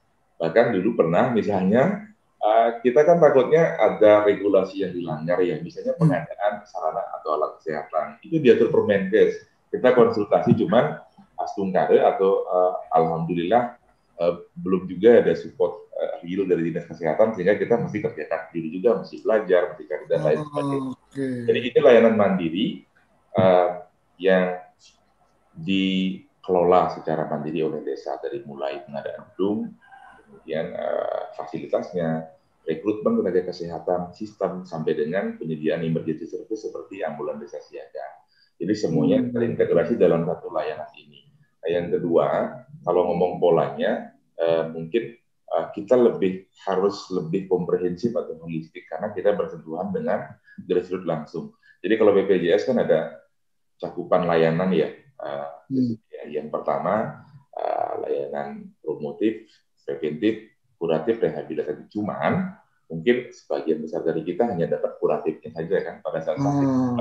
bahkan 0.41 0.73
dulu 0.73 0.97
pernah 0.97 1.29
misalnya 1.29 2.09
uh, 2.41 2.81
kita 2.81 3.05
kan 3.05 3.21
takutnya 3.21 3.77
ada 3.77 4.25
regulasi 4.25 4.81
yang 4.81 4.91
dilanggar 4.97 5.37
ya, 5.45 5.61
misalnya 5.61 5.93
pengadaan 6.01 6.65
sarana 6.65 7.05
atau 7.21 7.37
alat 7.37 7.61
kesehatan 7.61 8.17
itu 8.25 8.41
diatur 8.41 8.73
Permenkes, 8.73 9.45
kita 9.69 9.93
konsultasi 9.93 10.57
cuman 10.57 10.97
astungkare 11.37 12.01
atau 12.01 12.45
uh, 12.49 12.73
alhamdulillah 12.89 13.77
uh, 14.17 14.41
belum 14.57 14.89
juga 14.89 15.21
ada 15.21 15.37
support 15.37 15.89
uh, 15.93 16.21
real 16.25 16.49
dari 16.49 16.73
dinas 16.73 16.89
kesehatan 16.89 17.37
sehingga 17.37 17.57
kita 17.61 17.77
mesti 17.77 18.01
kerjakan 18.01 18.41
diri 18.49 18.69
juga 18.73 18.97
mesti 18.97 19.21
belajar 19.21 19.61
mesti 19.73 19.83
dan 20.09 20.19
lain 20.25 20.39
sebagainya. 20.41 20.89
oke. 20.97 21.27
Jadi 21.45 21.59
ini 21.69 21.79
layanan 21.81 22.15
mandiri 22.17 22.65
uh, 23.37 23.85
yang 24.21 24.61
dikelola 25.57 26.93
secara 26.95 27.25
mandiri 27.27 27.65
oleh 27.65 27.81
desa 27.85 28.15
dari 28.21 28.41
mulai 28.45 28.81
pengadaan 28.85 29.27
gedung, 29.33 29.73
kemudian 30.41 30.73
uh, 30.73 31.29
fasilitasnya, 31.37 32.33
rekrutmen 32.65 33.21
tenaga 33.21 33.53
kesehatan, 33.53 34.09
sistem 34.17 34.65
sampai 34.65 34.97
dengan 34.97 35.37
penyediaan 35.37 35.85
emergency 35.85 36.25
service 36.25 36.65
seperti 36.65 37.05
ambulan 37.05 37.37
desa 37.37 37.61
siaga. 37.61 38.25
Jadi 38.57 38.73
semuanya 38.77 39.21
terintegrasi 39.29 39.97
dalam 39.97 40.25
satu 40.25 40.53
layanan 40.53 40.89
ini. 40.97 41.25
Nah, 41.61 41.69
yang 41.69 41.87
kedua, 41.89 42.25
kalau 42.85 43.09
ngomong 43.13 43.41
polanya, 43.41 44.13
eh, 44.37 44.65
mungkin 44.69 45.17
eh, 45.49 45.67
kita 45.73 45.97
lebih 45.97 46.45
harus 46.69 47.09
lebih 47.09 47.49
komprehensif 47.49 48.13
atau 48.13 48.37
holistik 48.41 48.85
karena 48.85 49.09
kita 49.13 49.33
bersentuhan 49.33 49.89
dengan 49.89 50.29
grassroots 50.65 51.09
langsung. 51.09 51.57
Jadi 51.81 51.93
kalau 51.97 52.13
BPJS 52.13 52.69
kan 52.69 52.77
ada 52.85 53.25
cakupan 53.81 54.29
layanan 54.29 54.69
ya. 54.69 54.89
Eh, 55.21 55.49
ya, 56.13 56.41
yang 56.41 56.53
pertama 56.53 57.25
eh, 57.57 57.93
layanan 58.05 58.77
promotif, 58.85 59.49
preventif, 59.91 60.47
kuratif, 60.79 61.19
rehabilitatif. 61.19 61.91
Cuman 61.91 62.55
mungkin 62.87 63.31
sebagian 63.31 63.83
besar 63.83 64.03
dari 64.07 64.23
kita 64.23 64.47
hanya 64.47 64.71
dapat 64.79 64.95
kuratifnya 64.99 65.51
saja 65.51 65.77
kan 65.83 65.95
pada 65.99 66.19
saat 66.23 66.39
sakit. 66.39 66.67
Hmm. 66.67 66.99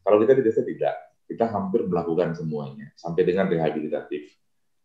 Kalau 0.00 0.16
kita 0.22 0.32
di 0.38 0.42
desa 0.44 0.64
tidak, 0.64 0.94
kita 1.26 1.44
hampir 1.50 1.84
melakukan 1.84 2.32
semuanya 2.32 2.92
sampai 2.94 3.26
dengan 3.26 3.50
rehabilitatif. 3.50 4.32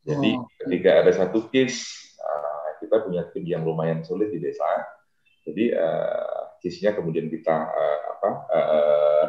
Jadi 0.02 0.34
Oh. 0.34 0.50
ketika 0.66 1.06
ada 1.06 1.12
satu 1.14 1.46
case, 1.54 1.86
uh, 2.18 2.82
kita 2.82 3.06
punya 3.06 3.22
tim 3.30 3.46
yang 3.46 3.62
lumayan 3.62 4.02
sulit 4.02 4.34
di 4.34 4.42
desa. 4.42 4.66
Jadi 5.46 5.74
uh, 5.78 6.58
case-nya 6.58 6.98
kemudian 6.98 7.30
kita 7.30 7.54
uh, 7.54 8.00
apa 8.18 8.30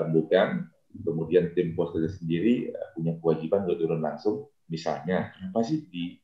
rembukan, 0.05 0.69
kemudian 0.93 1.53
tim 1.57 1.73
poskes 1.77 2.21
sendiri 2.21 2.73
punya 2.97 3.17
kewajiban 3.21 3.69
untuk 3.69 3.85
turun 3.85 4.01
langsung. 4.01 4.49
Misalnya, 4.69 5.33
apa 5.53 5.61
sih 5.61 5.85
di 5.89 6.17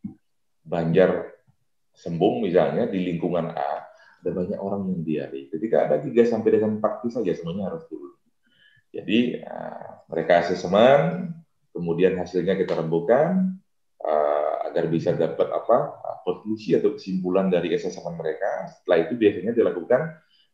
Banjar 0.64 1.37
Sembung 1.98 2.46
misalnya 2.46 2.86
di 2.86 3.02
lingkungan 3.02 3.50
A 3.58 3.88
ada 4.18 4.30
banyak 4.34 4.58
orang 4.58 4.82
yang 4.86 5.00
diare. 5.02 5.50
Ketika 5.50 5.90
ada 5.90 5.96
3 6.02 6.10
sampai 6.26 6.50
dengan 6.58 6.78
4 6.78 7.02
case 7.02 7.14
saja 7.18 7.32
semuanya 7.34 7.70
harus 7.70 7.86
turun. 7.86 8.14
Jadi 8.90 9.38
uh, 9.42 10.06
mereka 10.10 10.42
asesmen, 10.42 11.34
kemudian 11.70 12.18
hasilnya 12.18 12.58
kita 12.58 12.74
rembukan 12.78 13.58
uh, 14.02 14.54
agar 14.66 14.90
bisa 14.90 15.14
dapat 15.14 15.48
apa 15.54 15.78
uh, 16.02 16.18
konklusi 16.26 16.74
atau 16.74 16.98
kesimpulan 16.98 17.46
dari 17.46 17.74
asesmen 17.74 18.14
mereka. 18.18 18.74
Setelah 18.74 18.98
itu 19.06 19.14
biasanya 19.14 19.52
dilakukan 19.54 20.00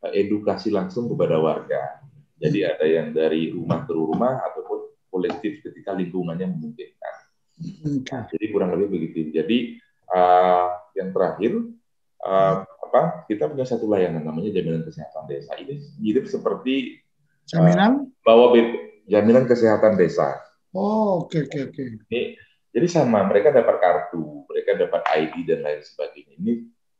uh, 0.04 0.12
edukasi 0.12 0.68
langsung 0.68 1.08
kepada 1.08 1.40
warga. 1.40 2.04
Jadi 2.36 2.66
ada 2.66 2.84
yang 2.84 3.16
dari 3.16 3.48
rumah 3.54 3.88
ke 3.88 3.92
rumah 3.96 4.44
ataupun 4.44 5.08
kolektif 5.08 5.64
ketika 5.64 5.94
lingkungannya 5.96 6.50
memungkinkan. 6.50 7.14
Nah, 8.10 8.26
jadi 8.28 8.46
kurang 8.50 8.74
lebih 8.76 8.98
begitu. 8.98 9.30
Jadi 9.30 9.78
uh, 10.10 10.83
yang 10.94 11.10
terakhir 11.10 11.52
uh, 12.22 12.64
apa 12.64 13.26
kita 13.26 13.50
punya 13.50 13.66
satu 13.66 13.90
layanan 13.90 14.22
namanya 14.22 14.54
jaminan 14.54 14.86
kesehatan 14.86 15.26
desa. 15.26 15.58
Ini 15.58 15.74
mirip 16.00 16.26
seperti 16.30 17.04
Jaminan? 17.44 18.08
bawa 18.24 18.56
BP, 18.56 19.04
jaminan 19.12 19.44
kesehatan 19.44 20.00
desa. 20.00 20.40
Oh, 20.72 21.28
oke 21.28 21.44
oke 21.44 21.58
oke. 21.70 21.84
Ini 22.08 22.40
jadi 22.74 22.86
sama, 22.90 23.22
mereka 23.28 23.54
dapat 23.54 23.78
kartu, 23.78 24.48
mereka 24.50 24.74
dapat 24.74 25.06
ID 25.06 25.46
dan 25.46 25.62
lain 25.62 25.78
sebagainya. 25.84 26.34
Ini 26.40 26.54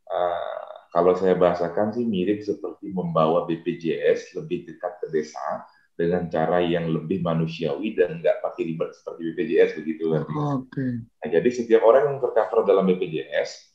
uh, 0.07 0.75
kalau 0.95 1.19
saya 1.19 1.35
bahasakan 1.35 1.91
sih 1.91 2.07
mirip 2.07 2.47
seperti 2.47 2.95
membawa 2.95 3.49
BPJS 3.51 4.39
lebih 4.39 4.71
dekat 4.71 5.03
ke 5.03 5.11
desa 5.11 5.67
dengan 5.99 6.31
cara 6.31 6.63
yang 6.63 6.91
lebih 6.91 7.23
manusiawi 7.23 7.99
dan 7.99 8.23
nggak 8.23 8.43
pakai 8.43 8.63
ribet 8.67 8.95
seperti 8.95 9.21
BPJS 9.35 9.71
begitu. 9.83 10.05
Oke. 10.15 10.87
Nah, 11.03 11.29
jadi 11.31 11.49
setiap 11.51 11.83
orang 11.83 12.15
yang 12.15 12.19
tercover 12.23 12.63
dalam 12.63 12.87
BPJS 12.87 13.74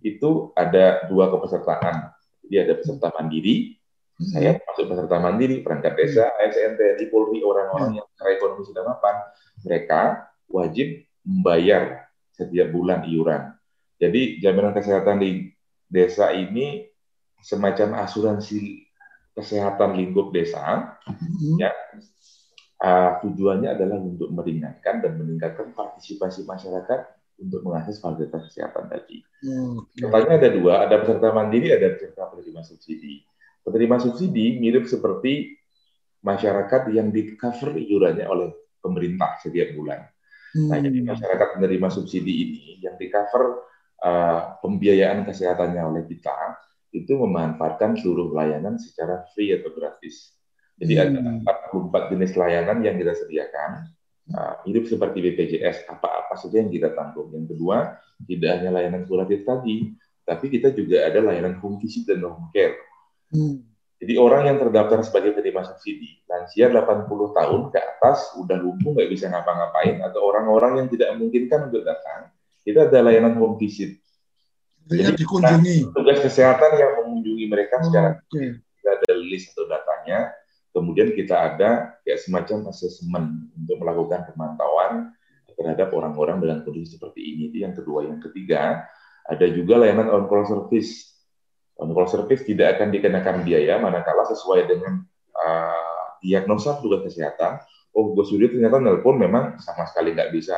itu 0.00 0.52
ada 0.56 1.06
dua 1.08 1.28
kepesertaan. 1.32 2.12
Jadi 2.44 2.56
ada 2.56 2.72
peserta 2.76 3.08
mandiri, 3.14 3.80
saya 4.20 4.60
masuk 4.60 4.84
peserta 4.92 5.16
mandiri, 5.16 5.64
perangkat 5.64 5.96
desa, 5.96 6.28
ASN, 6.36 6.76
TNI, 6.76 7.04
Polri, 7.08 7.40
orang-orang 7.40 8.00
yang 8.02 8.06
secara 8.12 8.30
ekonomi 8.36 8.62
sudah 8.68 8.84
mapan, 8.84 9.16
mereka 9.64 10.00
wajib 10.50 11.08
membayar 11.24 12.10
setiap 12.36 12.68
bulan 12.68 13.06
iuran. 13.08 13.56
Jadi 14.00 14.40
jaminan 14.40 14.76
kesehatan 14.76 15.20
di 15.20 15.48
desa 15.88 16.32
ini 16.36 16.88
semacam 17.40 18.04
asuransi 18.04 18.84
kesehatan 19.32 19.96
lingkup 19.96 20.32
desa, 20.36 20.96
ya 21.56 21.72
uh, 22.80 23.20
tujuannya 23.24 23.72
adalah 23.76 24.00
untuk 24.00 24.28
meringankan 24.32 25.00
dan 25.00 25.12
meningkatkan 25.16 25.72
partisipasi 25.72 26.44
masyarakat 26.44 27.19
untuk 27.40 27.64
mengakses 27.64 27.98
fasilitas 27.98 28.46
kesehatan 28.52 28.92
tadi. 28.92 29.24
Pertanyaan 29.96 30.36
ada 30.36 30.50
dua, 30.52 30.74
ada 30.84 30.96
peserta 31.00 31.28
mandiri, 31.32 31.72
ada 31.72 31.96
peserta 31.96 32.28
penerima 32.28 32.60
subsidi. 32.60 33.24
Penerima 33.64 33.96
subsidi 34.00 34.60
mirip 34.60 34.84
seperti 34.84 35.56
masyarakat 36.20 36.92
yang 36.92 37.08
di 37.08 37.34
cover 37.36 37.80
iurannya 37.80 38.28
oleh 38.28 38.48
pemerintah 38.80 39.40
setiap 39.40 39.72
bulan. 39.72 40.04
Nah, 40.50 40.78
jadi 40.82 40.98
masyarakat 41.06 41.48
penerima 41.56 41.88
subsidi 41.88 42.32
ini 42.44 42.64
yang 42.82 42.98
di 42.98 43.06
cover 43.06 43.70
uh, 44.02 44.58
pembiayaan 44.60 45.22
kesehatannya 45.24 45.82
oleh 45.84 46.02
kita 46.10 46.58
itu 46.90 47.14
memanfaatkan 47.14 47.94
seluruh 47.94 48.34
layanan 48.34 48.74
secara 48.76 49.22
free 49.30 49.54
atau 49.54 49.70
gratis. 49.70 50.34
Jadi 50.80 50.92
Hmm. 50.96 51.04
ada 51.06 51.18
44 51.70 52.10
jenis 52.10 52.32
layanan 52.34 52.82
yang 52.82 52.96
kita 52.98 53.14
sediakan, 53.14 53.94
uh, 54.34 54.54
mirip 54.66 54.86
seperti 54.86 55.18
BPJS, 55.20 55.90
apa-apa 55.90 56.34
saja 56.38 56.62
yang 56.62 56.70
kita 56.70 56.94
tanggung. 56.94 57.30
Yang 57.34 57.56
kedua, 57.56 57.98
tidak 58.26 58.50
hanya 58.60 58.70
layanan 58.74 59.02
kuratif 59.06 59.42
tadi, 59.42 59.94
tapi 60.26 60.46
kita 60.46 60.70
juga 60.70 61.06
ada 61.06 61.18
layanan 61.22 61.58
home 61.58 61.82
visit 61.82 62.06
dan 62.06 62.22
home 62.22 62.50
care. 62.54 62.78
Jadi 64.00 64.16
orang 64.16 64.48
yang 64.48 64.56
terdaftar 64.56 65.04
sebagai 65.04 65.36
penerima 65.36 65.60
subsidi, 65.60 66.24
lansia 66.24 66.72
80 66.72 67.04
tahun 67.36 67.60
ke 67.68 67.78
atas, 67.78 68.32
udah 68.40 68.56
lumpuh, 68.56 68.96
nggak 68.96 69.12
bisa 69.12 69.28
ngapa-ngapain, 69.28 70.00
atau 70.00 70.24
orang-orang 70.24 70.80
yang 70.80 70.88
tidak 70.88 71.12
memungkinkan 71.14 71.68
untuk 71.68 71.84
datang, 71.84 72.32
kita 72.64 72.88
ada 72.88 72.98
layanan 73.04 73.36
home 73.36 73.60
visit. 73.60 74.00
Artinya 74.88 75.12
dikunjungi. 75.12 75.76
Nah, 75.84 75.92
tugas 75.92 76.18
kesehatan 76.24 76.70
yang 76.80 76.92
mengunjungi 77.04 77.44
mereka 77.46 77.84
secara 77.84 78.16
Oke. 78.24 78.64
kita 78.80 78.88
ada 78.88 79.12
list 79.20 79.52
atau 79.52 79.68
datanya, 79.68 80.32
kemudian 80.70 81.12
kita 81.14 81.34
ada 81.34 82.00
kayak 82.06 82.20
semacam 82.22 82.70
asesmen 82.70 83.50
untuk 83.54 83.76
melakukan 83.82 84.30
pemantauan 84.32 85.14
terhadap 85.60 85.92
orang-orang 85.92 86.40
dengan 86.40 86.58
kondisi 86.64 86.96
seperti 86.96 87.20
ini. 87.20 87.42
Itu 87.52 87.56
yang 87.62 87.74
kedua. 87.76 88.08
Yang 88.08 88.30
ketiga, 88.30 88.88
ada 89.28 89.46
juga 89.52 89.76
layanan 89.76 90.08
on-call 90.08 90.48
service. 90.48 91.12
On-call 91.76 92.08
service 92.08 92.48
tidak 92.48 92.80
akan 92.80 92.88
dikenakan 92.94 93.44
biaya 93.44 93.76
manakala 93.76 94.24
sesuai 94.24 94.68
dengan 94.68 95.04
uh, 95.36 96.16
diagnosa 96.20 96.76
petugas 96.80 97.08
kesehatan, 97.08 97.64
oh 97.96 98.12
Gus 98.12 98.30
Yudi 98.32 98.52
ternyata 98.52 98.76
nelpon 98.78 99.16
memang 99.16 99.56
sama 99.60 99.88
sekali 99.88 100.12
nggak 100.12 100.30
bisa 100.36 100.56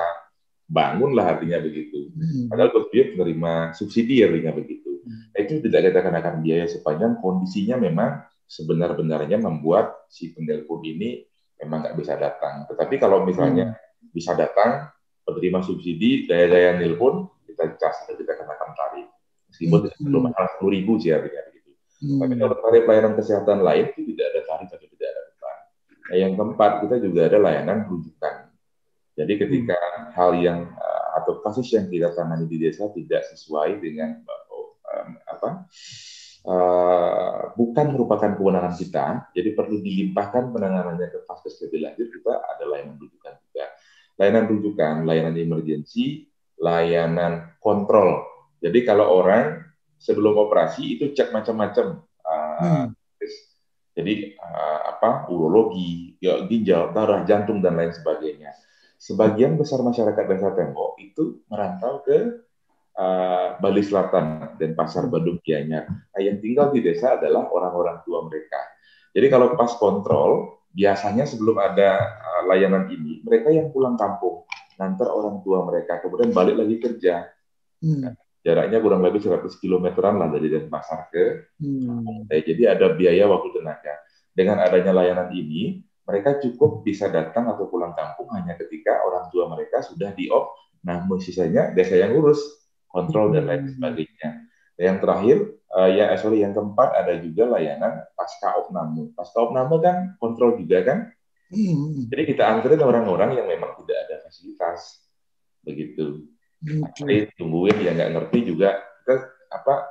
bangun 0.67 1.15
lah 1.15 1.39
artinya 1.39 1.63
begitu. 1.63 2.11
Hmm. 2.15 2.51
Padahal 2.51 2.71
Gus 2.75 2.91
Yudi 2.91 3.15
menerima 3.15 3.53
subsidi 3.79 4.23
artinya 4.27 4.53
begitu. 4.55 4.91
Hmm. 5.03 5.31
Itu 5.39 5.63
tidak 5.63 5.91
kita 5.91 6.01
kenakan 6.03 6.35
biaya 6.43 6.67
sepanjang 6.67 7.23
kondisinya 7.23 7.79
memang 7.79 8.23
sebenar-benarnya 8.53 9.41
membuat 9.41 10.05
si 10.13 10.37
penelpon 10.37 10.85
ini 10.85 11.25
memang 11.65 11.89
nggak 11.89 11.97
bisa 11.97 12.21
datang. 12.21 12.69
Tetapi 12.69 13.01
kalau 13.01 13.25
misalnya 13.25 13.73
hmm. 13.73 14.13
bisa 14.13 14.37
datang, 14.37 14.93
penerima 15.25 15.65
subsidi, 15.65 16.29
daya-daya 16.29 16.77
nelpon, 16.77 17.33
kita 17.49 17.81
cas 17.81 18.05
atau 18.05 18.13
kita 18.21 18.37
kenakan 18.37 18.71
tarif. 18.77 19.09
Meskipun 19.49 19.79
hmm. 19.89 20.05
belum 20.05 20.23
mahal 20.29 20.47
sepuluh 20.53 20.73
ribu 20.77 21.01
sih 21.01 21.17
artinya 21.17 21.49
begitu. 21.49 21.71
Hmm. 22.05 22.21
Tapi 22.21 22.35
kalau 22.37 22.57
tarif 22.61 22.85
layanan 22.85 23.15
kesehatan 23.17 23.59
lain 23.65 23.85
itu 23.97 24.01
tidak 24.13 24.27
ada 24.29 24.41
tarif 24.45 24.69
atau 24.69 24.89
tidak 24.93 25.09
ada 25.09 25.23
beban. 25.33 25.59
Nah, 25.89 26.17
yang 26.21 26.33
keempat 26.37 26.73
kita 26.85 26.97
juga 27.01 27.21
ada 27.33 27.39
layanan 27.41 27.79
rujukan. 27.89 28.35
Jadi 29.17 29.33
ketika 29.41 29.79
hmm. 29.81 30.05
hal 30.13 30.31
yang 30.37 30.61
uh, 30.77 31.09
atau 31.25 31.41
kasus 31.41 31.73
yang 31.73 31.89
kita 31.89 32.13
tangani 32.13 32.45
di 32.45 32.61
desa 32.61 32.93
tidak 32.93 33.25
sesuai 33.33 33.81
dengan 33.81 34.21
um, 34.93 35.09
apa 35.25 35.69
uh, 36.47 37.55
bukan 37.55 37.87
merupakan 37.95 38.31
kewenangan 38.39 38.75
kita, 38.79 39.07
jadi 39.35 39.55
perlu 39.55 39.83
dilimpahkan 39.83 40.53
penanganannya 40.53 41.09
ke 41.11 41.19
faskes 41.27 41.63
lebih 41.67 41.87
lanjut, 41.87 42.09
kita 42.11 42.33
ada 42.39 42.65
layanan 42.69 42.97
rujukan 42.99 43.35
juga. 43.49 43.65
Layanan 44.21 44.45
rujukan, 44.51 44.95
layanan 45.09 45.35
emergensi, 45.39 46.29
layanan 46.61 47.57
kontrol. 47.59 48.23
Jadi 48.63 48.87
kalau 48.87 49.23
orang 49.23 49.63
sebelum 49.99 50.39
operasi 50.39 50.99
itu 50.99 51.11
cek 51.15 51.35
macam-macam. 51.35 52.03
Uh, 52.23 52.59
hmm. 52.63 52.87
Jadi 53.93 54.39
uh, 54.41 54.81
apa 54.89 55.29
urologi, 55.29 56.17
ya, 56.23 56.49
ginjal, 56.49 56.97
darah, 56.97 57.29
jantung 57.29 57.61
dan 57.61 57.77
lain 57.77 57.93
sebagainya 57.93 58.57
sebagian 59.03 59.59
besar 59.59 59.83
masyarakat 59.83 60.25
desa 60.31 60.55
Tembok 60.55 60.95
itu 61.03 61.43
merantau 61.51 62.07
ke 62.07 62.47
uh, 62.97 63.57
Bali 63.59 63.83
Selatan 63.85 64.57
dan 64.57 64.71
Pasar 64.77 65.09
Badung 65.09 65.41
Gianyar. 65.41 65.89
Nah, 65.89 66.21
yang 66.21 66.41
tinggal 66.41 66.73
di 66.73 66.85
desa 66.85 67.17
adalah 67.17 67.49
orang-orang 67.49 68.05
tua 68.05 68.25
mereka. 68.27 68.61
Jadi 69.13 69.27
kalau 69.29 69.53
pas 69.57 69.73
kontrol, 69.77 70.65
biasanya 70.73 71.29
sebelum 71.29 71.61
ada 71.61 72.01
uh, 72.01 72.43
layanan 72.49 72.89
ini, 72.89 73.21
mereka 73.25 73.53
yang 73.53 73.69
pulang 73.73 73.97
kampung, 73.97 74.49
nanti 74.81 75.05
orang 75.05 75.45
tua 75.45 75.65
mereka, 75.69 76.01
kemudian 76.01 76.33
balik 76.33 76.57
lagi 76.57 76.77
kerja. 76.81 77.29
Hmm. 77.83 78.01
Nah, 78.09 78.13
jaraknya 78.43 78.79
kurang 78.83 79.05
lebih 79.05 79.23
100 79.23 79.47
kilometeran 79.63 80.19
lah 80.19 80.29
dari 80.33 80.51
Denpasar 80.51 81.13
ke 81.15 81.55
hmm. 81.63 82.27
Nah, 82.27 82.41
jadi 82.43 82.75
ada 82.75 82.93
biaya 82.97 83.29
waktu 83.29 83.49
tenaga. 83.55 83.95
Dengan 84.33 84.65
adanya 84.65 84.97
layanan 84.97 85.29
ini, 85.37 85.85
mereka 86.09 86.41
cukup 86.41 86.83
bisa 86.83 87.13
datang 87.13 87.53
atau 87.53 87.69
pulang 87.69 87.95
kampung 87.95 88.27
hanya 88.35 88.59
ketika 88.59 89.05
orang 89.05 89.29
tua 89.31 89.47
mereka 89.53 89.85
sudah 89.85 90.11
di 90.17 90.27
off. 90.33 90.57
Nah, 90.83 91.07
sisanya 91.23 91.71
desa 91.71 91.95
yang 91.95 92.17
urus, 92.19 92.62
kontrol 92.93 93.33
dan 93.33 93.49
lain 93.49 93.63
hmm. 93.67 93.73
sebagainya. 93.81 94.29
Dan 94.77 94.85
yang 94.85 94.99
terakhir, 95.01 95.37
uh, 95.73 95.89
ya 95.89 96.13
sorry, 96.21 96.45
yang 96.45 96.53
keempat 96.53 96.93
ada 96.93 97.17
juga 97.19 97.49
layanan 97.57 98.05
pasca 98.13 98.53
opname. 98.61 99.11
Pasca 99.17 99.39
opname 99.41 99.77
kan 99.81 99.97
kontrol 100.21 100.61
juga 100.61 100.85
kan. 100.85 100.99
Hmm. 101.53 102.09
Jadi 102.09 102.23
kita 102.37 102.45
anterin 102.49 102.85
orang-orang 102.85 103.37
yang 103.37 103.49
memang 103.49 103.77
tidak 103.85 103.99
ada 104.09 104.15
fasilitas, 104.29 105.09
begitu. 105.65 106.29
Okay. 106.63 107.27
tungguin 107.35 107.75
yang 107.83 107.99
nggak 107.99 108.15
ngerti 108.15 108.55
juga 108.55 108.79
kita 109.03 109.35
apa 109.51 109.83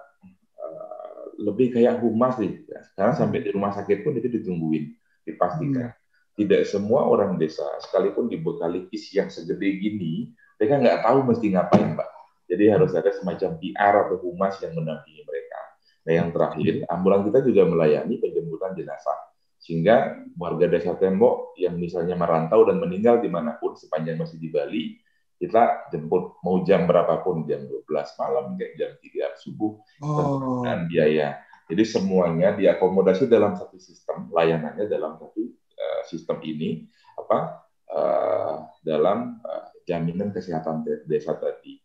uh, 0.56 1.36
lebih 1.36 1.76
kayak 1.76 2.00
humas 2.00 2.40
sih. 2.40 2.64
Sekarang 2.94 3.12
sampai 3.12 3.44
di 3.44 3.50
rumah 3.52 3.76
sakit 3.76 4.08
pun 4.08 4.16
itu 4.16 4.32
ditungguin, 4.32 4.96
dipastikan. 5.28 5.92
Hmm 5.92 6.00
tidak 6.42 6.64
semua 6.68 7.06
orang 7.06 7.36
desa, 7.36 7.66
sekalipun 7.84 8.32
dibekali 8.32 8.88
kis 8.88 9.12
yang 9.12 9.28
segede 9.28 9.78
gini, 9.78 10.32
mereka 10.58 10.80
nggak 10.80 11.00
tahu 11.04 11.20
mesti 11.28 11.48
ngapain, 11.54 11.90
Pak. 11.98 12.10
Jadi 12.52 12.68
harus 12.68 12.92
ada 12.92 13.08
semacam 13.16 13.56
PR 13.64 13.94
atau 14.08 14.20
humas 14.20 14.60
yang 14.60 14.76
mendampingi 14.76 15.24
mereka. 15.24 15.60
Nah, 16.04 16.14
yang 16.20 16.30
terakhir, 16.36 16.84
ambulan 16.92 17.24
kita 17.32 17.40
juga 17.48 17.64
melayani 17.64 18.20
penjemputan 18.20 18.76
jenazah. 18.76 19.20
Sehingga 19.62 20.28
warga 20.36 20.68
desa 20.68 20.98
Tembok 21.00 21.56
yang 21.56 21.80
misalnya 21.80 22.20
merantau 22.20 22.68
dan 22.68 22.82
meninggal 22.82 23.24
di 23.24 23.30
mana 23.32 23.56
pun 23.56 23.78
sepanjang 23.80 24.20
masih 24.20 24.36
di 24.42 24.52
Bali, 24.52 25.00
kita 25.40 25.88
jemput 25.96 26.44
mau 26.44 26.60
jam 26.68 26.84
berapapun, 26.84 27.48
jam 27.48 27.64
12 27.64 27.88
malam, 28.20 28.60
jam 28.60 28.92
3 29.00 29.42
subuh, 29.42 29.80
oh. 30.04 30.62
dan 30.68 30.92
biaya. 30.92 31.40
Jadi 31.72 31.88
semuanya 31.88 32.52
diakomodasi 32.58 33.32
dalam 33.32 33.56
satu 33.56 33.80
sistem, 33.80 34.28
layanannya 34.34 34.92
dalam 34.92 35.16
satu 35.16 35.56
Eh, 35.82 36.02
sistem 36.06 36.38
ini 36.46 36.86
apa 37.18 37.66
uh, 37.90 38.70
dalam 38.86 39.42
uh, 39.42 39.66
jaminan 39.90 40.30
kesehatan 40.30 40.86
desa 41.10 41.34
tadi. 41.42 41.81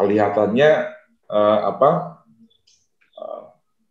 Kelihatannya 0.00 0.70
uh, 1.28 1.58
apa 1.68 1.90
uh, 3.20 3.42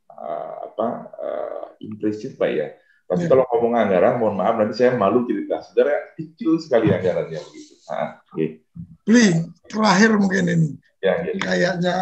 uh, 0.10 0.55
apa 0.74 0.88
uh, 1.14 1.66
implisit 1.80 2.36
pak 2.36 2.49
ya. 2.49 2.68
Tapi 3.10 3.26
ya. 3.26 3.30
kalau 3.30 3.45
ngomong 3.49 3.74
anggaran, 3.74 4.22
mohon 4.22 4.38
maaf 4.38 4.53
nanti 4.57 4.78
saya 4.78 4.93
malu 4.93 5.26
cerita. 5.26 5.66
Saudara 5.66 6.14
kecil 6.14 6.62
sekali 6.62 6.93
anggarannya 6.93 7.41
begitu. 7.41 7.74
Nah, 7.89 8.22
okay. 8.30 8.62
Terakhir 9.66 10.12
mungkin 10.22 10.45
ini. 10.45 10.70
Ya, 11.01 11.18
ya. 11.26 11.34
Kayaknya 11.41 11.95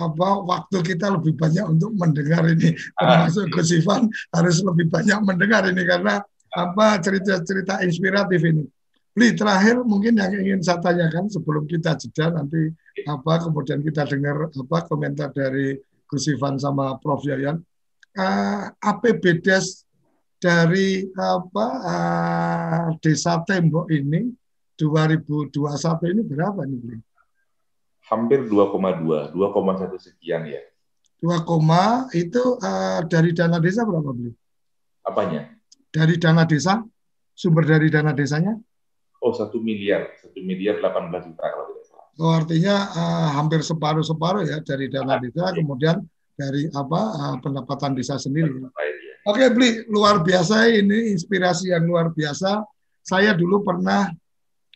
apa 0.00 0.28
waktu 0.44 0.78
kita 0.80 1.12
lebih 1.12 1.36
banyak 1.36 1.64
untuk 1.76 1.92
mendengar 1.92 2.44
ini 2.48 2.72
ah, 2.96 3.28
termasuk 3.28 3.52
Gus 3.52 3.70
Ivan 3.76 4.08
harus 4.32 4.64
lebih 4.64 4.88
banyak 4.88 5.18
mendengar 5.20 5.68
ini 5.68 5.82
karena 5.84 6.24
apa 6.50 6.86
cerita-cerita 7.00 7.84
inspiratif 7.84 8.40
ini. 8.42 8.64
Beli 9.10 9.34
terakhir 9.34 9.82
mungkin 9.82 10.16
yang 10.18 10.32
ingin 10.34 10.60
saya 10.62 10.78
tanyakan 10.78 11.26
sebelum 11.30 11.66
kita 11.66 11.98
jeda 11.98 12.30
nanti 12.30 12.70
apa 13.06 13.48
kemudian 13.48 13.80
kita 13.80 14.08
dengar 14.08 14.48
apa 14.48 14.78
komentar 14.88 15.30
dari 15.32 15.78
Gus 16.08 16.26
Ivan 16.28 16.58
sama 16.58 16.98
Prof 16.98 17.22
Yayan. 17.24 17.62
Uh, 18.10 18.66
APBDes 18.82 19.86
dari 20.42 21.06
apa 21.14 21.66
uh, 21.86 22.86
Desa 22.98 23.38
Tembok 23.46 23.86
ini 23.94 24.34
2021 24.74 25.54
ini 26.10 26.22
berapa 26.26 26.60
nih 26.66 26.78
Beli? 26.80 26.98
Hampir 28.10 28.50
2,2, 28.50 29.30
2,1 29.30 29.94
sekian 30.02 30.42
ya. 30.50 30.58
2, 31.22 31.46
itu 32.18 32.42
uh, 32.58 33.00
dari 33.06 33.30
dana 33.30 33.62
desa 33.62 33.86
berapa 33.86 34.10
Beli? 34.10 34.34
Apanya? 35.06 35.60
dari 35.90 36.16
dana 36.16 36.46
desa, 36.46 36.80
sumber 37.34 37.66
dari 37.66 37.90
dana 37.90 38.14
desanya? 38.14 38.54
Oh, 39.20 39.34
satu 39.34 39.60
miliar, 39.60 40.16
satu 40.22 40.38
miliar 40.40 40.80
delapan 40.80 41.12
belas 41.12 41.28
juta 41.28 41.44
kalau 41.44 41.66
tidak 41.76 41.84
Oh, 42.20 42.36
artinya 42.36 42.92
uh, 42.92 43.28
hampir 43.40 43.64
separuh-separuh 43.64 44.44
ya 44.44 44.60
dari 44.60 44.92
dana 44.92 45.16
desa, 45.16 45.56
kemudian 45.56 46.04
dari 46.36 46.68
apa 46.68 47.00
uh, 47.16 47.36
pendapatan 47.40 47.96
desa 47.96 48.20
sendiri. 48.20 48.60
Ya. 48.60 48.68
Oke, 49.24 49.48
Bli, 49.52 49.88
luar 49.88 50.20
biasa 50.20 50.68
ini 50.68 51.16
inspirasi 51.16 51.72
yang 51.72 51.88
luar 51.88 52.12
biasa. 52.12 52.60
Saya 53.00 53.32
dulu 53.32 53.64
pernah 53.64 54.12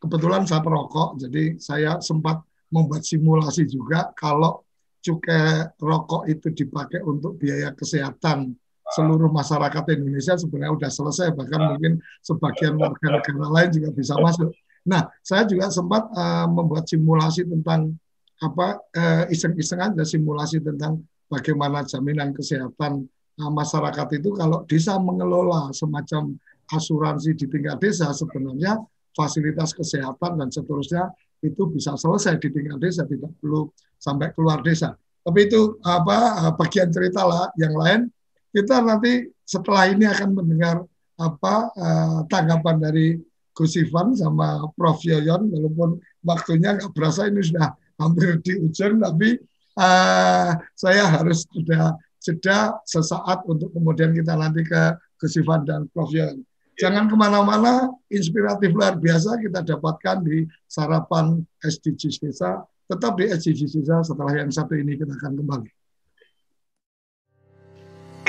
kebetulan 0.00 0.48
saya 0.48 0.64
perokok, 0.64 1.20
jadi 1.20 1.60
saya 1.60 2.00
sempat 2.00 2.40
membuat 2.72 3.04
simulasi 3.04 3.68
juga 3.68 4.08
kalau 4.16 4.64
cukai 5.04 5.68
rokok 5.76 6.24
itu 6.32 6.48
dipakai 6.64 7.04
untuk 7.04 7.36
biaya 7.36 7.76
kesehatan 7.76 8.56
seluruh 8.92 9.28
masyarakat 9.32 9.84
Indonesia 9.96 10.36
sebenarnya 10.36 10.76
sudah 10.76 10.92
selesai 10.92 11.28
bahkan 11.36 11.60
ah. 11.60 11.68
mungkin 11.72 11.92
sebagian 12.20 12.76
warga 12.76 13.20
negara 13.20 13.48
lain 13.52 13.68
juga 13.72 13.88
bisa 13.92 14.14
masuk. 14.16 14.52
Nah, 14.84 15.08
saya 15.24 15.48
juga 15.48 15.72
sempat 15.72 16.12
uh, 16.12 16.44
membuat 16.48 16.84
simulasi 16.84 17.48
tentang 17.48 17.96
apa 18.42 18.82
uh, 18.92 19.24
iseng-iseng 19.32 19.80
aja 19.80 20.04
simulasi 20.04 20.60
tentang 20.60 21.00
bagaimana 21.30 21.86
jaminan 21.88 22.36
kesehatan 22.36 23.08
uh, 23.40 23.52
masyarakat 23.52 24.20
itu 24.20 24.34
kalau 24.36 24.66
desa 24.68 25.00
mengelola 25.00 25.72
semacam 25.72 26.36
asuransi 26.68 27.32
di 27.32 27.46
tingkat 27.48 27.80
desa 27.80 28.12
sebenarnya 28.12 28.76
fasilitas 29.16 29.72
kesehatan 29.72 30.36
dan 30.36 30.48
seterusnya 30.52 31.08
itu 31.40 31.64
bisa 31.72 31.96
selesai 31.96 32.36
di 32.40 32.48
tingkat 32.52 32.76
desa 32.80 33.08
tidak 33.08 33.32
perlu 33.40 33.68
sampai 33.96 34.32
keluar 34.36 34.60
desa. 34.60 34.96
Tapi 35.24 35.48
itu 35.48 35.80
apa 35.80 36.52
bagian 36.60 36.92
cerita 36.92 37.24
lah 37.24 37.48
yang 37.56 37.72
lain 37.72 38.12
kita 38.52 38.84
nanti 38.84 39.32
setelah 39.48 39.88
ini 39.88 40.04
akan 40.04 40.30
mendengar 40.36 40.84
apa 41.16 41.54
uh, 41.72 42.18
tanggapan 42.28 42.76
dari 42.76 43.16
Gus 43.54 43.78
Ivan 43.78 44.18
sama 44.18 44.66
Prof 44.74 44.98
Yoyon 45.06 45.48
walaupun 45.48 46.02
waktunya 46.26 46.74
nggak 46.74 46.90
berasa 46.90 47.30
ini 47.30 47.40
sudah 47.40 47.70
hampir 48.02 48.42
di 48.42 48.58
ujung 48.58 48.98
tapi 48.98 49.38
uh, 49.78 50.50
saya 50.74 51.06
harus 51.06 51.46
sudah 51.48 51.94
jeda 52.18 52.74
sesaat 52.82 53.46
untuk 53.46 53.70
kemudian 53.70 54.10
kita 54.10 54.34
nanti 54.34 54.66
ke 54.66 54.98
Gus 55.20 55.38
Ivan 55.38 55.62
dan 55.62 55.86
Prof 55.94 56.10
Yoyon. 56.10 56.42
Jangan 56.74 57.06
ke 57.06 57.14
mana-mana, 57.14 57.86
inspiratif 58.10 58.74
luar 58.74 58.98
biasa 58.98 59.38
kita 59.38 59.62
dapatkan 59.62 60.26
di 60.26 60.42
sarapan 60.66 61.38
SDGs 61.62 62.18
Desa. 62.18 62.66
Tetap 62.90 63.14
di 63.14 63.30
SDGs 63.30 63.78
Desa 63.78 64.02
setelah 64.02 64.34
yang 64.34 64.50
satu 64.50 64.74
ini 64.74 64.98
kita 64.98 65.14
akan 65.14 65.38
kembali. 65.38 65.70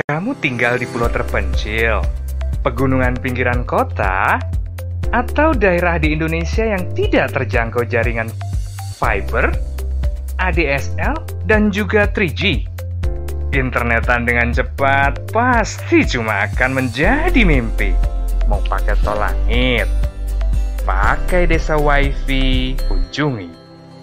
Kamu 0.06 0.38
tinggal 0.38 0.78
di 0.78 0.86
pulau 0.86 1.10
terpencil, 1.10 2.06
pegunungan 2.62 3.18
pinggiran 3.18 3.66
kota, 3.66 4.38
atau 5.12 5.54
daerah 5.54 6.02
di 6.02 6.16
Indonesia 6.16 6.66
yang 6.66 6.90
tidak 6.98 7.36
terjangkau 7.36 7.86
jaringan 7.86 8.32
fiber, 8.98 9.54
ADSL, 10.40 11.14
dan 11.46 11.70
juga 11.70 12.10
3G. 12.10 12.66
Internetan 13.54 14.26
dengan 14.28 14.52
cepat 14.52 15.32
pasti 15.32 16.04
cuma 16.04 16.44
akan 16.50 16.84
menjadi 16.84 17.46
mimpi. 17.46 17.94
Mau 18.50 18.60
pakai 18.66 18.96
tol 19.02 19.18
langit, 19.18 19.88
pakai 20.84 21.48
desa 21.50 21.78
wifi, 21.80 22.76
kunjungi 22.86 23.50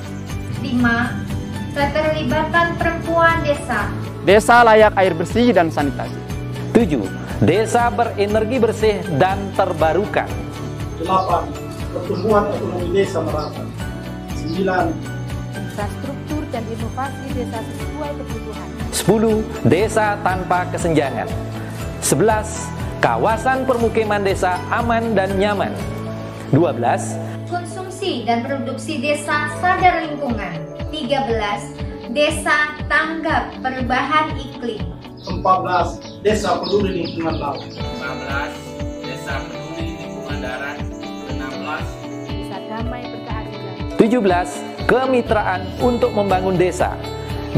Lima, 0.58 1.14
keterlibatan 1.70 2.74
perempuan 2.74 3.38
desa. 3.46 3.86
Desa 4.26 4.66
layak 4.66 4.98
air 4.98 5.14
bersih 5.14 5.54
dan 5.54 5.70
sanitasi. 5.70 6.18
Tujuh, 6.74 7.06
desa 7.38 7.86
berenergi 7.94 8.58
bersih 8.58 8.98
dan 9.14 9.38
terbarukan. 9.54 10.26
Delapan, 10.98 11.46
pertumbuhan 11.94 12.50
ekonomi 12.50 12.88
desa 12.90 13.22
merata. 13.22 13.62
Sembilan, 14.34 14.86
infrastruktur 15.54 16.42
dan 16.50 16.64
inovasi 16.66 17.26
desa 17.30 17.58
sesuai 17.62 18.10
kebutuhan. 18.18 18.68
Sepuluh, 18.90 19.36
desa 19.62 20.18
tanpa 20.26 20.66
kesenjangan. 20.74 21.30
Sebelas, 22.02 22.66
kawasan 22.98 23.62
permukiman 23.70 24.26
desa 24.26 24.58
aman 24.74 25.14
dan 25.14 25.30
nyaman. 25.38 25.70
Dua 26.54 26.70
belas, 26.70 27.18
konsumsi 27.50 28.22
dan 28.22 28.46
produksi 28.46 29.02
desa 29.02 29.50
sadar 29.58 30.06
lingkungan. 30.06 30.62
13. 30.94 32.14
Desa 32.14 32.78
tanggap 32.86 33.50
perubahan 33.58 34.30
iklim. 34.38 34.86
14. 35.26 36.22
Desa 36.22 36.62
peduli 36.62 37.02
lingkungan 37.02 37.34
laut. 37.42 37.66
15. 37.66 39.02
Desa 39.02 39.42
peduli 39.42 39.98
lingkungan 39.98 40.38
darat. 40.38 40.78
16. 41.34 42.30
Desa 42.30 42.56
damai 42.70 43.02
berkeadilan. 43.10 43.74
17. 43.98 44.86
Kemitraan 44.86 45.60
untuk 45.82 46.14
membangun 46.14 46.54
desa. 46.54 46.94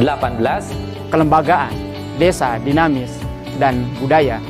18. 0.01 1.13
Kelembagaan 1.13 1.77
desa 2.17 2.57
dinamis 2.65 3.21
dan 3.61 3.85
budaya 4.01 4.41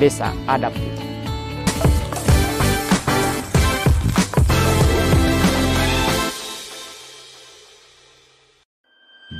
desa 0.00 0.32
adaptif. 0.48 0.91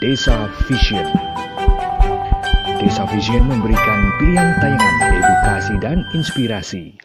Desa 0.03 0.51
Vision. 0.67 1.07
Desa 2.83 3.07
Vision 3.07 3.47
memberikan 3.47 4.01
pilihan 4.19 4.51
tayangan 4.59 5.15
edukasi 5.15 5.75
dan 5.79 6.03
inspirasi 6.11 6.99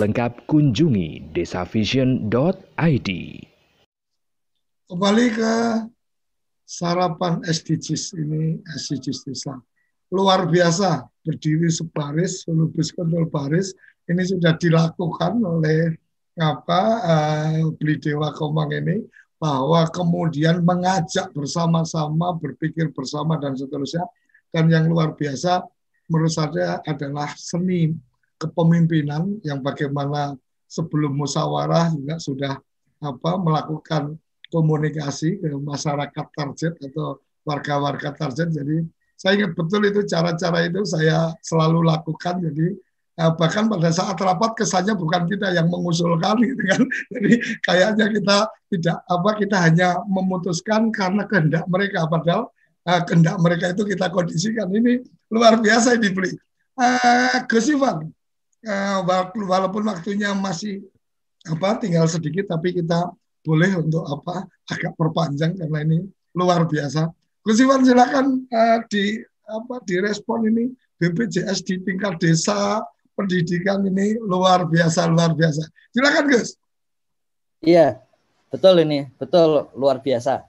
lengkap 0.00 0.48
kunjungi 0.48 1.36
desavision.id. 1.36 3.10
Kembali 4.88 5.26
ke 5.28 5.54
sarapan 6.64 7.44
SDGs 7.44 8.16
ini, 8.16 8.56
SDGs 8.64 9.28
desa. 9.28 9.60
Luar 10.08 10.48
biasa, 10.48 11.04
berdiri 11.22 11.68
sebaris, 11.68 12.48
lubis 12.48 12.90
kontrol 12.96 13.28
baris, 13.28 13.76
ini 14.08 14.24
sudah 14.24 14.56
dilakukan 14.56 15.38
oleh 15.44 15.94
apa 16.40 16.82
uh, 17.04 17.68
beli 17.76 18.00
dewa 18.00 18.32
komang 18.32 18.72
ini 18.72 19.04
bahwa 19.36 19.84
kemudian 19.92 20.64
mengajak 20.64 21.28
bersama-sama 21.36 22.32
berpikir 22.40 22.88
bersama 22.96 23.36
dan 23.36 23.52
seterusnya 23.54 24.08
dan 24.50 24.66
yang 24.72 24.88
luar 24.88 25.12
biasa 25.12 25.62
menurut 26.08 26.32
saya 26.32 26.80
adalah 26.88 27.30
seni 27.36 27.94
kepemimpinan 28.40 29.36
yang 29.44 29.60
bagaimana 29.60 30.32
sebelum 30.64 31.12
musyawarah 31.12 31.92
juga 31.92 32.16
sudah 32.16 32.54
apa 33.04 33.32
melakukan 33.36 34.16
komunikasi 34.48 35.38
ke 35.38 35.48
masyarakat 35.60 36.26
target 36.32 36.72
atau 36.80 37.20
warga-warga 37.44 38.16
target. 38.16 38.48
Jadi 38.50 38.88
saya 39.20 39.36
ingat 39.36 39.52
betul 39.52 39.84
itu 39.84 40.00
cara-cara 40.08 40.64
itu 40.64 40.80
saya 40.88 41.36
selalu 41.44 41.84
lakukan. 41.84 42.40
Jadi 42.40 42.66
eh, 43.20 43.32
bahkan 43.36 43.68
pada 43.68 43.92
saat 43.92 44.16
rapat 44.16 44.56
kesannya 44.56 44.96
bukan 44.96 45.28
kita 45.28 45.52
yang 45.52 45.68
mengusulkan 45.68 46.40
gitu 46.40 46.62
kan. 46.64 46.82
Jadi 47.12 47.32
kayaknya 47.60 48.06
kita 48.08 48.36
tidak 48.72 48.96
apa 49.04 49.30
kita 49.36 49.56
hanya 49.60 49.88
memutuskan 50.08 50.88
karena 50.90 51.28
kehendak 51.28 51.64
mereka 51.68 52.08
padahal 52.08 52.48
eh, 52.88 53.00
kehendak 53.04 53.36
mereka 53.38 53.76
itu 53.76 53.84
kita 53.84 54.08
kondisikan. 54.08 54.68
Ini 54.72 55.04
luar 55.30 55.60
biasa 55.60 56.00
dibeli. 56.00 56.34
Uh, 56.80 57.44
Gus 57.44 57.68
Ivan, 57.68 58.08
Eh, 58.08 58.19
walaupun 58.64 59.82
waktunya 59.88 60.36
masih 60.36 60.84
apa 61.48 61.80
tinggal 61.80 62.04
sedikit 62.04 62.52
tapi 62.52 62.76
kita 62.76 63.08
boleh 63.40 63.80
untuk 63.80 64.04
apa 64.04 64.44
agak 64.68 64.92
perpanjang 65.00 65.56
karena 65.56 65.78
ini 65.80 65.98
luar 66.36 66.68
biasa. 66.68 67.08
Gus 67.40 67.58
Iwan 67.64 67.82
silakan 67.88 68.44
uh, 68.52 68.78
di 68.92 69.16
apa 69.48 69.80
direspon 69.88 70.44
ini 70.52 70.70
BPJS 71.00 71.64
di 71.64 71.80
tingkat 71.80 72.20
desa 72.20 72.84
pendidikan 73.16 73.80
ini 73.88 74.20
luar 74.20 74.68
biasa 74.68 75.08
luar 75.08 75.32
biasa. 75.32 75.64
Silakan 75.96 76.24
Gus. 76.28 76.60
Iya, 77.64 78.00
betul 78.52 78.84
ini, 78.84 79.08
betul 79.16 79.68
luar 79.76 80.00
biasa. 80.04 80.44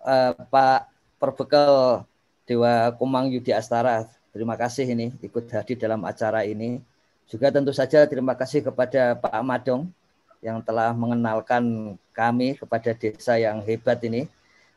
Uh, 0.00 0.32
Pak 0.48 0.88
Perbekal 1.20 2.04
Dewa 2.48 2.96
Kumang 2.96 3.28
Yudi 3.28 3.52
Astara, 3.52 4.08
terima 4.32 4.54
kasih 4.54 4.86
ini 4.88 5.12
ikut 5.24 5.48
hadir 5.50 5.76
dalam 5.76 6.04
acara 6.04 6.44
ini. 6.44 6.80
Juga 7.28 7.52
tentu 7.52 7.76
saja 7.76 8.08
terima 8.08 8.32
kasih 8.32 8.64
kepada 8.64 9.12
Pak 9.18 9.42
Madong 9.44 9.92
yang 10.40 10.62
telah 10.62 10.94
mengenalkan 10.94 11.94
kami 12.14 12.56
kepada 12.56 12.94
desa 12.94 13.36
yang 13.36 13.60
hebat 13.62 14.00
ini. 14.06 14.30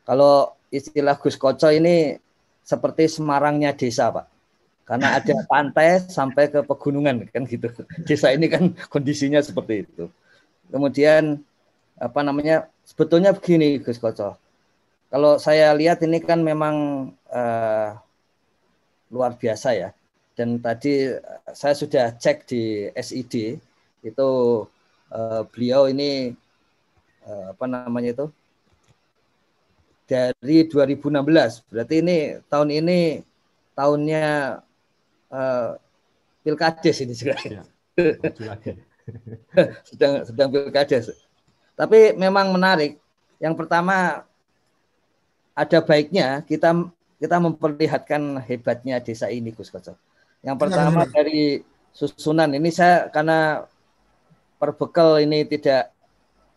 Kalau 0.03 0.51
istilah 0.73 1.15
Gus 1.15 1.37
Koco 1.37 1.69
ini 1.69 2.17
seperti 2.65 3.07
Semarangnya 3.07 3.71
desa, 3.71 4.09
Pak. 4.09 4.27
Karena 4.83 5.15
ada 5.15 5.35
pantai 5.51 6.03
sampai 6.03 6.51
ke 6.51 6.59
pegunungan 6.65 7.29
kan 7.29 7.45
gitu. 7.45 7.71
Desa 8.03 8.33
ini 8.33 8.51
kan 8.51 8.73
kondisinya 8.89 9.39
seperti 9.39 9.87
itu. 9.87 10.11
Kemudian 10.67 11.39
apa 11.95 12.19
namanya? 12.25 12.67
Sebetulnya 12.83 13.31
begini 13.31 13.79
Gus 13.79 14.01
Koco. 14.01 14.35
Kalau 15.11 15.35
saya 15.39 15.75
lihat 15.75 15.99
ini 16.03 16.23
kan 16.23 16.39
memang 16.39 17.07
uh, 17.31 17.99
luar 19.11 19.35
biasa 19.35 19.75
ya. 19.75 19.89
Dan 20.33 20.57
tadi 20.63 21.11
saya 21.51 21.75
sudah 21.75 22.15
cek 22.15 22.47
di 22.47 22.87
SID 22.95 23.59
itu 24.01 24.29
uh, 25.11 25.41
beliau 25.51 25.91
ini 25.91 26.33
uh, 27.27 27.53
apa 27.53 27.65
namanya 27.67 28.15
itu 28.15 28.25
dari 30.07 30.65
2016. 30.65 31.67
Berarti 31.67 31.95
ini 31.99 32.39
tahun 32.47 32.69
ini 32.71 32.99
tahunnya 33.75 34.27
uh, 35.29 35.69
pilkades 36.41 36.97
ini 37.03 37.13
juga. 37.13 37.35
Ya, 37.43 37.63
sedang 39.87 40.13
sedang 40.25 40.49
pilkades. 40.49 41.11
Tapi 41.75 42.15
memang 42.15 42.51
menarik. 42.55 42.97
Yang 43.41 43.55
pertama 43.57 44.23
ada 45.51 45.79
baiknya 45.83 46.45
kita 46.47 46.71
kita 47.21 47.37
memperlihatkan 47.37 48.41
hebatnya 48.41 48.97
desa 48.97 49.29
ini 49.29 49.53
Gus 49.53 49.69
Koco. 49.69 49.93
Yang 50.41 50.57
pertama 50.57 51.05
dari 51.05 51.61
susunan 51.93 52.49
ini 52.49 52.73
saya 52.73 53.13
karena 53.13 53.69
perbekal 54.57 55.21
ini 55.21 55.45
tidak 55.45 55.93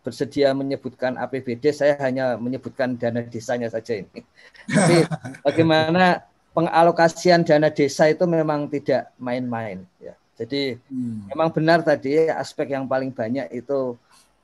bersedia 0.01 0.53
menyebutkan 0.57 1.17
APBD, 1.21 1.69
saya 1.69 1.93
hanya 2.01 2.37
menyebutkan 2.37 2.97
dana 2.97 3.21
desanya 3.21 3.69
saja 3.69 4.01
ini. 4.01 4.25
Tapi 4.73 5.05
bagaimana 5.45 6.25
pengalokasian 6.57 7.45
dana 7.45 7.69
desa 7.69 8.09
itu 8.09 8.25
memang 8.25 8.65
tidak 8.69 9.13
main-main. 9.21 9.85
Ya. 10.01 10.17
Jadi 10.37 10.81
hmm. 10.89 11.29
memang 11.33 11.49
benar 11.53 11.85
tadi 11.85 12.25
aspek 12.29 12.73
yang 12.73 12.89
paling 12.89 13.13
banyak 13.13 13.49
itu 13.53 13.97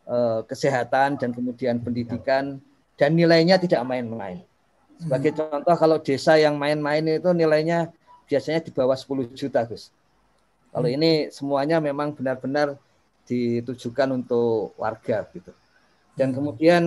eh, 0.05 0.39
kesehatan 0.45 1.17
dan 1.17 1.29
kemudian 1.33 1.81
pendidikan 1.81 2.61
dan 2.97 3.09
nilainya 3.13 3.57
tidak 3.57 3.81
main-main. 3.85 4.41
Sebagai 5.01 5.33
hmm. 5.33 5.37
contoh 5.41 5.75
kalau 5.75 5.97
desa 5.97 6.37
yang 6.37 6.55
main-main 6.61 7.01
itu 7.01 7.29
nilainya 7.33 7.89
biasanya 8.29 8.61
di 8.61 8.71
bawah 8.71 8.93
10 8.93 9.33
juta, 9.33 9.65
Gus. 9.65 9.89
Kalau 10.69 10.87
hmm. 10.87 10.97
ini 11.01 11.11
semuanya 11.33 11.81
memang 11.81 12.13
benar-benar 12.13 12.77
ditujukan 13.25 14.13
untuk 14.13 14.77
warga 14.77 15.25
gitu. 15.33 15.51
Dan 16.13 16.31
hmm. 16.31 16.37
kemudian 16.37 16.83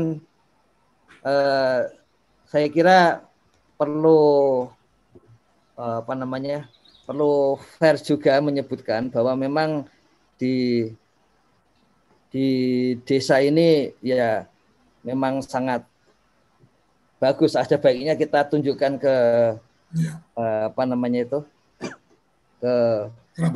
eh, 1.26 1.80
saya 2.46 2.66
kira 2.70 3.26
perlu 3.74 4.70
eh, 5.74 5.96
apa 6.00 6.14
namanya 6.14 6.70
perlu 7.04 7.60
fair 7.76 8.00
juga 8.00 8.40
menyebutkan 8.40 9.12
bahwa 9.12 9.36
memang 9.36 9.84
di 10.40 10.88
di 12.32 12.48
desa 13.06 13.38
ini 13.38 13.94
ya 14.02 14.48
memang 15.06 15.44
sangat 15.44 15.84
bagus. 17.24 17.56
Ada 17.56 17.80
baiknya 17.80 18.12
kita 18.20 18.44
tunjukkan 18.52 18.92
ke 19.00 19.16
ya. 19.96 20.12
eh, 20.36 20.62
apa 20.68 20.82
namanya 20.84 21.24
itu 21.24 21.40
ke 22.60 22.74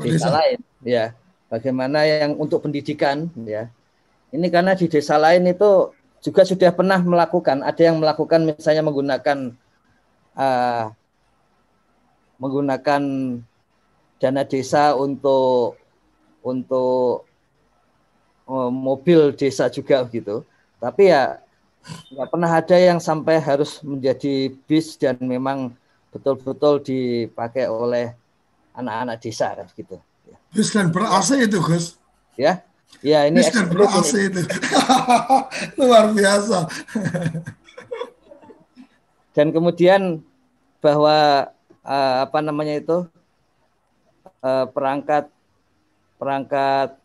desa 0.04 0.28
lain 0.28 0.58
ya 0.84 1.16
bagaimana 1.48 2.04
yang 2.04 2.36
untuk 2.36 2.66
pendidikan 2.66 3.32
ya 3.46 3.72
ini 4.34 4.46
karena 4.52 4.76
di 4.76 4.84
desa 4.84 5.16
lain 5.16 5.48
itu 5.48 5.92
juga 6.20 6.42
sudah 6.44 6.74
pernah 6.74 7.00
melakukan 7.00 7.62
ada 7.64 7.82
yang 7.82 7.96
melakukan 8.02 8.52
misalnya 8.52 8.84
menggunakan 8.84 9.38
uh, 10.34 10.92
menggunakan 12.36 13.02
dana 14.18 14.42
desa 14.44 14.92
untuk 14.98 15.78
untuk 16.42 17.24
uh, 18.50 18.70
mobil 18.70 19.32
desa 19.32 19.70
juga 19.70 20.04
gitu 20.10 20.42
tapi 20.82 21.08
ya 21.14 21.38
nggak 22.12 22.28
pernah 22.28 22.50
ada 22.50 22.76
yang 22.76 22.98
sampai 22.98 23.40
harus 23.40 23.80
menjadi 23.84 24.52
bis 24.66 24.96
dan 24.96 25.16
memang 25.20 25.72
betul-betul 26.08 26.80
dipakai 26.80 27.68
oleh 27.68 28.16
anak-anak 28.72 29.16
desa 29.20 29.52
kan 29.52 29.66
gitu 29.76 29.98
Bis 30.48 30.72
dan 30.72 30.88
ber 30.88 31.04
AC 31.04 31.44
itu, 31.44 31.60
Gus. 31.60 32.00
Ya. 32.40 32.64
Ya, 33.04 33.28
ini 33.28 33.44
Bis 33.44 33.52
dan 33.52 33.68
ber 33.68 33.84
AC 33.84 34.32
itu. 34.32 34.40
Luar 35.78 36.08
biasa. 36.16 36.64
dan 39.36 39.54
kemudian 39.54 40.24
bahwa 40.82 41.46
uh, 41.84 42.16
apa 42.26 42.38
namanya 42.42 42.80
itu 42.80 43.06
uh, 44.42 44.66
perangkat 44.72 45.30
perangkat 46.18 46.98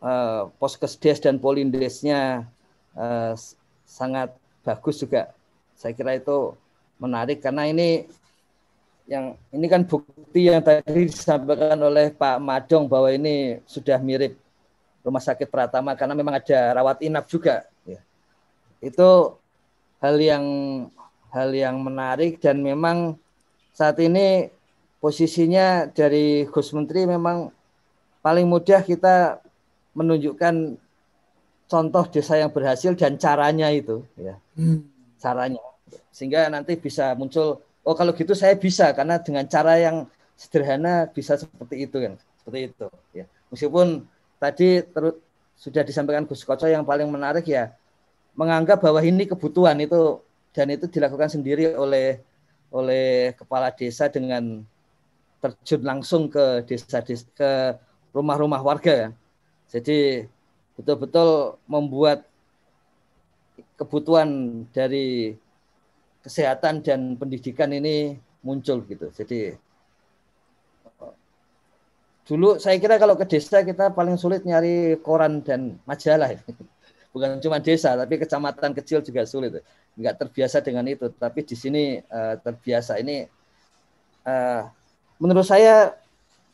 uh, 0.00 0.48
poskesdes 0.56 1.20
dan 1.20 1.36
polindesnya 1.36 2.48
uh, 2.96 3.36
sangat 3.88 4.36
bagus 4.60 5.00
juga. 5.00 5.32
Saya 5.72 5.96
kira 5.96 6.20
itu 6.20 6.52
menarik 7.00 7.40
karena 7.40 7.64
ini 7.64 8.04
yang 9.08 9.40
ini 9.48 9.66
kan 9.72 9.88
bukti 9.88 10.52
yang 10.52 10.60
tadi 10.60 11.08
disampaikan 11.08 11.80
oleh 11.80 12.12
Pak 12.12 12.36
Madong 12.36 12.84
bahwa 12.84 13.08
ini 13.08 13.64
sudah 13.64 13.96
mirip 14.04 14.36
rumah 15.00 15.24
sakit 15.24 15.48
Pratama 15.48 15.96
karena 15.96 16.12
memang 16.12 16.36
ada 16.36 16.76
rawat 16.76 17.00
inap 17.00 17.24
juga. 17.24 17.64
Ya. 17.88 18.04
Itu 18.84 19.40
hal 20.04 20.20
yang 20.20 20.44
hal 21.32 21.48
yang 21.56 21.80
menarik 21.80 22.36
dan 22.44 22.60
memang 22.60 23.16
saat 23.72 23.96
ini 24.04 24.52
posisinya 25.00 25.88
dari 25.88 26.44
Gus 26.44 26.74
Menteri 26.76 27.08
memang 27.08 27.48
paling 28.20 28.44
mudah 28.44 28.84
kita 28.84 29.40
menunjukkan 29.96 30.76
contoh 31.68 32.04
desa 32.08 32.40
yang 32.40 32.50
berhasil 32.50 32.96
dan 32.96 33.20
caranya 33.20 33.68
itu 33.68 34.02
ya 34.16 34.34
hmm. 34.56 34.82
caranya 35.20 35.60
sehingga 36.10 36.48
nanti 36.48 36.74
bisa 36.80 37.12
muncul 37.14 37.60
oh 37.84 37.94
kalau 37.94 38.16
gitu 38.16 38.32
saya 38.32 38.56
bisa 38.56 38.90
karena 38.96 39.20
dengan 39.20 39.44
cara 39.46 39.76
yang 39.76 40.08
sederhana 40.34 41.06
bisa 41.12 41.36
seperti 41.36 41.84
itu 41.84 41.96
kan 42.00 42.12
seperti 42.40 42.58
itu 42.72 42.86
ya 43.12 43.24
meskipun 43.52 44.08
tadi 44.40 44.82
terus 44.82 45.20
sudah 45.58 45.82
disampaikan 45.82 46.24
Gus 46.24 46.46
Koco 46.46 46.70
yang 46.70 46.86
paling 46.86 47.10
menarik 47.10 47.44
ya 47.44 47.74
menganggap 48.38 48.78
bahwa 48.78 49.02
ini 49.02 49.26
kebutuhan 49.26 49.74
itu 49.82 50.22
dan 50.54 50.70
itu 50.70 50.86
dilakukan 50.86 51.26
sendiri 51.26 51.74
oleh 51.74 52.22
oleh 52.70 53.34
kepala 53.34 53.74
desa 53.74 54.06
dengan 54.06 54.62
terjun 55.42 55.82
langsung 55.82 56.30
ke 56.30 56.62
desa, 56.66 57.02
desa 57.02 57.26
ke 57.34 57.50
rumah-rumah 58.14 58.62
warga 58.62 58.92
ya. 58.94 59.10
Jadi 59.68 60.26
betul-betul 60.78 61.58
membuat 61.66 62.22
kebutuhan 63.74 64.62
dari 64.70 65.34
kesehatan 66.22 66.86
dan 66.86 67.18
pendidikan 67.18 67.74
ini 67.74 68.14
muncul 68.46 68.86
gitu. 68.86 69.10
Jadi 69.10 69.58
dulu 72.28 72.60
saya 72.62 72.76
kira 72.76 73.00
kalau 73.00 73.16
ke 73.16 73.24
desa 73.24 73.64
kita 73.64 73.90
paling 73.90 74.14
sulit 74.14 74.46
nyari 74.46 74.94
koran 75.02 75.42
dan 75.42 75.82
majalah. 75.82 76.38
Bukan 77.12 77.40
cuma 77.40 77.58
desa, 77.58 77.96
tapi 77.96 78.20
kecamatan 78.20 78.76
kecil 78.76 79.02
juga 79.02 79.24
sulit. 79.24 79.64
Enggak 79.98 80.14
terbiasa 80.22 80.62
dengan 80.62 80.86
itu. 80.86 81.10
Tapi 81.10 81.40
di 81.42 81.56
sini 81.56 81.98
uh, 81.98 82.36
terbiasa. 82.38 83.00
Ini 83.00 83.26
uh, 84.28 84.62
menurut 85.18 85.42
saya 85.48 85.96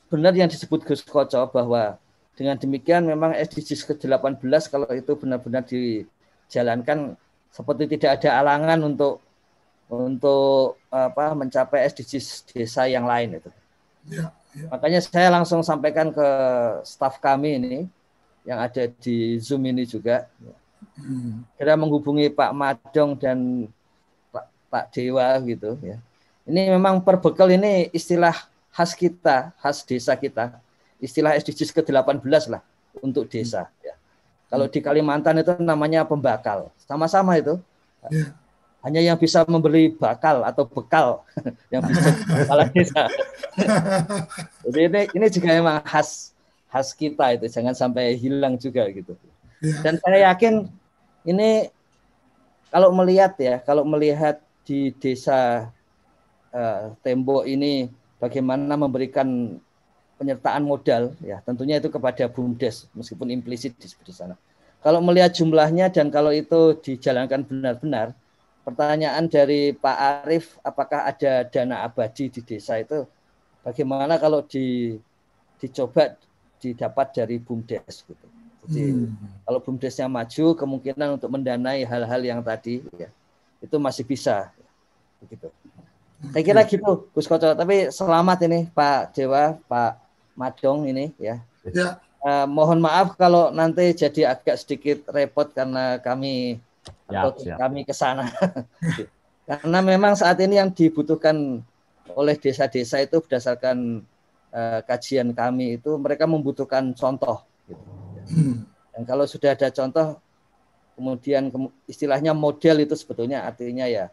benar 0.09 0.33
yang 0.33 0.47
disebut 0.47 0.87
Gus 0.87 1.03
Koco 1.03 1.51
bahwa 1.51 1.99
dengan 2.35 2.59
demikian 2.59 3.07
memang 3.07 3.35
SDGs 3.35 3.95
ke-18 3.95 4.43
kalau 4.71 4.91
itu 4.91 5.13
benar-benar 5.15 5.63
dijalankan 5.67 7.15
seperti 7.55 7.95
tidak 7.95 8.19
ada 8.19 8.43
alangan 8.43 8.83
untuk 8.83 9.23
untuk 9.87 10.83
apa 10.91 11.35
mencapai 11.39 11.87
SDGs 11.87 12.51
desa 12.51 12.91
yang 12.91 13.07
lain 13.07 13.39
itu. 13.39 13.51
Ya, 14.11 14.35
ya. 14.53 14.67
Makanya 14.75 15.01
saya 15.01 15.31
langsung 15.31 15.63
sampaikan 15.63 16.11
ke 16.11 16.29
staf 16.83 17.23
kami 17.23 17.63
ini 17.63 17.77
yang 18.45 18.59
ada 18.61 18.91
di 18.91 19.39
Zoom 19.39 19.65
ini 19.71 19.87
juga. 19.87 20.27
Hmm. 20.99 21.47
Kira 21.57 21.79
menghubungi 21.79 22.29
Pak 22.35 22.53
Madong 22.53 23.17
dan 23.17 23.71
Pak 24.75 24.91
Dewa 24.91 25.39
gitu 25.47 25.79
ya. 25.81 26.03
Ini 26.45 26.75
memang 26.75 27.01
perbekal 27.01 27.49
ini 27.55 27.89
istilah 27.95 28.35
khas 28.75 28.93
kita, 28.93 29.55
khas 29.63 29.87
desa 29.87 30.19
kita. 30.19 30.59
Istilah 31.03 31.37
SDGs 31.37 31.75
ke-18 31.75 32.23
lah 32.51 32.63
untuk 33.03 33.27
desa 33.27 33.69
ya. 33.83 33.95
Kalau 34.49 34.71
di 34.71 34.79
Kalimantan 34.79 35.43
itu 35.43 35.51
namanya 35.59 36.07
pembakal. 36.07 36.71
Sama-sama 36.79 37.35
itu. 37.35 37.59
Ya. 38.07 38.31
Hanya 38.85 39.01
yang 39.01 39.17
bisa 39.17 39.43
memberi 39.49 39.97
bakal 39.97 40.45
atau 40.45 40.69
bekal 40.69 41.25
yang 41.73 41.83
bisa 41.83 42.13
kepala 42.13 42.69
desa. 42.71 43.09
Jadi 44.69 44.81
ini 44.87 45.01
ini 45.17 45.27
juga 45.33 45.49
memang 45.57 45.81
khas 45.83 46.37
khas 46.69 46.93
kita 46.93 47.35
itu 47.35 47.49
jangan 47.49 47.73
sampai 47.73 48.15
hilang 48.15 48.61
juga 48.61 48.85
gitu. 48.93 49.17
Ya. 49.65 49.81
Dan 49.83 49.95
saya 50.05 50.31
yakin 50.31 50.69
ini 51.25 51.73
kalau 52.69 52.91
melihat 52.91 53.33
ya, 53.39 53.63
kalau 53.63 53.87
melihat 53.87 54.43
di 54.67 54.91
desa 54.99 55.71
uh, 56.51 56.93
tembok 57.07 57.47
ini 57.47 57.87
bagaimana 58.19 58.75
memberikan 58.75 59.59
penyertaan 60.15 60.63
modal 60.63 61.13
ya 61.21 61.43
tentunya 61.43 61.83
itu 61.83 61.91
kepada 61.91 62.31
BUMDes 62.31 62.87
meskipun 62.95 63.31
implisit 63.35 63.75
di 63.77 63.91
sebelah 63.91 64.15
sana. 64.15 64.37
Kalau 64.85 65.01
melihat 65.01 65.33
jumlahnya 65.33 65.89
dan 65.89 66.13
kalau 66.13 66.29
itu 66.29 66.77
dijalankan 66.77 67.41
benar-benar, 67.49 68.13
pertanyaan 68.69 69.25
dari 69.33 69.73
Pak 69.73 70.29
Arief 70.29 70.61
apakah 70.61 71.09
ada 71.09 71.49
dana 71.49 71.89
abadi 71.89 72.29
di 72.29 72.41
desa 72.45 72.77
itu 72.77 73.09
bagaimana 73.65 74.21
kalau 74.21 74.45
di 74.45 74.97
dicoba 75.57 76.17
didapat 76.61 77.07
dari 77.17 77.41
BUMDes 77.41 78.05
gitu. 78.05 78.27
Jadi 78.65 78.85
hmm. 78.93 79.45
kalau 79.45 79.61
BUMDesnya 79.61 80.09
maju 80.09 80.47
kemungkinan 80.57 81.21
untuk 81.21 81.29
mendanai 81.33 81.85
hal-hal 81.85 82.21
yang 82.25 82.41
tadi 82.41 82.81
ya 82.97 83.09
itu 83.61 83.77
masih 83.81 84.05
bisa 84.05 84.53
begitu. 85.21 85.49
Saya 86.33 86.43
kira 86.45 86.63
gitu 86.65 87.09
Gus 87.13 87.29
Koco. 87.29 87.53
Tapi 87.53 87.93
selamat 87.93 88.49
ini 88.49 88.69
Pak 88.73 89.17
Dewa, 89.17 89.61
Pak 89.69 90.04
Madong 90.35 90.91
ini 90.91 91.15
ya. 91.19 91.43
Ya. 91.71 91.99
Uh, 92.25 92.49
mohon 92.49 92.81
maaf 92.81 93.21
kalau 93.21 93.53
nanti 93.53 93.93
jadi 93.93 94.33
agak 94.33 94.57
sedikit 94.57 95.05
repot 95.13 95.53
karena 95.53 96.01
kami 96.01 96.57
Siap, 96.85 97.21
atau 97.21 97.31
siap. 97.37 97.57
kami 97.61 97.81
ke 97.85 97.93
sana. 97.93 98.29
karena 99.49 99.79
memang 99.85 100.17
saat 100.17 100.41
ini 100.41 100.57
yang 100.57 100.73
dibutuhkan 100.73 101.61
oleh 102.17 102.37
desa-desa 102.37 103.05
itu 103.05 103.21
berdasarkan 103.21 104.01
uh, 104.53 104.81
kajian 104.89 105.37
kami 105.37 105.77
itu 105.81 105.97
mereka 106.01 106.25
membutuhkan 106.25 106.97
contoh. 106.97 107.45
Gitu. 107.69 107.85
Dan 108.95 109.03
kalau 109.05 109.27
sudah 109.29 109.53
ada 109.53 109.69
contoh, 109.69 110.17
kemudian 110.95 111.51
istilahnya 111.91 112.33
model 112.33 112.87
itu 112.87 112.95
sebetulnya 112.95 113.43
artinya 113.43 113.85
ya 113.85 114.09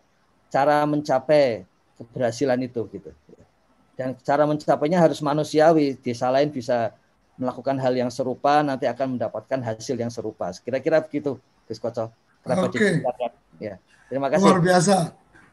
cara 0.49 0.84
mencapai 0.84 1.63
keberhasilan 1.95 2.59
itu 2.65 2.82
gitu. 2.91 3.13
Dan 3.98 4.18
cara 4.24 4.44
mencapainya 4.48 4.98
harus 4.98 5.20
manusiawi. 5.20 6.00
Desa 6.00 6.32
lain 6.32 6.50
bisa 6.50 6.96
melakukan 7.38 7.78
hal 7.82 7.94
yang 7.98 8.12
serupa, 8.14 8.62
nanti 8.62 8.86
akan 8.86 9.18
mendapatkan 9.18 9.60
hasil 9.66 9.98
yang 9.98 10.14
serupa. 10.14 10.54
Kira-kira 10.62 11.02
begitu, 11.02 11.42
Gus 11.66 11.82
Koco. 11.82 12.14
Oke. 12.46 13.02
Ya. 13.62 13.78
Terima 14.10 14.28
kasih. 14.28 14.46
Luar 14.50 14.62
biasa. 14.62 14.96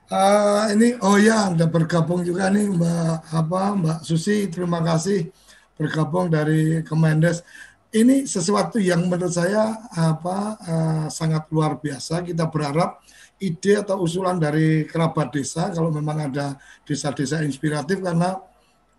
Uh, 0.09 0.73
ini 0.73 0.97
oh 1.05 1.21
ya, 1.21 1.53
Anda 1.53 1.69
bergabung 1.69 2.25
juga 2.25 2.49
nih 2.49 2.73
Mbak 2.73 3.29
apa 3.29 3.61
Mbak 3.77 3.99
Susi. 4.09 4.49
Terima 4.49 4.81
kasih 4.81 5.29
bergabung 5.77 6.33
dari 6.33 6.81
Kemendes. 6.81 7.45
Ini 7.93 8.25
sesuatu 8.25 8.81
yang 8.81 9.05
menurut 9.05 9.33
saya 9.33 9.77
apa 9.93 10.57
uh, 10.65 11.07
sangat 11.13 11.45
luar 11.53 11.77
biasa. 11.77 12.25
Kita 12.25 12.49
berharap 12.49 13.05
ide 13.39 13.79
atau 13.79 14.03
usulan 14.03 14.37
dari 14.37 14.83
kerabat 14.85 15.31
desa 15.31 15.71
kalau 15.71 15.95
memang 15.95 16.31
ada 16.31 16.59
desa-desa 16.83 17.43
inspiratif 17.47 18.03
karena 18.03 18.39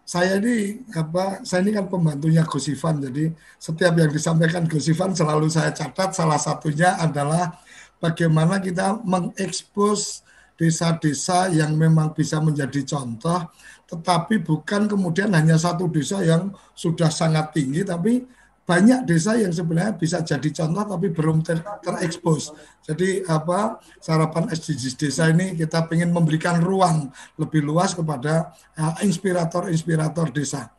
saya 0.10 0.42
ini 0.42 0.82
apa 0.96 1.46
saya 1.46 1.62
ini 1.62 1.76
kan 1.76 1.86
pembantunya 1.86 2.42
Gus 2.48 2.66
Ivan 2.72 2.98
jadi 3.04 3.30
setiap 3.62 3.94
yang 3.94 4.10
disampaikan 4.10 4.66
Gus 4.66 4.90
Ivan 4.90 5.14
selalu 5.14 5.52
saya 5.54 5.70
catat 5.70 6.18
salah 6.18 6.42
satunya 6.42 6.98
adalah 6.98 7.62
bagaimana 8.02 8.58
kita 8.58 9.06
mengekspos 9.06 10.26
desa-desa 10.58 11.54
yang 11.54 11.78
memang 11.78 12.16
bisa 12.16 12.42
menjadi 12.42 12.82
contoh 12.90 13.54
tetapi 13.86 14.42
bukan 14.42 14.90
kemudian 14.90 15.30
hanya 15.36 15.62
satu 15.62 15.86
desa 15.92 16.26
yang 16.26 16.52
sudah 16.74 17.12
sangat 17.14 17.54
tinggi 17.54 17.86
tapi 17.86 18.26
banyak 18.70 19.02
desa 19.10 19.34
yang 19.34 19.50
sebenarnya 19.50 19.98
bisa 19.98 20.22
jadi 20.22 20.46
contoh 20.62 20.94
tapi 20.94 21.10
belum 21.10 21.42
ter 21.42 21.58
terekspos. 21.82 22.54
Jadi 22.86 23.26
apa 23.26 23.82
sarapan 23.98 24.54
SDGs 24.54 24.94
desa 24.94 25.26
ini 25.34 25.58
kita 25.58 25.90
ingin 25.90 26.14
memberikan 26.14 26.62
ruang 26.62 27.10
lebih 27.42 27.66
luas 27.66 27.98
kepada 27.98 28.54
inspirator-inspirator 29.02 30.30
uh, 30.30 30.34
desa. 30.34 30.70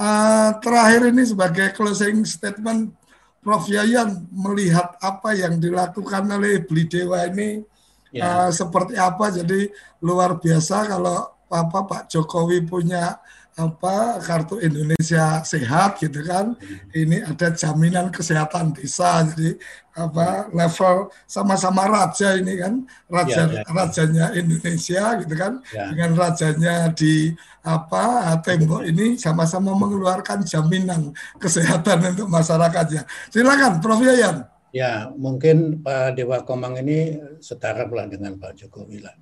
Uh, 0.00 0.56
terakhir 0.64 1.12
ini 1.12 1.20
sebagai 1.28 1.76
closing 1.76 2.24
statement, 2.24 2.96
Prof 3.44 3.68
Yayan 3.68 4.24
melihat 4.32 4.96
apa 5.04 5.36
yang 5.36 5.60
dilakukan 5.60 6.24
oleh 6.24 6.64
Beli 6.64 6.88
Dewa 6.88 7.28
ini 7.28 7.60
ya. 8.08 8.48
uh, 8.48 8.50
seperti 8.56 8.96
apa. 8.96 9.28
Jadi 9.28 9.68
luar 10.00 10.40
biasa 10.40 10.96
kalau 10.96 11.33
apa 11.54 11.86
Pak 11.86 12.10
Jokowi 12.10 12.66
punya 12.66 13.22
apa 13.54 14.18
kartu 14.18 14.58
Indonesia 14.58 15.38
sehat 15.46 16.02
gitu 16.02 16.26
kan. 16.26 16.58
Ini 16.90 17.22
ada 17.22 17.54
jaminan 17.54 18.10
kesehatan 18.10 18.74
desa 18.74 19.22
jadi 19.30 19.54
apa 19.94 20.50
level 20.50 21.14
sama-sama 21.30 21.86
raja 21.86 22.34
ini 22.34 22.58
kan. 22.58 22.82
Raja 23.06 23.46
ya, 23.46 23.62
ya. 23.62 23.70
rajanya 23.70 24.26
Indonesia 24.34 25.04
gitu 25.22 25.34
kan. 25.38 25.62
Ya. 25.70 25.94
dengan 25.94 26.10
rajanya 26.18 26.90
di 26.90 27.30
apa 27.62 28.34
tembok 28.42 28.82
ini 28.90 29.14
sama-sama 29.14 29.70
mengeluarkan 29.78 30.42
jaminan 30.42 31.14
kesehatan 31.38 32.18
untuk 32.18 32.26
masyarakatnya. 32.26 33.06
Silakan 33.30 33.78
Prof. 33.78 34.02
Yayan. 34.02 34.50
Ya 34.74 35.06
mungkin 35.14 35.78
Pak 35.86 36.18
Dewa 36.18 36.42
Komang 36.42 36.74
ini 36.82 37.22
setara 37.38 37.86
pula 37.86 38.10
dengan 38.10 38.34
Pak 38.34 38.58
Jokowi 38.58 38.98
lah 39.06 39.14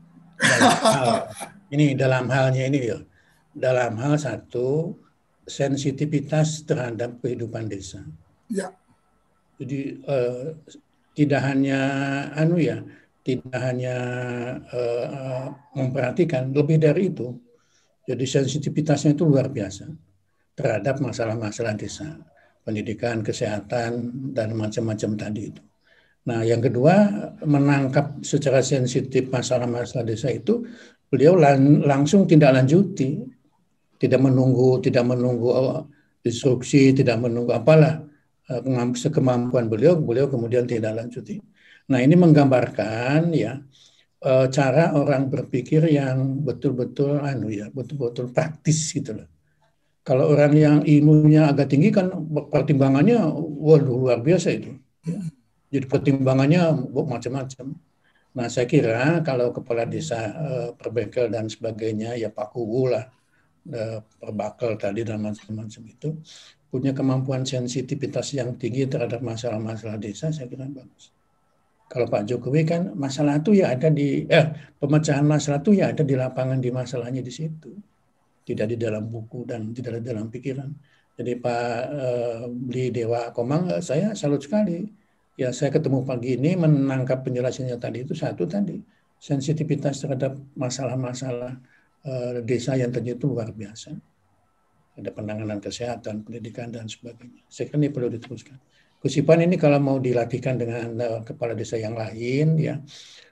dalam 0.42 0.76
hal, 0.82 1.10
ini 1.70 1.86
dalam 1.94 2.24
halnya 2.26 2.62
ini 2.66 2.80
ya 2.90 2.98
dalam 3.54 3.96
hal 4.00 4.18
satu 4.18 4.96
sensitivitas 5.46 6.64
terhadap 6.66 7.20
kehidupan 7.20 7.68
desa. 7.68 8.02
Ya. 8.48 8.72
Jadi 9.60 10.02
uh, 10.08 10.58
tidak 11.12 11.40
hanya 11.44 11.80
anu 12.34 12.58
ya, 12.58 12.82
tidak 13.22 13.58
hanya 13.60 13.96
uh, 14.72 15.46
memperhatikan, 15.76 16.50
lebih 16.50 16.80
dari 16.80 17.12
itu. 17.12 17.36
Jadi 18.02 18.24
sensitivitasnya 18.26 19.14
itu 19.14 19.22
luar 19.22 19.46
biasa 19.46 19.86
terhadap 20.58 20.98
masalah-masalah 20.98 21.78
desa, 21.78 22.18
pendidikan, 22.66 23.22
kesehatan 23.22 24.10
dan 24.34 24.58
macam-macam 24.58 25.10
tadi 25.14 25.42
itu. 25.54 25.62
Nah, 26.22 26.46
yang 26.46 26.62
kedua 26.62 27.10
menangkap 27.42 28.22
secara 28.22 28.62
sensitif 28.62 29.26
masalah-masalah 29.26 30.06
desa 30.06 30.30
itu 30.30 30.62
beliau 31.10 31.34
lang 31.34 31.82
langsung 31.82 32.24
tidak 32.30 32.62
lanjuti 32.62 33.20
tidak 34.02 34.18
menunggu 34.18 34.82
tidak 34.82 35.06
menunggu 35.06 35.46
oh, 35.46 35.86
instruksi, 36.26 36.90
tidak 36.90 37.22
menunggu 37.22 37.54
apalah 37.54 38.02
eh, 38.50 38.62
sekemampuan 38.98 39.70
beliau, 39.70 39.94
beliau 39.98 40.26
kemudian 40.26 40.66
tidak 40.66 40.98
lanjuti. 40.98 41.38
Nah 41.90 41.98
ini 42.02 42.14
menggambarkan 42.18 43.30
ya 43.30 43.62
eh, 44.26 44.46
cara 44.50 44.94
orang 44.98 45.30
berpikir 45.30 45.86
yang 45.86 46.42
betul-betul 46.42 47.22
anu 47.22 47.50
ya 47.54 47.70
betul-betul 47.70 48.34
praktis 48.34 48.90
gitu 48.90 49.22
loh. 49.22 49.28
Kalau 50.02 50.34
orang 50.34 50.52
yang 50.58 50.76
ilmunya 50.82 51.46
agak 51.46 51.70
tinggi 51.70 51.94
kan 51.94 52.10
pertimbangannya 52.50 53.22
waduh 53.38 53.94
luar 54.02 54.18
biasa 54.18 54.50
itu. 54.50 54.74
Ya. 55.06 55.22
Jadi 55.72 55.86
pertimbangannya 55.88 56.60
macam-macam. 56.92 57.66
Nah 58.36 58.46
saya 58.52 58.66
kira 58.68 59.20
kalau 59.24 59.52
kepala 59.56 59.82
desa 59.88 60.18
eh, 60.32 60.68
perbengkel 60.76 61.32
dan 61.32 61.48
sebagainya 61.48 62.16
ya 62.22 62.28
Pak 62.28 62.48
Kubu 62.52 62.92
lah 62.92 63.04
Eh, 63.62 64.02
perbakal 64.18 64.74
tadi 64.74 65.06
dan 65.06 65.22
macam-macam 65.22 65.82
itu 65.86 66.18
punya 66.66 66.90
kemampuan 66.90 67.46
sensitivitas 67.46 68.34
yang 68.34 68.58
tinggi 68.58 68.90
terhadap 68.90 69.22
masalah-masalah 69.22 70.02
desa 70.02 70.34
saya 70.34 70.50
kira 70.50 70.66
bagus. 70.66 71.14
Kalau 71.86 72.10
Pak 72.10 72.26
Jokowi 72.26 72.66
kan 72.66 72.90
masalah 72.98 73.38
itu 73.38 73.54
ya 73.62 73.70
ada 73.70 73.86
di 73.86 74.26
eh 74.26 74.50
pemecahan 74.82 75.22
masalah 75.22 75.62
itu 75.62 75.78
ya 75.78 75.94
ada 75.94 76.02
di 76.02 76.14
lapangan 76.18 76.58
di 76.58 76.70
masalahnya 76.74 77.22
di 77.22 77.30
situ. 77.30 77.70
Tidak 78.42 78.66
di 78.66 78.74
dalam 78.74 79.06
buku 79.06 79.46
dan 79.46 79.70
tidak 79.70 80.02
di 80.02 80.10
dalam 80.10 80.26
pikiran. 80.26 80.70
Jadi 81.14 81.32
Pak 81.38 81.70
eh, 82.02 82.42
Beli 82.50 82.90
Dewa 82.90 83.30
Komang 83.30 83.78
eh, 83.78 83.82
saya 83.84 84.10
salut 84.18 84.42
sekali. 84.42 84.82
Ya 85.36 85.48
saya 85.50 85.72
ketemu 85.72 86.04
pagi 86.04 86.36
ini 86.36 86.54
menangkap 86.54 87.24
penjelasannya 87.24 87.80
tadi 87.80 88.04
itu 88.04 88.12
satu 88.12 88.44
tadi 88.44 88.76
sensitivitas 89.16 90.02
terhadap 90.02 90.36
masalah-masalah 90.58 91.56
Eh, 92.02 92.42
desa 92.42 92.74
yang 92.74 92.90
ternyata 92.90 93.30
luar 93.30 93.54
biasa. 93.54 93.94
Ada 94.98 95.14
penanganan 95.14 95.62
kesehatan, 95.62 96.26
pendidikan, 96.26 96.74
dan 96.74 96.90
sebagainya. 96.90 97.46
Saya 97.46 97.70
kira 97.70 97.78
ini 97.78 97.94
perlu 97.94 98.10
diteruskan. 98.10 98.58
Kusipan 98.98 99.46
ini 99.46 99.54
kalau 99.54 99.78
mau 99.78 99.98
dilatihkan 100.02 100.58
dengan 100.58 100.98
uh, 100.98 101.20
kepala 101.22 101.54
desa 101.54 101.78
yang 101.78 101.94
lain, 101.94 102.58
ya 102.58 102.82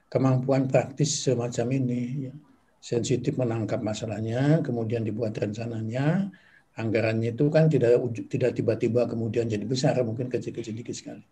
kemampuan 0.06 0.70
praktis 0.70 1.18
semacam 1.26 1.66
ini. 1.82 2.30
Ya. 2.30 2.34
Sensitif 2.78 3.34
menangkap 3.36 3.82
masalahnya, 3.82 4.62
kemudian 4.62 5.02
dibuat 5.02 5.34
rencananya, 5.34 6.30
anggarannya 6.78 7.34
itu 7.34 7.50
kan 7.50 7.66
tidak 7.66 7.98
tidak 8.30 8.54
tiba-tiba 8.54 9.10
kemudian 9.10 9.50
jadi 9.50 9.66
besar, 9.66 9.98
mungkin 10.06 10.30
kecil-kecil 10.30 10.78
dikit 10.78 10.94
sekali. 10.94 11.22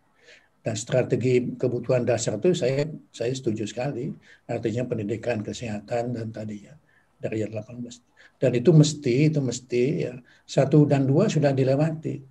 Dan 0.59 0.75
strategi 0.75 1.55
kebutuhan 1.55 2.03
dasar 2.03 2.37
itu 2.37 2.53
saya 2.53 2.85
saya 3.15 3.33
setuju 3.33 3.65
sekali, 3.65 4.11
artinya 4.51 4.85
pendidikan, 4.85 5.41
kesehatan 5.41 6.19
dan 6.19 6.29
tadi 6.35 6.67
ya 6.67 6.75
dari 7.19 7.43
18. 7.47 8.39
Dan 8.39 8.51
itu 8.55 8.71
mesti 8.71 9.15
itu 9.31 9.43
mesti 9.43 9.83
ya 10.07 10.15
satu 10.47 10.87
dan 10.87 11.07
dua 11.07 11.27
sudah 11.27 11.51
dilewati. 11.51 12.23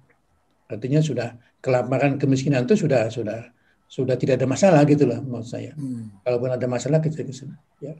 Artinya 0.67 1.03
sudah 1.03 1.35
kelaparan 1.59 2.15
kemiskinan 2.15 2.63
itu 2.63 2.87
sudah 2.87 3.11
sudah 3.11 3.51
sudah 3.87 4.15
tidak 4.19 4.43
ada 4.43 4.47
masalah 4.47 4.83
gitu 4.87 5.07
lah 5.07 5.19
menurut 5.19 5.47
saya. 5.47 5.75
Hmm. 5.75 6.11
Kalaupun 6.23 6.51
ada 6.51 6.67
masalah 6.67 6.99
kita 6.99 7.23
ke 7.23 7.35
sana. 7.35 7.55
Ya. 7.79 7.95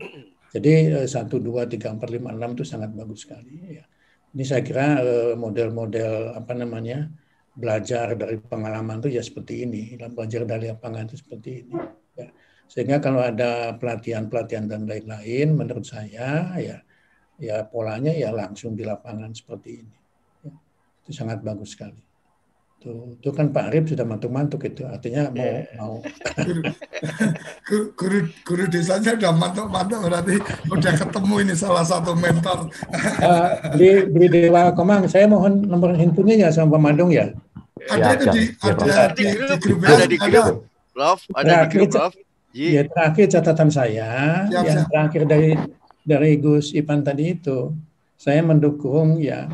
Jadi 0.56 0.72
eh, 1.04 1.08
satu 1.08 1.40
dua 1.40 1.68
tiga 1.68 1.92
empat 1.92 2.08
lima 2.12 2.32
enam 2.32 2.56
itu 2.56 2.64
sangat 2.68 2.92
bagus 2.96 3.28
sekali. 3.28 3.80
Ya. 3.80 3.84
Ini 4.36 4.44
saya 4.44 4.62
kira 4.64 5.00
eh, 5.04 5.34
model-model 5.36 6.36
apa 6.36 6.54
namanya 6.56 7.12
belajar 7.58 8.14
dari 8.14 8.38
pengalaman 8.38 9.02
itu 9.02 9.18
ya 9.18 9.24
seperti 9.26 9.66
ini, 9.66 9.98
belajar 10.14 10.46
dari 10.46 10.70
lapangan 10.70 11.10
itu 11.10 11.18
seperti 11.18 11.66
ini. 11.66 11.74
Ya. 12.14 12.30
Sehingga 12.70 13.02
kalau 13.02 13.26
ada 13.26 13.74
pelatihan-pelatihan 13.82 14.70
dan 14.70 14.86
lain-lain, 14.86 15.58
menurut 15.58 15.84
saya 15.90 16.54
ya 16.62 16.78
ya 17.42 17.66
polanya 17.66 18.14
ya 18.14 18.30
langsung 18.30 18.78
di 18.78 18.86
lapangan 18.86 19.34
seperti 19.34 19.82
ini. 19.82 19.98
Ya. 20.46 20.54
Itu 21.02 21.12
sangat 21.18 21.42
bagus 21.42 21.74
sekali. 21.74 21.98
Tuh, 22.78 23.18
itu 23.18 23.34
kan 23.34 23.50
Pak 23.50 23.74
Arif 23.74 23.90
sudah 23.90 24.06
mantuk-mantuk 24.06 24.62
itu, 24.70 24.86
artinya 24.86 25.34
mau 25.34 25.42
yeah. 25.42 25.66
mau 25.82 25.98
guru, 27.66 27.90
guru, 27.98 28.20
guru 28.46 28.64
desanya 28.70 29.18
udah 29.18 29.34
mantuk-mantuk 29.34 29.98
berarti 30.06 30.38
udah 30.70 30.94
ketemu 30.94 31.36
ini 31.42 31.54
salah 31.58 31.82
satu 31.82 32.14
mentor. 32.14 32.70
uh, 33.26 33.74
di, 33.74 34.06
di 34.14 34.26
Dewa 34.30 34.70
Komang, 34.78 35.10
saya 35.10 35.26
mohon 35.26 35.66
nomor 35.66 35.98
handphonenya 35.98 36.46
ya 36.46 36.50
sama 36.54 36.78
Pak 36.78 36.82
Madung 36.86 37.10
ya. 37.10 37.34
Ada 37.86 38.10
ya, 38.18 38.32
di, 38.34 38.44
ya, 38.58 38.74
ada 38.74 39.04
di, 39.14 39.24
di, 39.24 39.58
grup 39.62 39.80
ada 39.86 40.06
di 40.10 40.18
grup. 40.18 40.56
Prof, 40.98 41.20
ada 41.38 41.46
terakhir, 41.46 41.70
di 41.70 41.74
grup, 41.78 41.90
Prof. 41.94 42.14
Ya, 42.58 42.82
terakhir 42.90 43.26
catatan 43.30 43.70
saya, 43.70 44.10
Siap, 44.50 44.64
yang 44.66 44.80
siap. 44.82 44.90
terakhir 44.90 45.22
dari 45.30 45.52
dari 46.02 46.32
Gus 46.42 46.74
Ipan 46.74 47.06
tadi 47.06 47.38
itu, 47.38 47.76
saya 48.18 48.42
mendukung 48.42 49.22
ya 49.22 49.46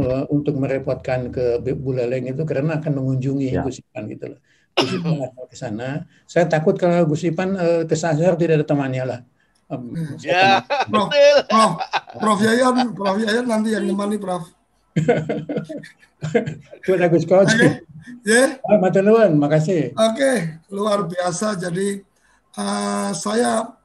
uh, 0.00 0.24
untuk 0.32 0.56
merepotkan 0.56 1.28
ke 1.28 1.60
Buleleng 1.76 2.32
itu 2.32 2.40
karena 2.48 2.80
akan 2.80 2.92
mengunjungi 3.04 3.52
Ya. 3.52 3.60
Gus 3.60 3.84
Ipan 3.84 4.08
gitu 4.08 4.32
loh. 4.32 4.40
Gus 4.80 4.96
Ipan 4.96 5.20
akan 5.28 5.44
ke 5.44 5.56
sana. 5.60 6.08
Saya 6.24 6.48
takut 6.48 6.80
kalau 6.80 7.04
Gus 7.04 7.20
Ipan 7.28 7.52
uh, 7.52 7.82
kesasar 7.84 8.40
tidak 8.40 8.64
ada 8.64 8.66
temannya 8.66 9.04
lah. 9.04 9.20
Um, 9.68 9.92
Ya, 10.24 10.62
Prof, 10.88 11.10
betul. 11.12 11.36
Prof, 11.52 11.72
Prof 12.16 12.38
Yayan, 12.40 12.94
Prof 12.96 13.16
Yayan 13.20 13.44
nanti 13.44 13.74
yang 13.76 13.84
nemani 13.84 14.16
Prof. 14.16 14.55
Itu 16.80 16.90
ada 16.96 17.06
Gus 17.12 17.28
Coach. 17.28 17.52
Ya. 18.26 18.58
Ah, 18.66 18.78
Matur 18.80 19.02
nuwun, 19.04 19.38
makasih. 19.38 19.92
Oke, 19.94 20.62
luar 20.72 21.06
biasa. 21.06 21.58
Jadi 21.58 22.00
eh, 22.56 23.10
saya 23.14 23.76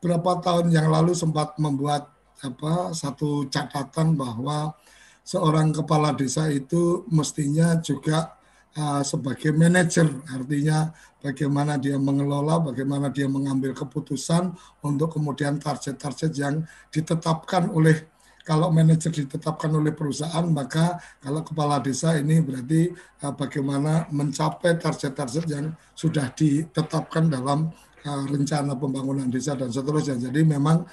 berapa 0.00 0.40
tahun 0.40 0.72
yang 0.72 0.88
lalu 0.88 1.12
sempat 1.12 1.56
membuat 1.60 2.08
apa 2.44 2.92
satu 2.92 3.48
catatan 3.48 4.12
bahwa 4.16 4.76
seorang 5.24 5.72
kepala 5.72 6.12
desa 6.12 6.48
itu 6.52 7.08
mestinya 7.08 7.76
juga 7.80 8.36
eh, 8.76 9.02
sebagai 9.04 9.52
manajer, 9.56 10.08
artinya 10.28 10.92
bagaimana 11.22 11.80
dia 11.80 11.96
mengelola, 11.96 12.60
bagaimana 12.60 13.08
dia 13.10 13.26
mengambil 13.26 13.72
keputusan 13.72 14.52
untuk 14.84 15.16
kemudian 15.16 15.58
target-target 15.58 16.32
yang 16.36 16.62
ditetapkan 16.92 17.72
oleh 17.72 18.15
kalau 18.46 18.70
manajer 18.70 19.10
ditetapkan 19.10 19.74
oleh 19.74 19.90
perusahaan, 19.90 20.46
maka 20.46 21.02
kalau 21.18 21.42
kepala 21.42 21.82
desa 21.82 22.14
ini 22.14 22.38
berarti 22.38 22.94
uh, 23.26 23.34
bagaimana 23.34 24.06
mencapai 24.14 24.78
target-target 24.78 25.44
yang 25.50 25.74
sudah 25.98 26.30
ditetapkan 26.30 27.26
dalam 27.26 27.74
uh, 28.06 28.24
rencana 28.30 28.78
pembangunan 28.78 29.26
desa 29.26 29.58
dan 29.58 29.74
seterusnya. 29.74 30.30
Jadi 30.30 30.46
memang 30.46 30.86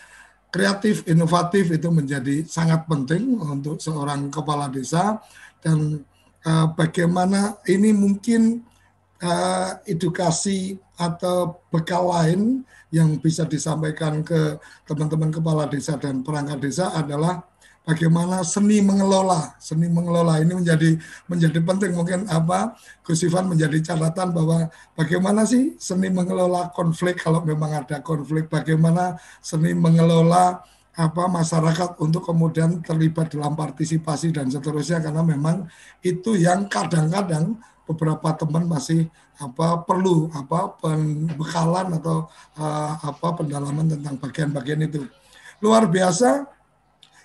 kreatif, 0.50 1.06
inovatif 1.06 1.70
itu 1.70 1.94
menjadi 1.94 2.42
sangat 2.50 2.90
penting 2.90 3.38
untuk 3.38 3.78
seorang 3.78 4.34
kepala 4.34 4.74
desa 4.74 5.22
dan 5.62 6.02
uh, 6.50 6.68
bagaimana 6.74 7.62
ini 7.70 7.94
mungkin 7.94 8.66
uh, 9.24 9.80
edukasi 9.88 10.76
atau 11.00 11.64
bekal 11.72 12.12
lain 12.12 12.62
yang 12.94 13.18
bisa 13.18 13.48
disampaikan 13.48 14.22
ke 14.22 14.60
teman-teman 14.86 15.34
kepala 15.34 15.66
desa 15.66 15.98
dan 15.98 16.22
perangkat 16.22 16.62
desa 16.62 16.94
adalah 16.94 17.42
bagaimana 17.88 18.42
seni 18.46 18.80
mengelola. 18.80 19.56
Seni 19.60 19.90
mengelola 19.90 20.40
ini 20.40 20.54
menjadi 20.56 21.00
menjadi 21.28 21.60
penting. 21.64 21.92
Mungkin 21.96 22.20
apa 22.32 22.76
Gus 23.02 23.24
Ivan 23.24 23.52
menjadi 23.52 23.94
catatan 23.94 24.30
bahwa 24.32 24.70
bagaimana 24.94 25.44
sih 25.48 25.76
seni 25.80 26.14
mengelola 26.14 26.72
konflik 26.72 27.22
kalau 27.22 27.44
memang 27.44 27.84
ada 27.84 28.00
konflik? 28.04 28.48
Bagaimana 28.52 29.20
seni 29.44 29.76
mengelola 29.76 30.64
apa 30.94 31.26
masyarakat 31.26 31.98
untuk 31.98 32.30
kemudian 32.30 32.86
terlibat 32.86 33.34
dalam 33.34 33.58
partisipasi 33.58 34.30
dan 34.30 34.54
seterusnya? 34.54 35.04
Karena 35.04 35.26
memang 35.26 35.68
itu 36.06 36.38
yang 36.38 36.70
kadang-kadang 36.70 37.58
beberapa 37.84 38.32
teman 38.36 38.64
masih 38.68 39.12
apa 39.40 39.84
perlu 39.84 40.32
apa 40.32 40.78
pembekalan 40.80 42.00
atau 42.00 42.32
uh, 42.56 42.92
apa 43.02 43.28
pendalaman 43.44 43.92
tentang 43.92 44.16
bagian-bagian 44.20 44.88
itu. 44.88 45.04
Luar 45.60 45.88
biasa. 45.88 46.48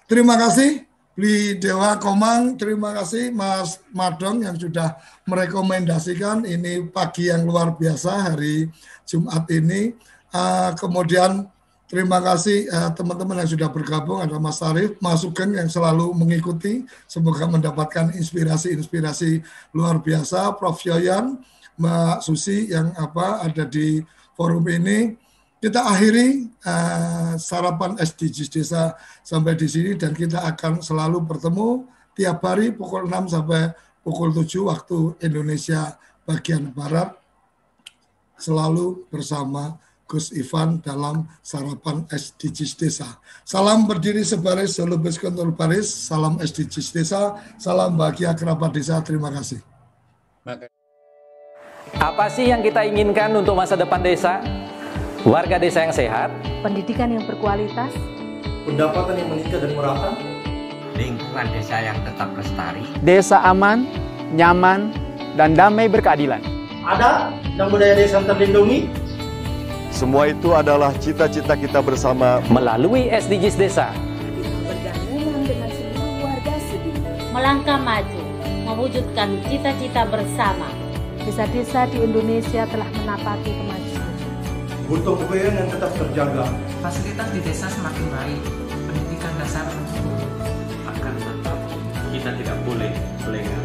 Terima 0.09 0.41
kasih 0.41 0.89
Bli 1.19 1.59
Dewa 1.59 1.99
Komang. 1.99 2.55
Terima 2.55 2.95
kasih 2.95 3.35
Mas 3.35 3.83
Madong 3.91 4.47
yang 4.47 4.57
sudah 4.57 4.97
merekomendasikan 5.27 6.47
ini 6.47 6.87
pagi 6.89 7.29
yang 7.29 7.45
luar 7.45 7.75
biasa 7.75 8.33
hari 8.33 8.71
Jumat 9.05 9.45
ini. 9.51 9.95
Uh, 10.29 10.77
kemudian 10.77 11.49
Terima 11.89 12.21
kasih 12.21 12.69
eh, 12.69 12.91
teman-teman 12.93 13.41
yang 13.41 13.49
sudah 13.49 13.73
bergabung, 13.73 14.21
ada 14.21 14.37
Mas 14.37 14.61
Arif, 14.61 15.01
Mas 15.01 15.25
Sugeng 15.25 15.57
yang 15.57 15.73
selalu 15.73 16.13
mengikuti, 16.13 16.85
semoga 17.09 17.49
mendapatkan 17.49 18.13
inspirasi-inspirasi 18.13 19.41
luar 19.73 19.97
biasa, 20.05 20.53
Prof. 20.61 20.85
Yoyan, 20.85 21.41
Mbak 21.81 22.21
Susi 22.21 22.69
yang 22.69 22.93
apa 22.93 23.41
ada 23.41 23.65
di 23.65 24.05
forum 24.37 24.69
ini. 24.69 25.17
Kita 25.57 25.89
akhiri 25.89 26.53
eh, 26.61 27.33
sarapan 27.41 27.97
SDGs 27.97 28.53
Desa 28.53 28.93
sampai 29.25 29.57
di 29.57 29.65
sini 29.65 29.97
dan 29.97 30.13
kita 30.13 30.45
akan 30.45 30.85
selalu 30.85 31.25
bertemu 31.25 31.89
tiap 32.13 32.45
hari 32.45 32.69
pukul 32.69 33.09
6 33.09 33.33
sampai 33.33 33.73
pukul 34.05 34.37
7 34.37 34.45
waktu 34.69 35.25
Indonesia 35.25 35.97
bagian 36.29 36.69
Barat 36.69 37.17
selalu 38.37 39.09
bersama 39.09 39.88
Gus 40.09 40.33
Ivan 40.33 40.81
dalam 40.81 41.29
sarapan 41.45 42.09
SDGs 42.09 42.81
Desa. 42.81 43.21
Salam 43.45 43.85
berdiri 43.85 44.25
sebaris, 44.25 44.81
selubis 44.81 45.21
kontrol 45.21 45.53
baris, 45.53 45.85
salam 45.85 46.41
SDGs 46.41 46.89
Desa, 46.97 47.37
salam 47.61 47.93
bahagia 48.01 48.33
kerabat 48.33 48.73
desa, 48.73 49.05
terima 49.05 49.29
kasih. 49.29 49.61
Apa 52.01 52.33
sih 52.33 52.49
yang 52.49 52.65
kita 52.65 52.89
inginkan 52.89 53.37
untuk 53.37 53.53
masa 53.53 53.77
depan 53.77 54.01
desa? 54.01 54.41
Warga 55.29 55.61
desa 55.61 55.85
yang 55.85 55.93
sehat, 55.93 56.33
pendidikan 56.65 57.13
yang 57.13 57.29
berkualitas, 57.29 57.93
pendapatan 58.65 59.13
yang 59.19 59.29
meningkat 59.29 59.61
dan 59.61 59.73
merata, 59.77 60.11
lingkungan 60.97 61.47
desa 61.53 61.77
yang 61.85 61.99
tetap 62.07 62.33
lestari, 62.33 62.81
Desa 63.05 63.45
aman, 63.45 63.85
nyaman, 64.33 64.89
dan 65.37 65.53
damai 65.53 65.85
berkeadilan. 65.85 66.41
ada 66.89 67.29
dan 67.61 67.67
budaya 67.69 67.93
desa 67.99 68.25
terlindungi, 68.25 68.89
Semua 69.89 70.29
itu 70.29 70.53
adalah 70.53 70.93
cita-cita 71.01 71.57
kita 71.57 71.81
bersama. 71.81 72.45
Melalui 72.53 73.09
SDGs 73.09 73.57
Desa. 73.57 73.89
melangkah 77.39 77.79
maju, 77.79 78.23
mewujudkan 78.67 79.39
cita-cita 79.47 80.03
bersama. 80.11 80.67
desa-desa 81.23 81.85
di 81.93 82.01
Indonesia 82.01 82.65
telah 82.73 82.89
menapati 82.89 83.53
kemajuan. 83.53 84.11
butuh 84.89 85.13
kebayaan 85.21 85.55
yang 85.61 85.69
tetap 85.69 85.93
terjaga, 85.93 86.45
Fasilitas 86.81 87.29
di 87.37 87.41
desa 87.45 87.69
semakin 87.69 88.07
baik, 88.09 88.41
pendidikan 88.89 89.33
dasar 89.37 89.69
akan 90.89 91.15
tetap. 91.21 91.59
Kita 92.09 92.31
tidak 92.33 92.59
boleh 92.65 92.93
lengah 93.29 93.65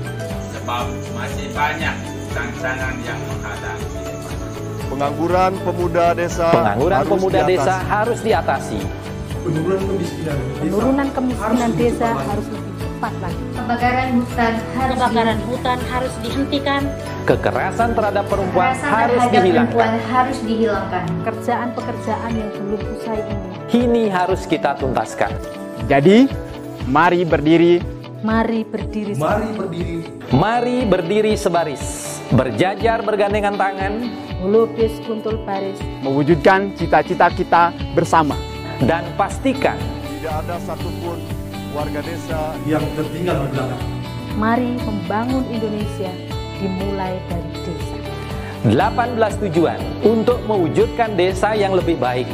sebab 0.51 0.85
masih 1.15 1.47
banyak 1.55 1.95
tantangan 2.35 2.95
yang 3.07 3.19
menghadapi 3.31 4.02
pengangguran 4.89 5.51
pemuda 5.63 6.05
desa. 6.17 6.49
Pengangguran 6.51 6.97
harus 6.99 7.11
pemuda 7.11 7.39
diatasi. 7.43 7.51
desa 7.53 7.75
harus 7.87 8.19
diatasi. 8.23 8.79
penurunan 9.43 9.83
kemiskinan 9.83 10.39
desa 10.39 10.63
Penurunan 10.63 11.07
kemiskinan 11.11 11.59
harus 11.59 11.75
desa 11.75 12.07
harus 12.15 12.47
lebih 12.47 12.73
cepat 12.79 13.13
lagi. 13.19 13.43
Kebakaran 13.53 14.09
hutan 14.15 14.53
harus 14.55 14.95
Kebakaran 14.95 15.39
hutan 15.51 15.79
harus 15.91 16.13
dihentikan. 16.23 16.81
Kekerasan 17.23 17.89
terhadap 17.95 18.25
perempuan 18.27 18.67
Kekerasan 18.71 18.91
harus 18.91 19.19
terhadap 19.19 19.31
dihilangkan. 19.31 19.71
perempuan 19.75 19.93
harus 20.11 20.39
dihilangkan. 20.43 21.03
Pekerjaan-pekerjaan 21.23 22.31
yang 22.35 22.49
belum 22.55 22.81
usai 22.99 23.19
ini. 23.19 23.47
Kini 23.71 24.03
harus 24.11 24.41
kita 24.47 24.75
tuntaskan. 24.79 25.31
Jadi, 25.91 26.31
mari 26.87 27.27
berdiri 27.27 27.93
Mari 28.23 28.63
berdiri. 28.63 29.19
Mari 29.19 29.49
berdiri. 29.51 29.95
Mari 30.31 30.77
berdiri 30.87 31.35
sebaris, 31.35 32.12
berjajar 32.33 33.05
bergandengan 33.05 33.53
tangan, 33.53 34.09
Melukis 34.41 34.97
kuntul 35.05 35.37
baris. 35.45 35.77
mewujudkan 36.01 36.73
cita-cita 36.73 37.29
kita 37.29 37.63
bersama. 37.93 38.35
dan 38.83 39.05
pastikan 39.15 39.77
Tidak 40.19 40.33
ada 40.43 40.57
satupun 40.65 41.21
warga 41.71 42.01
desa 42.03 42.57
yang 42.67 42.83
tertinggal 42.97 43.47
di 43.47 43.47
belakang. 43.55 43.83
Mari 44.35 44.71
membangun 44.81 45.45
Indonesia 45.47 46.11
dimulai 46.57 47.21
dari 47.29 47.51
desa. 47.63 47.97
18 48.65 49.43
tujuan 49.47 49.79
untuk 50.01 50.41
mewujudkan 50.49 51.13
desa 51.13 51.53
yang 51.53 51.77
lebih 51.77 51.95
baik 52.01 52.27